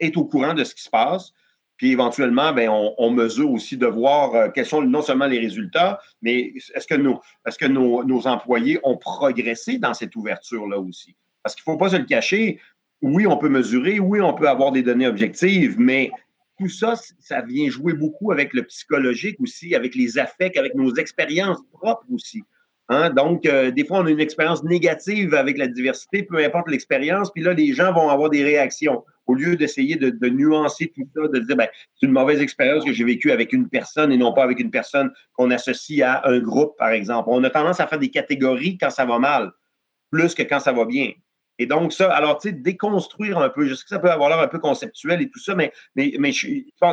est 0.01 0.17
au 0.17 0.25
courant 0.25 0.55
de 0.55 0.65
ce 0.65 0.75
qui 0.75 0.83
se 0.83 0.91
passe. 0.91 1.33
Puis 1.77 1.91
éventuellement, 1.91 2.53
ben, 2.53 2.69
on, 2.71 3.11
mesure 3.11 3.51
aussi 3.51 3.77
de 3.77 3.87
voir 3.87 4.35
euh, 4.35 4.49
quels 4.55 4.67
sont 4.67 4.83
non 4.83 5.03
seulement 5.03 5.27
les 5.27 5.41
résultats, 5.41 6.01
mais 6.23 6.53
est-ce 6.75 6.87
que, 6.87 6.95
nos, 6.95 7.21
est 7.47 7.51
-ce 7.51 7.59
que 7.59 7.67
nos, 7.67 8.27
employés 8.27 8.79
ont 8.85 8.97
progressé 8.97 9.79
dans 9.79 9.95
cette 9.95 10.15
ouverture-là 10.15 10.79
aussi? 10.79 11.17
Parce 11.43 11.55
qu'il 11.55 11.65
ne 11.67 11.73
faut 11.73 11.79
pas 11.79 11.91
se 11.91 11.97
le 11.97 12.05
cacher, 12.05 12.61
oui, 13.03 13.27
on 13.27 13.37
peut 13.37 13.49
mesurer, 13.49 13.99
oui, 13.99 14.21
on 14.21 14.35
peut 14.35 14.49
avoir 14.49 14.73
des 14.73 14.83
données 14.83 15.07
objectives, 15.07 15.79
mais 15.79 16.11
tout 16.59 16.69
ça, 16.69 16.95
ça 17.19 17.43
vient 17.43 17.69
jouer 17.69 17.95
beaucoup 17.95 18.31
avec 18.31 18.55
le 18.55 18.63
psychologique 18.63 19.41
aussi, 19.41 19.75
avec 19.75 19.95
les 19.95 20.19
affects, 20.19 20.57
avec 20.57 20.75
nos 20.75 20.95
expériences 20.95 21.61
propres 21.73 22.07
aussi. 22.13 22.43
Hein? 22.89 23.11
Donc, 23.11 23.47
euh, 23.47 23.71
des 23.71 23.85
fois, 23.85 24.01
on 24.01 24.07
a 24.07 24.11
une 24.11 24.21
expérience 24.21 24.63
négative 24.63 25.35
avec 25.35 25.59
la 25.59 25.67
diversité, 25.67 26.23
peu 26.23 26.39
importe 26.45 26.69
l'expérience, 26.69 27.31
puis 27.33 27.43
là, 27.43 27.53
les 27.55 27.73
gens 27.73 27.93
vont 27.93 28.09
avoir 28.09 28.31
des 28.31 28.45
réactions. 28.45 29.05
Au 29.27 29.35
lieu 29.35 29.57
d'essayer 29.57 29.97
de, 29.97 30.29
nuancer 30.29 30.93
tout 30.95 31.09
ça, 31.15 31.29
de 31.29 31.39
dire, 31.39 31.57
ben, 31.57 31.69
c'est 31.95 32.07
une 32.07 32.13
mauvaise 32.13 32.41
expérience 32.41 32.85
que 32.85 32.93
j'ai 32.93 33.05
vécue 33.05 33.31
avec 33.31 33.53
une 33.53 33.69
personne 33.69 34.13
et 34.13 34.17
non 34.17 34.33
pas 34.33 34.43
avec 34.43 34.61
une 34.61 34.71
personne 34.71 35.11
qu'on 35.33 35.51
associe 35.51 36.03
à 36.03 36.29
un 36.29 36.41
groupe, 36.41 36.77
par 36.77 36.91
exemple. 36.91 37.29
On 37.31 37.43
a 37.45 37.51
tendance 37.51 37.81
à 37.81 37.87
faire 37.87 37.99
des 37.99 38.11
catégories 38.11 38.77
quand 38.77 38.91
ça 38.91 39.05
va 39.05 39.19
mal, 39.19 39.53
plus 40.11 40.35
que 40.35 40.43
quand 40.43 40.61
ça 40.61 40.73
va 40.73 40.85
bien. 40.85 41.13
Et 41.59 41.67
donc, 41.67 41.93
ça, 41.93 42.13
alors, 42.13 42.39
tu 42.39 42.49
sais, 42.49 42.55
déconstruire 42.55 43.39
un 43.39 43.49
peu, 43.49 43.67
je 43.67 43.75
sais 43.75 43.85
que 43.85 43.89
ça 43.89 43.99
peut 43.99 44.11
avoir 44.11 44.29
l'air 44.29 44.41
un 44.41 44.49
peu 44.49 44.59
conceptuel 44.59 45.23
et 45.23 45.29
tout 45.29 45.39
ça, 45.39 45.55
mais, 45.55 45.73
mais, 45.95 46.15
mais 46.19 46.33
je, 46.33 46.49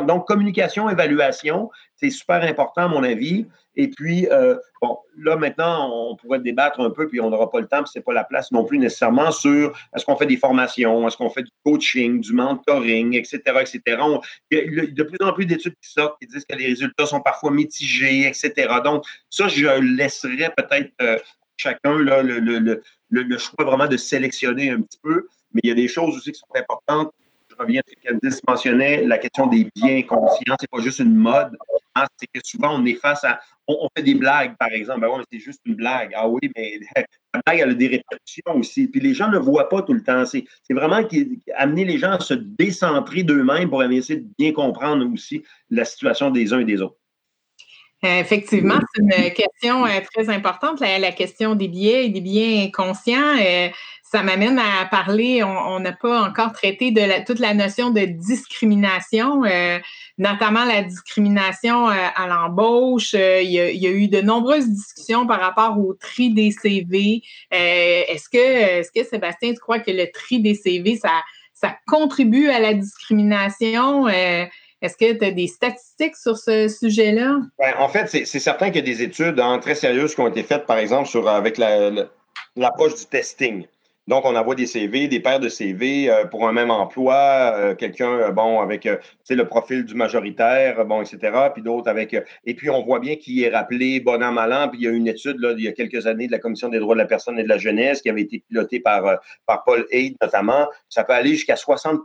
donc, 0.06 0.26
communication, 0.26 0.88
évaluation, 0.88 1.70
c'est 1.96 2.10
super 2.10 2.42
important, 2.42 2.82
à 2.82 2.88
mon 2.88 3.02
avis. 3.02 3.46
Et 3.74 3.88
puis, 3.88 4.28
euh, 4.30 4.56
bon, 4.82 4.98
là, 5.16 5.36
maintenant, 5.36 5.90
on 6.10 6.16
pourrait 6.16 6.40
débattre 6.40 6.80
un 6.80 6.90
peu, 6.90 7.08
puis 7.08 7.20
on 7.20 7.30
n'aura 7.30 7.50
pas 7.50 7.60
le 7.60 7.66
temps, 7.66 7.82
puis 7.82 7.90
c'est 7.92 8.04
pas 8.04 8.12
la 8.12 8.24
place 8.24 8.52
non 8.52 8.64
plus 8.64 8.78
nécessairement 8.78 9.30
sur 9.30 9.76
est-ce 9.96 10.04
qu'on 10.04 10.16
fait 10.16 10.26
des 10.26 10.36
formations, 10.36 11.08
est-ce 11.08 11.16
qu'on 11.16 11.30
fait 11.30 11.42
du 11.42 11.50
coaching, 11.64 12.20
du 12.20 12.32
mentoring, 12.34 13.16
etc., 13.16 13.40
etc. 13.60 13.80
a 13.86 14.20
de 14.50 15.02
plus 15.02 15.26
en 15.26 15.32
plus 15.32 15.46
d'études 15.46 15.74
qui 15.82 15.90
sortent 15.90 16.20
qui 16.20 16.28
disent 16.28 16.44
que 16.44 16.56
les 16.56 16.66
résultats 16.66 17.06
sont 17.06 17.20
parfois 17.20 17.50
mitigés, 17.50 18.26
etc. 18.26 18.52
Donc, 18.84 19.04
ça, 19.30 19.48
je 19.48 19.66
laisserais 19.96 20.52
peut-être 20.54 20.92
euh, 21.00 21.18
chacun 21.62 21.96
le, 21.96 22.22
le, 22.22 22.82
le, 23.10 23.38
choix 23.38 23.64
vraiment 23.64 23.86
de 23.86 23.96
sélectionner 23.96 24.70
un 24.70 24.80
petit 24.80 24.98
peu. 25.02 25.28
Mais 25.54 25.60
il 25.64 25.68
y 25.68 25.72
a 25.72 25.76
des 25.76 25.88
choses 25.88 26.16
aussi 26.16 26.32
qui 26.32 26.38
sont 26.38 26.54
importantes. 26.54 27.12
Je 27.50 27.56
reviens 27.58 27.80
à 27.80 27.84
ce 27.86 27.94
que 27.94 28.08
Candice 28.08 28.40
mentionnait, 28.48 29.04
la 29.04 29.18
question 29.18 29.46
des 29.46 29.68
biens 29.76 30.02
conscients, 30.02 30.56
c'est 30.58 30.70
pas 30.70 30.80
juste 30.80 31.00
une 31.00 31.14
mode. 31.14 31.56
Hein, 31.94 32.06
c'est 32.16 32.26
que 32.26 32.40
souvent, 32.42 32.80
on 32.80 32.84
est 32.86 32.94
face 32.94 33.22
à. 33.24 33.40
On, 33.68 33.88
fait 33.94 34.02
des 34.02 34.14
blagues, 34.14 34.56
par 34.58 34.70
exemple. 34.70 35.02
Ben 35.02 35.08
ouais, 35.08 35.22
c'est 35.30 35.38
juste 35.38 35.60
une 35.66 35.74
blague. 35.74 36.12
Ah 36.14 36.28
oui, 36.28 36.40
mais 36.56 36.80
la 37.34 37.40
blague, 37.46 37.60
elle 37.60 37.70
a 37.70 37.74
des 37.74 37.88
répercussions 37.88 38.56
aussi. 38.56 38.88
Puis 38.88 39.00
les 39.00 39.14
gens 39.14 39.30
ne 39.30 39.38
voient 39.38 39.68
pas 39.68 39.82
tout 39.82 39.92
le 39.92 40.02
temps. 40.02 40.24
C'est 40.24 40.44
vraiment 40.70 41.00
amener 41.56 41.84
les 41.84 41.98
gens 41.98 42.12
à 42.12 42.20
se 42.20 42.34
décentrer 42.34 43.22
d'eux-mêmes 43.22 43.68
pour 43.68 43.82
essayer 43.84 44.20
de 44.20 44.28
bien 44.38 44.52
comprendre 44.52 45.06
aussi 45.12 45.42
la 45.70 45.84
situation 45.84 46.30
des 46.30 46.52
uns 46.52 46.60
et 46.60 46.64
des 46.64 46.80
autres. 46.80 46.96
Euh, 48.04 48.18
effectivement, 48.18 48.78
c'est 48.94 49.02
une 49.02 49.32
question 49.32 49.86
euh, 49.86 50.00
très 50.12 50.28
importante, 50.28 50.80
la, 50.80 51.12
question 51.12 51.54
des 51.54 51.68
biais 51.68 52.06
et 52.06 52.08
des 52.08 52.20
biens 52.20 52.64
inconscients. 52.64 53.36
Euh, 53.40 53.68
ça 54.02 54.24
m'amène 54.24 54.58
à 54.58 54.84
parler, 54.86 55.42
on 55.42 55.80
n'a 55.80 55.92
pas 55.92 56.20
encore 56.22 56.52
traité 56.52 56.90
de 56.90 57.24
toute 57.24 57.38
la 57.38 57.54
notion 57.54 57.88
de 57.88 58.00
discrimination, 58.00 59.40
notamment 60.18 60.66
la 60.66 60.82
discrimination 60.82 61.86
à 61.86 62.26
l'embauche. 62.26 63.14
Il 63.14 63.50
y, 63.50 63.58
a, 63.58 63.90
eu 63.90 64.08
de 64.08 64.20
nombreuses 64.20 64.68
discussions 64.68 65.26
par 65.26 65.40
rapport 65.40 65.78
au 65.78 65.94
tri 65.94 66.28
des 66.28 66.50
CV. 66.50 67.22
est-ce 67.50 68.28
que, 68.28 68.36
est-ce 68.36 68.92
que 68.92 69.02
Sébastien, 69.02 69.54
tu 69.54 69.60
crois 69.60 69.78
que 69.78 69.90
le 69.90 70.12
tri 70.12 70.42
des 70.42 70.56
CV, 70.56 70.96
ça, 70.96 71.22
ça 71.54 71.78
contribue 71.86 72.50
à 72.50 72.60
la 72.60 72.74
discrimination? 72.74 74.08
Est-ce 74.82 74.96
que 74.96 75.12
tu 75.12 75.24
as 75.24 75.30
des 75.30 75.46
statistiques 75.46 76.16
sur 76.16 76.36
ce 76.36 76.66
sujet-là? 76.66 77.38
Ben, 77.58 77.72
en 77.78 77.88
fait, 77.88 78.08
c'est 78.08 78.38
certain 78.40 78.66
qu'il 78.66 78.76
y 78.76 78.90
a 78.90 78.94
des 78.94 79.02
études 79.02 79.40
très 79.60 79.76
sérieuses 79.76 80.14
qui 80.14 80.20
ont 80.20 80.28
été 80.28 80.42
faites, 80.42 80.66
par 80.66 80.78
exemple, 80.78 81.08
sur, 81.08 81.28
avec 81.28 81.56
l'approche 82.56 82.96
du 82.96 83.06
testing. 83.06 83.64
Donc, 84.08 84.24
on 84.24 84.34
envoie 84.34 84.56
des 84.56 84.66
CV, 84.66 85.06
des 85.06 85.20
paires 85.20 85.38
de 85.38 85.48
CV 85.48 86.10
euh, 86.10 86.24
pour 86.24 86.48
un 86.48 86.52
même 86.52 86.72
emploi, 86.72 87.14
euh, 87.54 87.74
quelqu'un, 87.76 88.10
euh, 88.10 88.30
bon, 88.32 88.60
avec 88.60 88.84
le 88.84 89.44
profil 89.44 89.84
du 89.84 89.94
majoritaire, 89.94 90.84
bon, 90.84 91.02
etc., 91.02 91.32
puis 91.54 91.62
d'autres 91.62 91.88
avec. 91.88 92.16
et 92.44 92.54
puis, 92.54 92.68
on 92.68 92.82
voit 92.82 92.98
bien 92.98 93.14
qui 93.14 93.44
est 93.44 93.50
rappelé 93.50 94.00
bon 94.00 94.20
an, 94.20 94.32
mal. 94.32 94.52
Puis, 94.72 94.80
il 94.80 94.84
y 94.84 94.88
a 94.88 94.90
une 94.90 95.06
étude, 95.06 95.36
il 95.56 95.62
y 95.62 95.68
a 95.68 95.72
quelques 95.72 96.08
années, 96.08 96.26
de 96.26 96.32
la 96.32 96.40
Commission 96.40 96.68
des 96.68 96.80
droits 96.80 96.96
de 96.96 97.00
la 97.00 97.06
personne 97.06 97.38
et 97.38 97.44
de 97.44 97.48
la 97.48 97.58
jeunesse 97.58 98.02
qui 98.02 98.10
avait 98.10 98.22
été 98.22 98.42
pilotée 98.48 98.80
par, 98.80 99.20
par 99.46 99.62
Paul 99.62 99.86
Haid, 99.92 100.16
notamment. 100.20 100.66
Ça 100.88 101.04
peut 101.04 101.12
aller 101.12 101.30
jusqu'à 101.30 101.54
60 101.54 102.00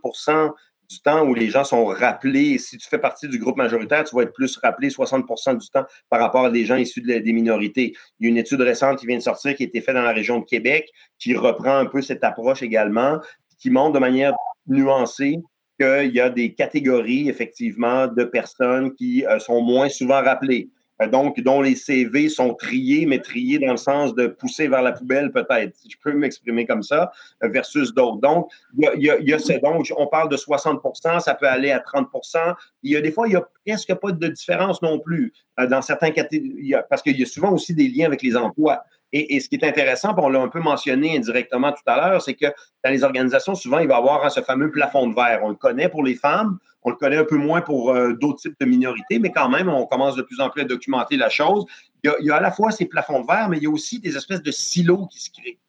du 0.90 1.00
temps 1.02 1.26
où 1.26 1.34
les 1.34 1.50
gens 1.50 1.64
sont 1.64 1.86
rappelés. 1.86 2.58
Si 2.58 2.78
tu 2.78 2.88
fais 2.88 2.98
partie 2.98 3.28
du 3.28 3.40
groupe 3.40 3.58
majoritaire, 3.58 4.04
tu 4.04 4.16
vas 4.16 4.24
être 4.24 4.34
plus 4.34 4.58
rappelé 4.58 4.90
60% 4.90 5.58
du 5.58 5.70
temps 5.70 5.86
par 6.10 6.20
rapport 6.20 6.46
à 6.46 6.50
des 6.50 6.66
gens 6.66 6.76
issus 6.76 7.02
des 7.02 7.34
minorités. 7.34 7.94
Il 8.20 8.26
y 8.26 8.28
a 8.28 8.32
une 8.32 8.38
étude 8.38 8.62
récente 8.62 9.00
qui 9.00 9.08
vient 9.08 9.18
de 9.18 9.24
sortir 9.24 9.56
qui 9.56 9.64
a 9.64 9.66
été 9.66 9.82
faite 9.82 9.96
dans 9.96 10.02
la 10.02 10.14
région 10.14 10.40
de 10.40 10.46
Québec 10.46 10.90
qui 11.20 11.36
reprend 11.36 11.78
un 11.78 11.86
peu 11.86 12.02
cette 12.02 12.24
approche 12.24 12.62
également, 12.62 13.20
qui 13.60 13.70
montre 13.70 13.94
de 13.94 14.00
manière 14.00 14.34
nuancée 14.68 15.40
qu'il 15.80 16.12
y 16.14 16.20
a 16.20 16.30
des 16.30 16.54
catégories, 16.54 17.30
effectivement, 17.30 18.08
de 18.08 18.24
personnes 18.24 18.94
qui 18.96 19.26
euh, 19.26 19.40
sont 19.40 19.62
moins 19.62 19.90
souvent 19.90 20.22
rappelées. 20.24 20.70
Euh, 21.02 21.08
donc, 21.08 21.40
dont 21.42 21.62
les 21.62 21.76
CV 21.76 22.30
sont 22.30 22.54
triés, 22.54 23.06
mais 23.06 23.20
triés 23.20 23.60
dans 23.60 23.72
le 23.72 23.78
sens 23.78 24.16
de 24.16 24.28
pousser 24.28 24.68
vers 24.68 24.82
la 24.82 24.92
poubelle, 24.92 25.32
peut-être, 25.32 25.76
si 25.76 25.90
je 25.90 25.98
peux 26.04 26.14
m'exprimer 26.14 26.66
comme 26.66 26.84
ça, 26.84 27.12
euh, 27.44 27.50
versus 27.50 27.94
d'autres. 27.94 28.20
Donc, 28.20 28.50
il 28.78 29.04
y 29.04 29.10
a, 29.10 29.20
y 29.20 29.34
a, 29.34 29.60
donc, 29.60 29.92
on 29.96 30.08
parle 30.08 30.30
de 30.30 30.38
60% 30.38 31.20
ça 31.20 31.36
peut 31.36 31.48
aller 31.48 31.72
à 31.72 31.80
30% 31.80 32.56
Il 32.84 32.92
y 32.92 32.98
a 32.98 33.02
des 33.02 33.12
fois, 33.12 33.28
il 33.28 33.32
n'y 33.32 33.36
a 33.36 33.48
presque 33.66 33.94
pas 33.96 34.12
de 34.12 34.28
différence 34.28 34.82
non 34.82 35.00
plus 35.00 35.34
euh, 35.60 35.68
dans 35.68 35.82
certains 35.82 36.12
catégories, 36.12 36.74
parce 36.90 37.02
qu'il 37.02 37.20
y 37.20 37.24
a 37.24 37.26
souvent 37.26 37.52
aussi 37.52 37.74
des 37.74 37.88
liens 37.88 38.06
avec 38.08 38.22
les 38.22 38.36
emplois. 38.36 38.84
Et, 39.14 39.40
ce 39.40 39.48
qui 39.48 39.56
est 39.56 39.64
intéressant, 39.64 40.14
on 40.18 40.28
l'a 40.28 40.42
un 40.42 40.50
peu 40.50 40.60
mentionné 40.60 41.16
indirectement 41.16 41.72
tout 41.72 41.84
à 41.86 41.96
l'heure, 41.96 42.22
c'est 42.22 42.34
que 42.34 42.48
dans 42.84 42.92
les 42.92 43.06
organisations, 43.06 43.56
souvent, 43.56 43.80
il 43.80 43.88
va 43.88 43.96
y 43.96 43.98
avoir 43.98 44.26
hein, 44.26 44.30
ce 44.30 44.42
fameux 44.42 44.70
plafond 44.70 45.08
de 45.08 45.16
verre. 45.16 45.40
On 45.44 45.50
le 45.50 45.56
connaît 45.56 45.88
pour 45.88 46.04
les 46.04 46.16
femmes, 46.16 46.60
on 46.88 46.92
le 46.92 46.96
connaît 46.96 47.18
un 47.18 47.26
peu 47.26 47.36
moins 47.36 47.60
pour 47.60 47.92
euh, 47.92 48.14
d'autres 48.14 48.40
types 48.40 48.56
de 48.62 48.66
minorités, 48.66 49.20
mais 49.20 49.30
quand 49.30 49.50
même, 49.50 49.68
on 49.68 49.86
commence 49.86 50.16
de 50.16 50.22
plus 50.22 50.40
en 50.40 50.50
plus 50.50 50.62
à 50.62 50.64
documenter 50.64 51.18
la 51.18 51.28
chose. 51.28 51.66
Il 52.02 52.14
y, 52.22 52.32
a, 52.32 52.38
à 52.38 52.40
la 52.40 52.50
fois 52.50 52.72
ces 52.72 52.86
plafonds 52.86 53.20
de 53.20 53.28
verre, 53.28 53.50
mais 53.50 53.58
il 53.58 53.64
y 53.64 53.68
a 53.68 53.70
aussi 53.70 54.00
des 54.00 54.16
espèces 54.16 54.42
de 54.42 54.52
silos 54.52 55.08
qui 55.08 55.20
se 55.20 55.30
créent. 55.30 55.60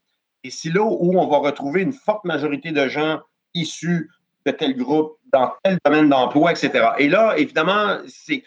Des 0.44 0.50
silos 0.50 0.96
où 1.00 1.18
on 1.18 1.26
va 1.26 1.38
retrouver 1.38 1.82
une 1.82 1.92
forte 1.92 2.24
majorité 2.24 2.70
de 2.70 2.86
gens 2.86 3.18
issus 3.52 4.12
de 4.46 4.52
tel 4.52 4.76
groupe, 4.76 5.18
dans 5.32 5.50
tel 5.64 5.78
domaine 5.84 6.08
d'emploi, 6.08 6.52
etc. 6.52 6.90
Et 6.98 7.08
là, 7.08 7.36
évidemment, 7.36 7.98
c'est 8.06 8.44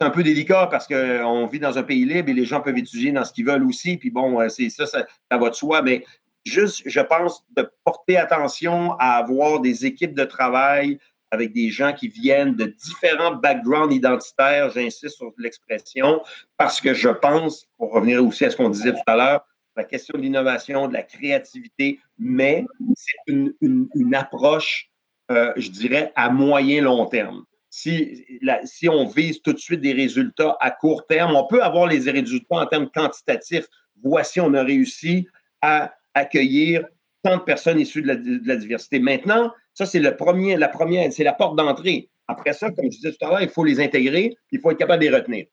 un 0.00 0.08
peu 0.08 0.22
délicat 0.22 0.68
parce 0.70 0.86
qu'on 0.86 1.46
vit 1.46 1.60
dans 1.60 1.76
un 1.76 1.82
pays 1.82 2.06
libre 2.06 2.30
et 2.30 2.34
les 2.34 2.46
gens 2.46 2.62
peuvent 2.62 2.78
étudier 2.78 3.12
dans 3.12 3.26
ce 3.26 3.32
qu'ils 3.34 3.44
veulent 3.44 3.64
aussi. 3.64 3.98
Puis 3.98 4.10
bon, 4.10 4.40
euh, 4.40 4.48
c'est 4.48 4.70
ça, 4.70 4.86
ça 4.86 5.04
va 5.30 5.50
de 5.50 5.54
soi. 5.54 5.82
Mais 5.82 6.02
juste, 6.46 6.82
je 6.86 7.00
pense, 7.00 7.44
de 7.54 7.70
porter 7.84 8.16
attention 8.16 8.94
à 8.98 9.16
avoir 9.16 9.60
des 9.60 9.84
équipes 9.84 10.14
de 10.14 10.24
travail 10.24 10.98
avec 11.34 11.52
des 11.52 11.70
gens 11.70 11.92
qui 11.92 12.08
viennent 12.08 12.54
de 12.54 12.64
différents 12.64 13.34
backgrounds 13.34 13.94
identitaires, 13.94 14.70
j'insiste 14.70 15.16
sur 15.16 15.32
l'expression, 15.36 16.22
parce 16.56 16.80
que 16.80 16.94
je 16.94 17.10
pense, 17.10 17.66
pour 17.76 17.92
revenir 17.92 18.24
aussi 18.24 18.44
à 18.44 18.50
ce 18.50 18.56
qu'on 18.56 18.70
disait 18.70 18.92
tout 18.92 19.02
à 19.06 19.16
l'heure, 19.16 19.46
la 19.76 19.84
question 19.84 20.16
de 20.16 20.22
l'innovation, 20.22 20.88
de 20.88 20.92
la 20.92 21.02
créativité, 21.02 21.98
mais 22.18 22.64
c'est 22.96 23.16
une, 23.26 24.14
approche, 24.14 24.88
euh, 25.30 25.52
je 25.56 25.70
dirais, 25.70 26.12
à 26.14 26.30
moyen 26.30 26.82
long 26.82 27.06
terme. 27.06 27.44
Si, 27.68 28.24
si 28.64 28.88
on 28.88 29.04
vise 29.06 29.42
tout 29.42 29.52
de 29.52 29.58
suite 29.58 29.80
des 29.80 29.92
résultats 29.92 30.56
à 30.60 30.70
court 30.70 31.06
terme, 31.08 31.34
on 31.34 31.46
peut 31.48 31.62
avoir 31.62 31.88
les 31.88 32.08
résultats 32.08 32.56
en 32.56 32.66
termes 32.66 32.88
quantitatifs. 32.88 33.66
Voici, 34.00 34.40
on 34.40 34.54
a 34.54 34.62
réussi 34.62 35.26
à 35.60 35.92
accueillir 36.14 36.86
tant 37.24 37.38
de 37.38 37.42
personnes 37.42 37.80
issues 37.80 38.02
de 38.02 38.46
la 38.46 38.56
diversité. 38.56 39.00
Maintenant, 39.00 39.52
ça, 39.74 39.86
c'est 39.86 40.00
le 40.00 40.16
premier, 40.16 40.56
la 40.56 40.68
première, 40.68 41.12
c'est 41.12 41.24
la 41.24 41.32
porte 41.32 41.56
d'entrée. 41.56 42.08
Après 42.28 42.52
ça, 42.52 42.70
comme 42.70 42.86
je 42.86 42.96
disais 42.96 43.12
tout 43.12 43.26
à 43.26 43.28
l'heure, 43.28 43.42
il 43.42 43.48
faut 43.48 43.64
les 43.64 43.80
intégrer, 43.80 44.36
il 44.50 44.60
faut 44.60 44.70
être 44.70 44.78
capable 44.78 45.02
de 45.02 45.10
les 45.10 45.14
retenir. 45.14 45.46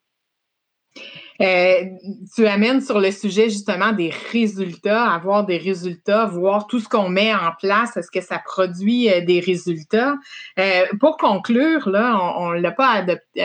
Euh, 1.42 1.86
tu 2.36 2.46
amènes 2.46 2.82
sur 2.82 3.00
le 3.00 3.12
sujet 3.12 3.50
justement 3.50 3.94
des 3.94 4.12
résultats, 4.32 5.10
avoir 5.12 5.46
des 5.46 5.58
résultats, 5.58 6.26
voir 6.26 6.68
tout 6.68 6.80
ce 6.80 6.88
qu'on 6.88 7.10
met 7.10 7.34
en 7.34 7.52
place, 7.60 7.98
est-ce 7.98 8.12
que 8.12 8.22
ça 8.22 8.38
produit 8.38 9.10
euh, 9.10 9.22
des 9.22 9.40
résultats? 9.40 10.18
Euh, 10.60 10.86
pour 11.00 11.18
conclure, 11.18 11.90
là, 11.90 12.20
on 12.38 12.52
ne 12.52 12.60
l'a 12.60 12.72
pas 12.72 12.90
adopté. 12.90 13.44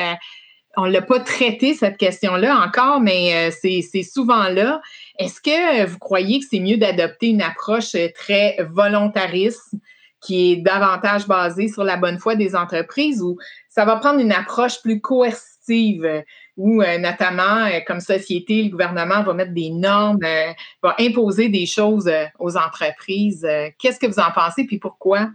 on 0.76 0.84
l'a 0.84 1.00
pas 1.00 1.20
traité 1.20 1.72
cette 1.72 1.96
question-là 1.96 2.60
encore, 2.66 3.00
mais 3.00 3.50
c'est 3.50 4.02
souvent 4.02 4.48
là. 4.48 4.82
Est-ce 5.18 5.40
que 5.40 5.86
vous 5.86 5.98
croyez 5.98 6.40
que 6.40 6.46
c'est 6.50 6.60
mieux 6.60 6.76
d'adopter 6.76 7.28
une 7.28 7.40
approche 7.40 7.96
très 8.14 8.58
volontariste, 8.70 9.72
qui 10.20 10.52
est 10.52 10.56
davantage 10.56 11.26
basé 11.26 11.68
sur 11.68 11.84
la 11.84 11.96
bonne 11.96 12.18
foi 12.18 12.34
des 12.34 12.56
entreprises 12.56 13.22
ou 13.22 13.36
ça 13.68 13.84
va 13.84 13.96
prendre 13.96 14.20
une 14.20 14.32
approche 14.32 14.80
plus 14.82 15.00
coercitive 15.00 16.24
où 16.56 16.82
euh, 16.82 16.98
notamment 16.98 17.66
euh, 17.66 17.80
comme 17.86 18.00
société, 18.00 18.62
le 18.62 18.70
gouvernement 18.70 19.22
va 19.22 19.34
mettre 19.34 19.52
des 19.52 19.70
normes, 19.70 20.24
euh, 20.24 20.52
va 20.82 20.94
imposer 20.98 21.48
des 21.48 21.66
choses 21.66 22.10
aux 22.38 22.56
entreprises. 22.56 23.46
Qu'est-ce 23.78 24.00
que 24.00 24.06
vous 24.06 24.18
en 24.18 24.30
pensez 24.34 24.64
puis 24.64 24.78
pourquoi? 24.78 25.28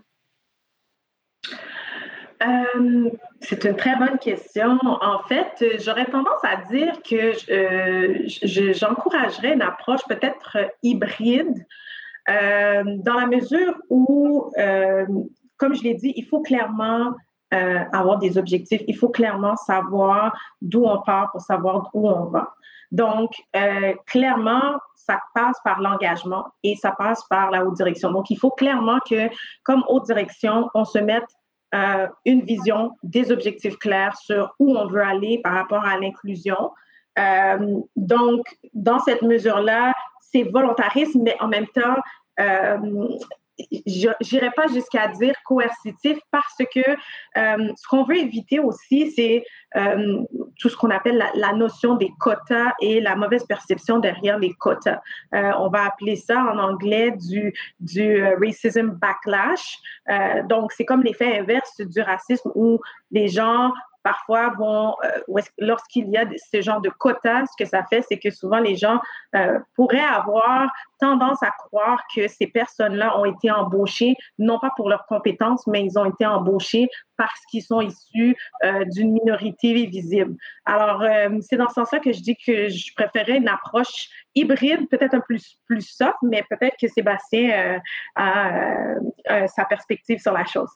c'est 3.41 3.65
une 3.65 3.75
très 3.75 3.95
bonne 3.97 4.17
question. 4.17 4.79
En 4.81 5.21
fait, 5.27 5.63
j'aurais 5.79 6.05
tendance 6.05 6.43
à 6.43 6.55
dire 6.71 6.93
que 7.07 7.33
j'encouragerais 8.73 9.53
une 9.53 9.61
approche 9.61 10.01
peut-être 10.07 10.57
hybride 10.81 11.63
euh, 12.29 12.83
dans 12.97 13.15
la 13.15 13.27
mesure 13.27 13.75
où, 13.89 14.51
euh, 14.57 15.05
comme 15.57 15.73
je 15.73 15.83
l'ai 15.83 15.95
dit, 15.95 16.13
il 16.15 16.25
faut 16.25 16.41
clairement 16.41 17.13
euh, 17.53 17.79
avoir 17.91 18.19
des 18.19 18.37
objectifs, 18.37 18.81
il 18.87 18.95
faut 18.95 19.09
clairement 19.09 19.57
savoir 19.57 20.37
d'où 20.61 20.85
on 20.85 21.01
part 21.01 21.31
pour 21.31 21.41
savoir 21.41 21.89
où 21.93 22.09
on 22.09 22.25
va. 22.25 22.53
Donc, 22.91 23.31
clairement, 24.05 24.77
ça 24.95 25.21
passe 25.33 25.55
par 25.63 25.79
l'engagement 25.79 26.47
et 26.61 26.75
ça 26.75 26.91
passe 26.91 27.23
par 27.29 27.49
la 27.49 27.65
haute 27.65 27.75
direction. 27.75 28.11
Donc, 28.11 28.29
il 28.29 28.37
faut 28.37 28.51
clairement 28.51 28.99
que, 29.09 29.29
comme 29.63 29.85
haute 29.87 30.05
direction, 30.05 30.69
on 30.73 30.83
se 30.83 30.99
mette 30.99 31.23
une 32.25 32.41
vision, 32.41 32.91
des 33.01 33.31
objectifs 33.31 33.77
clairs 33.77 34.17
sur 34.17 34.53
où 34.59 34.75
on 34.75 34.87
veut 34.87 35.01
aller 35.01 35.39
par 35.41 35.53
rapport 35.53 35.85
à 35.85 35.97
l'inclusion. 35.99 36.71
donc, 37.95 38.45
dans 38.73 38.99
cette 38.99 39.21
mesure-là, 39.21 39.93
c'est 40.31 40.43
volontarisme, 40.43 41.21
mais 41.23 41.35
en 41.39 41.47
même 41.47 41.67
temps, 41.67 41.97
j'irai 43.85 44.51
pas 44.51 44.67
jusqu'à 44.67 45.07
dire 45.09 45.35
coercitif 45.45 46.17
parce 46.31 46.57
que 46.73 46.79
euh, 47.37 47.73
ce 47.75 47.87
qu'on 47.87 48.03
veut 48.03 48.17
éviter 48.17 48.59
aussi, 48.59 49.11
c'est 49.11 49.45
euh, 49.75 50.23
tout 50.59 50.69
ce 50.69 50.75
qu'on 50.75 50.89
appelle 50.89 51.23
la, 51.35 51.53
notion 51.53 51.95
des 51.95 52.11
quotas 52.19 52.71
et 52.81 53.01
la 53.01 53.15
mauvaise 53.15 53.45
perception 53.45 53.99
derrière 53.99 54.37
les 54.39 54.53
quotas. 54.53 54.99
Euh, 55.33 55.51
on 55.59 55.69
va 55.69 55.85
appeler 55.85 56.15
ça 56.15 56.41
en 56.43 56.57
anglais 56.57 57.11
du, 57.11 57.53
du 57.79 58.23
racism 58.41 58.91
backlash. 58.91 59.79
donc, 60.47 60.71
c'est 60.71 60.85
comme 60.85 61.03
l'effet 61.03 61.39
inverse 61.39 61.81
du 61.81 62.01
racisme 62.01 62.51
où 62.55 62.79
les 63.11 63.27
gens 63.27 63.71
parfois 64.03 64.53
vont, 64.57 64.95
euh, 65.03 65.41
lorsqu'il 65.59 66.09
y 66.09 66.17
a 66.17 66.25
ce 66.51 66.61
genre 66.61 66.81
de 66.81 66.89
quotas, 66.89 67.45
ce 67.45 67.63
que 67.63 67.69
ça 67.69 67.83
fait, 67.83 68.03
c'est 68.07 68.17
que 68.17 68.29
souvent 68.29 68.59
les 68.59 68.75
gens 68.75 68.99
euh, 69.35 69.59
pourraient 69.75 69.99
avoir 69.99 70.69
tendance 70.99 71.41
à 71.41 71.51
croire 71.51 72.01
que 72.15 72.27
ces 72.27 72.47
personnes-là 72.47 73.19
ont 73.19 73.25
été 73.25 73.49
embauchées, 73.49 74.15
non 74.37 74.59
pas 74.59 74.71
pour 74.75 74.89
leurs 74.89 75.05
compétences, 75.05 75.65
mais 75.67 75.83
ils 75.83 75.97
ont 75.97 76.05
été 76.05 76.25
embauchés 76.25 76.89
parce 77.17 77.39
qu'ils 77.49 77.63
sont 77.63 77.81
issus 77.81 78.35
euh, 78.63 78.85
d'une 78.85 79.13
minorité 79.13 79.85
visible. 79.85 80.35
Alors, 80.65 81.03
c'est 81.41 81.57
dans 81.57 81.67
ce 81.69 81.75
sens-là 81.75 81.99
que 81.99 82.11
je 82.11 82.21
dis 82.21 82.35
que 82.35 82.69
je 82.69 82.93
préférais 82.95 83.37
une 83.37 83.47
approche 83.47 84.09
hybride, 84.35 84.87
peut-être 84.89 85.13
un 85.13 85.19
plus, 85.19 85.57
plus 85.65 85.81
soft, 85.81 86.17
mais 86.21 86.43
peut-être 86.49 86.75
que 86.79 86.87
Sébastien 86.87 87.81
a 88.15 88.95
sa 89.47 89.65
perspective 89.65 90.19
sur 90.19 90.33
la 90.33 90.45
chose. 90.45 90.69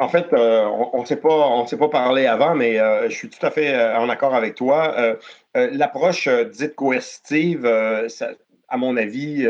En 0.00 0.08
fait, 0.08 0.32
euh, 0.32 0.64
on 0.92 1.00
ne 1.00 1.06
s'est 1.06 1.16
pas, 1.16 1.88
parlé 1.88 2.26
avant, 2.26 2.54
mais 2.54 2.78
euh, 2.78 3.10
je 3.10 3.14
suis 3.16 3.28
tout 3.28 3.44
à 3.44 3.50
fait 3.50 3.74
euh, 3.74 3.98
en 3.98 4.08
accord 4.08 4.34
avec 4.34 4.54
toi. 4.54 5.16
L'approche 5.54 6.28
dite 6.28 6.76
coercitive, 6.76 7.66
à 7.66 8.76
mon 8.76 8.96
avis, 8.96 9.44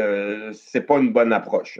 c'est 0.54 0.80
pas 0.80 0.96
une 0.98 1.12
bonne 1.12 1.34
approche. 1.34 1.78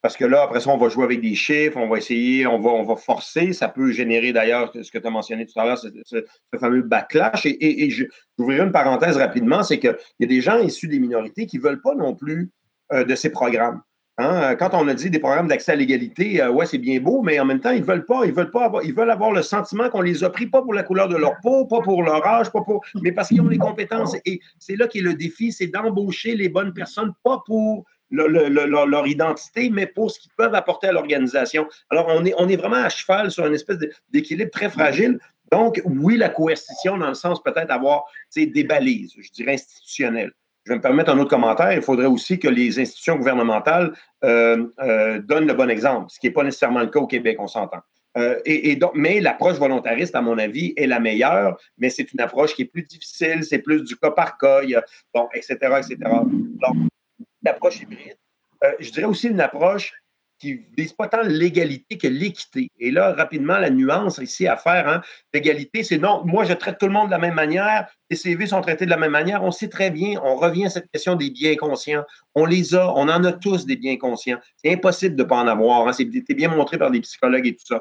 parce 0.00 0.16
que 0.16 0.24
là, 0.24 0.42
après 0.42 0.58
ça, 0.58 0.70
on 0.70 0.78
va 0.78 0.88
jouer 0.88 1.04
avec 1.04 1.20
des 1.20 1.36
chiffres, 1.36 1.76
on 1.76 1.88
va 1.88 1.98
essayer, 1.98 2.44
on 2.44 2.58
va, 2.58 2.70
on 2.70 2.96
forcer. 2.96 3.52
Ça 3.52 3.68
peut 3.68 3.92
générer 3.92 4.32
d'ailleurs 4.32 4.72
ce 4.74 4.90
que 4.90 4.98
tu 4.98 5.06
as 5.06 5.10
mentionné 5.10 5.46
tout 5.46 5.60
à 5.60 5.64
l'heure, 5.64 5.78
ce, 5.78 6.24
fameux 6.58 6.82
backlash. 6.82 7.46
Et, 7.46 7.84
et, 7.84 7.90
j'ouvrirai 8.36 8.64
une 8.64 8.72
parenthèse 8.72 9.16
rapidement, 9.16 9.62
c'est 9.62 9.78
qu'il 9.78 9.96
y 10.18 10.24
a 10.24 10.28
des 10.28 10.40
gens 10.40 10.58
issus 10.58 10.88
des 10.88 10.98
minorités 10.98 11.46
qui 11.46 11.58
ne 11.58 11.62
veulent 11.62 11.82
pas 11.82 11.94
non 11.94 12.16
plus 12.16 12.50
de 12.90 13.14
ces 13.14 13.30
programmes. 13.30 13.80
Hein, 14.22 14.54
quand 14.54 14.70
on 14.74 14.86
a 14.86 14.94
dit 14.94 15.10
des 15.10 15.18
programmes 15.18 15.48
d'accès 15.48 15.72
à 15.72 15.74
l'égalité, 15.76 16.40
euh, 16.40 16.50
ouais, 16.50 16.64
c'est 16.64 16.78
bien 16.78 17.00
beau, 17.00 17.22
mais 17.22 17.40
en 17.40 17.44
même 17.44 17.58
temps, 17.58 17.72
ils 17.72 17.82
veulent 17.82 18.04
pas, 18.04 18.24
ils 18.24 18.32
veulent 18.32 18.52
pas 18.52 18.66
avoir, 18.66 18.84
ils 18.84 18.94
veulent 18.94 19.10
avoir 19.10 19.32
le 19.32 19.42
sentiment 19.42 19.90
qu'on 19.90 20.00
les 20.00 20.22
a 20.22 20.30
pris 20.30 20.46
pas 20.46 20.62
pour 20.62 20.74
la 20.74 20.84
couleur 20.84 21.08
de 21.08 21.16
leur 21.16 21.40
peau, 21.40 21.66
pas 21.66 21.80
pour 21.80 22.04
leur 22.04 22.24
âge, 22.24 22.50
pas 22.52 22.62
pour, 22.62 22.84
mais 23.02 23.10
parce 23.10 23.28
qu'ils 23.28 23.40
ont 23.40 23.48
les 23.48 23.58
compétences. 23.58 24.14
Et 24.24 24.40
c'est 24.60 24.76
là 24.76 24.86
qu'est 24.86 25.00
le 25.00 25.14
défi, 25.14 25.50
c'est 25.50 25.66
d'embaucher 25.66 26.36
les 26.36 26.48
bonnes 26.48 26.72
personnes, 26.72 27.12
pas 27.24 27.42
pour 27.44 27.84
leur 28.10 29.06
identité, 29.06 29.70
mais 29.70 29.86
pour 29.86 30.10
ce 30.10 30.20
qu'ils 30.20 30.32
peuvent 30.36 30.54
apporter 30.54 30.86
à 30.86 30.92
l'organisation. 30.92 31.66
Alors, 31.90 32.06
on 32.08 32.24
est, 32.24 32.34
on 32.38 32.48
est 32.48 32.56
vraiment 32.56 32.76
à 32.76 32.90
cheval 32.90 33.30
sur 33.30 33.46
une 33.46 33.54
espèce 33.54 33.78
d'équilibre 34.10 34.50
très 34.50 34.70
fragile. 34.70 35.18
Donc, 35.50 35.82
oui, 35.84 36.16
la 36.16 36.28
coercition, 36.28 36.96
dans 36.96 37.08
le 37.08 37.14
sens 37.14 37.42
peut-être 37.42 37.70
avoir 37.70 38.04
des 38.36 38.64
balises, 38.64 39.14
je 39.18 39.30
dirais 39.32 39.54
institutionnelles. 39.54 40.32
Je 40.64 40.72
vais 40.72 40.76
me 40.76 40.82
permettre 40.82 41.10
un 41.10 41.18
autre 41.18 41.30
commentaire. 41.30 41.72
Il 41.72 41.82
faudrait 41.82 42.06
aussi 42.06 42.38
que 42.38 42.48
les 42.48 42.78
institutions 42.78 43.16
gouvernementales 43.16 43.92
euh, 44.22 44.68
euh, 44.80 45.18
donnent 45.20 45.46
le 45.46 45.54
bon 45.54 45.68
exemple, 45.68 46.06
ce 46.10 46.20
qui 46.20 46.28
n'est 46.28 46.32
pas 46.32 46.44
nécessairement 46.44 46.80
le 46.80 46.86
cas 46.86 47.00
au 47.00 47.06
Québec, 47.06 47.36
on 47.40 47.48
s'entend. 47.48 47.80
Euh, 48.18 48.38
et, 48.44 48.76
donc, 48.76 48.92
mais 48.94 49.20
l'approche 49.20 49.56
volontariste, 49.56 50.14
à 50.14 50.20
mon 50.20 50.36
avis, 50.36 50.74
est 50.76 50.86
la 50.86 51.00
meilleure, 51.00 51.56
mais 51.78 51.88
c'est 51.88 52.12
une 52.12 52.20
approche 52.20 52.54
qui 52.54 52.62
est 52.62 52.66
plus 52.66 52.82
difficile, 52.82 53.42
c'est 53.42 53.60
plus 53.60 53.82
du 53.82 53.96
cas 53.96 54.10
par 54.10 54.36
cas, 54.36 54.60
bon, 55.14 55.28
etc., 55.32 55.56
etc. 55.78 55.96
Donc, 56.02 56.76
l'approche 57.42 57.80
hybride. 57.80 58.18
je 58.78 58.90
dirais 58.90 59.06
aussi 59.06 59.28
une 59.28 59.40
approche 59.40 59.94
qui 60.42 60.54
ne 60.54 60.82
vise 60.82 60.92
pas 60.92 61.06
tant 61.06 61.22
l'égalité 61.22 61.96
que 61.96 62.08
l'équité. 62.08 62.68
Et 62.80 62.90
là, 62.90 63.12
rapidement, 63.12 63.58
la 63.58 63.70
nuance 63.70 64.18
ici 64.18 64.48
à 64.48 64.56
faire, 64.56 64.88
hein, 64.88 65.00
l'égalité, 65.32 65.84
c'est 65.84 65.98
non, 65.98 66.22
moi, 66.24 66.44
je 66.44 66.52
traite 66.52 66.78
tout 66.78 66.86
le 66.86 66.92
monde 66.92 67.06
de 67.06 67.12
la 67.12 67.18
même 67.18 67.34
manière, 67.34 67.86
les 68.10 68.16
CV 68.16 68.46
sont 68.46 68.60
traités 68.60 68.84
de 68.84 68.90
la 68.90 68.96
même 68.96 69.12
manière. 69.12 69.44
On 69.44 69.52
sait 69.52 69.68
très 69.68 69.92
bien, 69.92 70.20
on 70.24 70.34
revient 70.34 70.66
à 70.66 70.70
cette 70.70 70.90
question 70.90 71.14
des 71.14 71.30
biens 71.30 71.54
conscients. 71.54 72.04
On 72.34 72.44
les 72.44 72.74
a, 72.74 72.92
on 72.92 73.08
en 73.08 73.22
a 73.22 73.32
tous 73.32 73.66
des 73.66 73.76
biens 73.76 73.96
conscients. 73.96 74.38
C'est 74.56 74.72
impossible 74.72 75.14
de 75.14 75.22
ne 75.22 75.28
pas 75.28 75.36
en 75.36 75.46
avoir. 75.46 75.86
Hein. 75.86 75.92
C'est 75.92 76.34
bien 76.34 76.48
montré 76.48 76.76
par 76.76 76.90
des 76.90 77.00
psychologues 77.00 77.46
et 77.46 77.54
tout 77.54 77.64
ça. 77.64 77.78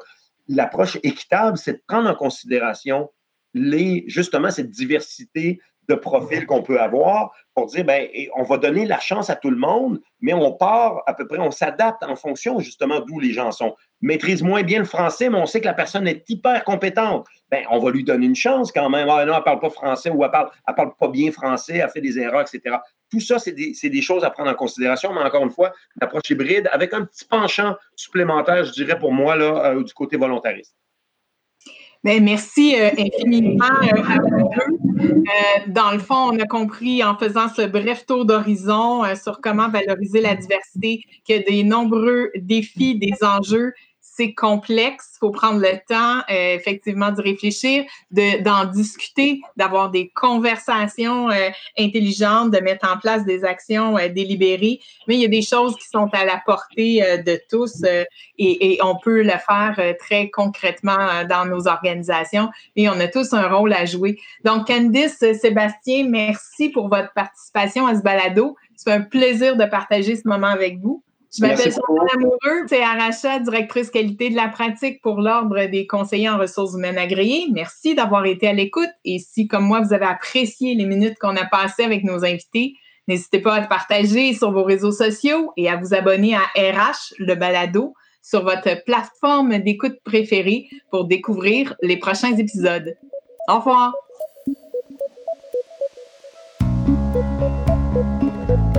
L'approche 0.48 1.00
équitable, 1.02 1.58
c'est 1.58 1.74
de 1.74 1.82
prendre 1.88 2.10
en 2.10 2.16
considération 2.16 3.10
les, 3.56 4.04
justement 4.08 4.52
cette 4.52 4.70
diversité 4.70 5.60
de 5.92 5.96
profils 5.96 6.46
qu'on 6.46 6.64
peut 6.64 6.80
avoir 6.80 7.32
pour 7.54 7.66
dire, 7.68 7.84
ben, 7.84 8.08
on 8.36 8.44
va 8.44 8.58
donner 8.58 8.86
la 8.86 9.00
chance 9.00 9.30
à 9.30 9.36
tout 9.36 9.50
le 9.50 9.58
monde, 9.58 10.00
mais 10.22 10.34
on 10.34 10.54
part 10.54 11.04
à 11.06 11.14
peu 11.14 11.28
près, 11.28 11.40
on 11.40 11.52
s'adapte 11.52 12.02
en 12.04 12.16
fonction 12.16 12.60
justement 12.60 13.02
d'où 13.02 13.20
les 13.20 13.34
gens 13.34 13.52
sont. 13.52 13.76
Maîtrise 14.02 14.42
moins 14.42 14.64
bien 14.64 14.80
le 14.80 14.86
français, 14.86 15.30
mais 15.30 15.38
on 15.38 15.46
sait 15.46 15.60
que 15.60 15.66
la 15.66 15.74
personne 15.74 16.08
est 16.08 16.28
hyper 16.30 16.64
compétente. 16.64 17.28
Ben, 17.52 17.66
on 17.70 17.80
va 17.80 17.92
lui 17.92 18.04
donner 18.04 18.26
une 18.26 18.36
chance 18.36 18.72
quand 18.72 18.90
même. 18.90 19.08
Ah 19.10 19.26
non, 19.26 19.36
elle 19.36 19.44
parle 19.44 19.60
pas 19.60 19.70
français 19.70 20.10
ou 20.10 20.24
elle 20.24 20.32
parle, 20.32 20.50
elle 20.68 20.76
parle 20.76 20.96
pas 20.98 21.10
bien 21.10 21.32
français, 21.32 21.78
elle 21.78 21.90
fait 21.90 22.02
des 22.02 22.18
erreurs, 22.18 22.42
etc. 22.42 22.78
Tout 23.12 23.20
ça, 23.20 23.38
c'est 23.38 23.52
des, 23.52 23.74
des, 23.84 24.02
choses 24.02 24.24
à 24.24 24.30
prendre 24.30 24.50
en 24.50 24.56
considération, 24.56 25.14
mais 25.14 25.22
encore 25.22 25.44
une 25.44 25.52
fois, 25.52 25.74
l'approche 26.00 26.30
hybride 26.30 26.70
avec 26.72 26.94
un 26.94 27.04
petit 27.04 27.26
penchant 27.26 27.76
supplémentaire, 27.96 28.64
je 28.64 28.72
dirais 28.72 28.98
pour 28.98 29.12
moi, 29.12 29.36
là, 29.36 29.66
euh, 29.66 29.84
du 29.84 29.94
côté 29.94 30.16
volontariste. 30.16 30.76
Bien, 32.04 32.20
merci 32.20 32.76
euh, 32.80 32.90
infiniment 32.98 33.64
euh, 33.64 34.04
à 34.10 34.18
vous. 34.22 34.50
Euh, 35.00 35.60
dans 35.68 35.92
le 35.92 36.00
fond, 36.00 36.32
on 36.32 36.40
a 36.40 36.48
compris 36.48 37.04
en 37.04 37.16
faisant 37.16 37.48
ce 37.48 37.62
bref 37.62 38.08
tour 38.08 38.26
d'horizon 38.26 39.04
sur 39.16 39.40
comment 39.40 39.70
valoriser 39.70 40.20
la 40.20 40.36
diversité 40.36 41.04
qu'il 41.24 41.36
y 41.36 41.40
a 41.40 41.44
des 41.44 41.64
nombreux 41.64 42.32
défis, 42.36 42.98
des 42.98 43.14
enjeux 43.24 43.74
c'est 44.22 44.34
complexe. 44.34 45.14
Il 45.16 45.20
faut 45.20 45.32
prendre 45.32 45.60
le 45.60 45.80
temps, 45.88 46.20
euh, 46.30 46.56
effectivement, 46.56 47.12
de 47.12 47.22
réfléchir, 47.22 47.86
d'en 48.12 48.66
discuter, 48.66 49.42
d'avoir 49.58 49.90
des 49.90 50.10
conversations 50.10 51.30
euh, 51.30 51.50
intelligentes, 51.78 52.52
de 52.52 52.60
mettre 52.60 52.88
en 52.88 53.00
place 53.00 53.26
des 53.26 53.44
actions 53.44 53.98
euh, 53.98 54.10
délibérées. 54.10 54.80
Mais 55.08 55.16
il 55.16 55.22
y 55.22 55.26
a 55.26 55.30
des 55.30 55.42
choses 55.42 55.76
qui 55.78 55.88
sont 55.88 56.08
à 56.14 56.26
la 56.26 56.40
portée 56.46 57.02
de 57.26 57.40
tous 57.50 57.84
et, 58.38 58.74
et, 58.74 58.80
on 58.84 58.96
peut 58.96 59.24
le 59.24 59.30
faire 59.30 59.96
très 60.00 60.30
concrètement 60.30 61.24
dans 61.28 61.46
nos 61.46 61.68
organisations 61.68 62.50
et 62.76 62.90
on 62.90 63.00
a 63.00 63.08
tous 63.08 63.34
un 63.34 63.48
rôle 63.48 63.74
à 63.74 63.86
jouer. 63.86 64.20
Donc, 64.44 64.68
Candice, 64.68 65.18
Sébastien, 65.18 66.08
merci 66.08 66.70
pour 66.70 66.90
votre 66.90 67.12
participation 67.14 67.88
à 67.88 67.96
ce 67.96 68.02
balado. 68.02 68.56
C'est 68.76 68.92
un 68.92 69.02
plaisir 69.02 69.56
de 69.58 69.66
partager 69.66 70.16
ce 70.16 70.28
moment 70.28 70.48
avec 70.48 70.80
vous. 70.80 71.04
Je 71.34 71.42
m'appelle 71.42 71.72
Chantal 71.72 72.08
Amoureux, 72.14 72.66
c'est 72.68 72.84
Aracha, 72.84 73.40
directrice 73.40 73.90
qualité 73.90 74.30
de 74.30 74.36
la 74.36 74.50
pratique 74.50 75.02
pour 75.02 75.22
l'Ordre 75.22 75.66
des 75.68 75.88
conseillers 75.88 76.30
en 76.30 76.38
ressources 76.38 76.74
humaines 76.74 76.98
agréées. 76.98 77.48
Merci 77.54 77.96
d'avoir 77.96 78.26
été 78.26 78.50
à 78.50 78.54
l'écoute 78.54 78.90
et 79.06 79.18
si, 79.20 79.48
comme 79.48 79.64
moi, 79.64 79.80
vous 79.80 79.94
avez 79.94 80.06
apprécié 80.06 80.76
les 80.76 80.86
minutes 80.86 81.18
qu'on 81.22 81.38
a 81.38 81.46
passées 81.46 81.84
avec 81.84 82.04
nos 82.04 82.26
invités, 82.26 82.74
n'hésitez 83.08 83.40
pas 83.40 83.56
à 83.56 83.62
le 83.62 83.70
partager 83.70 84.34
sur 84.34 84.52
vos 84.52 84.64
réseaux 84.64 84.92
sociaux 84.92 85.54
et 85.56 85.70
à 85.70 85.78
vous 85.78 85.94
abonner 85.94 86.36
à 86.36 86.44
RH, 86.58 87.14
le 87.18 87.36
balado, 87.36 87.94
sur 88.22 88.44
votre 88.44 88.84
plateforme 88.84 89.58
d'écoute 89.60 90.00
préférée 90.04 90.68
pour 90.92 91.06
découvrir 91.06 91.76
les 91.82 91.98
prochains 91.98 92.36
épisodes. 92.36 92.94
Au 93.48 93.60
revoir! 93.60 93.94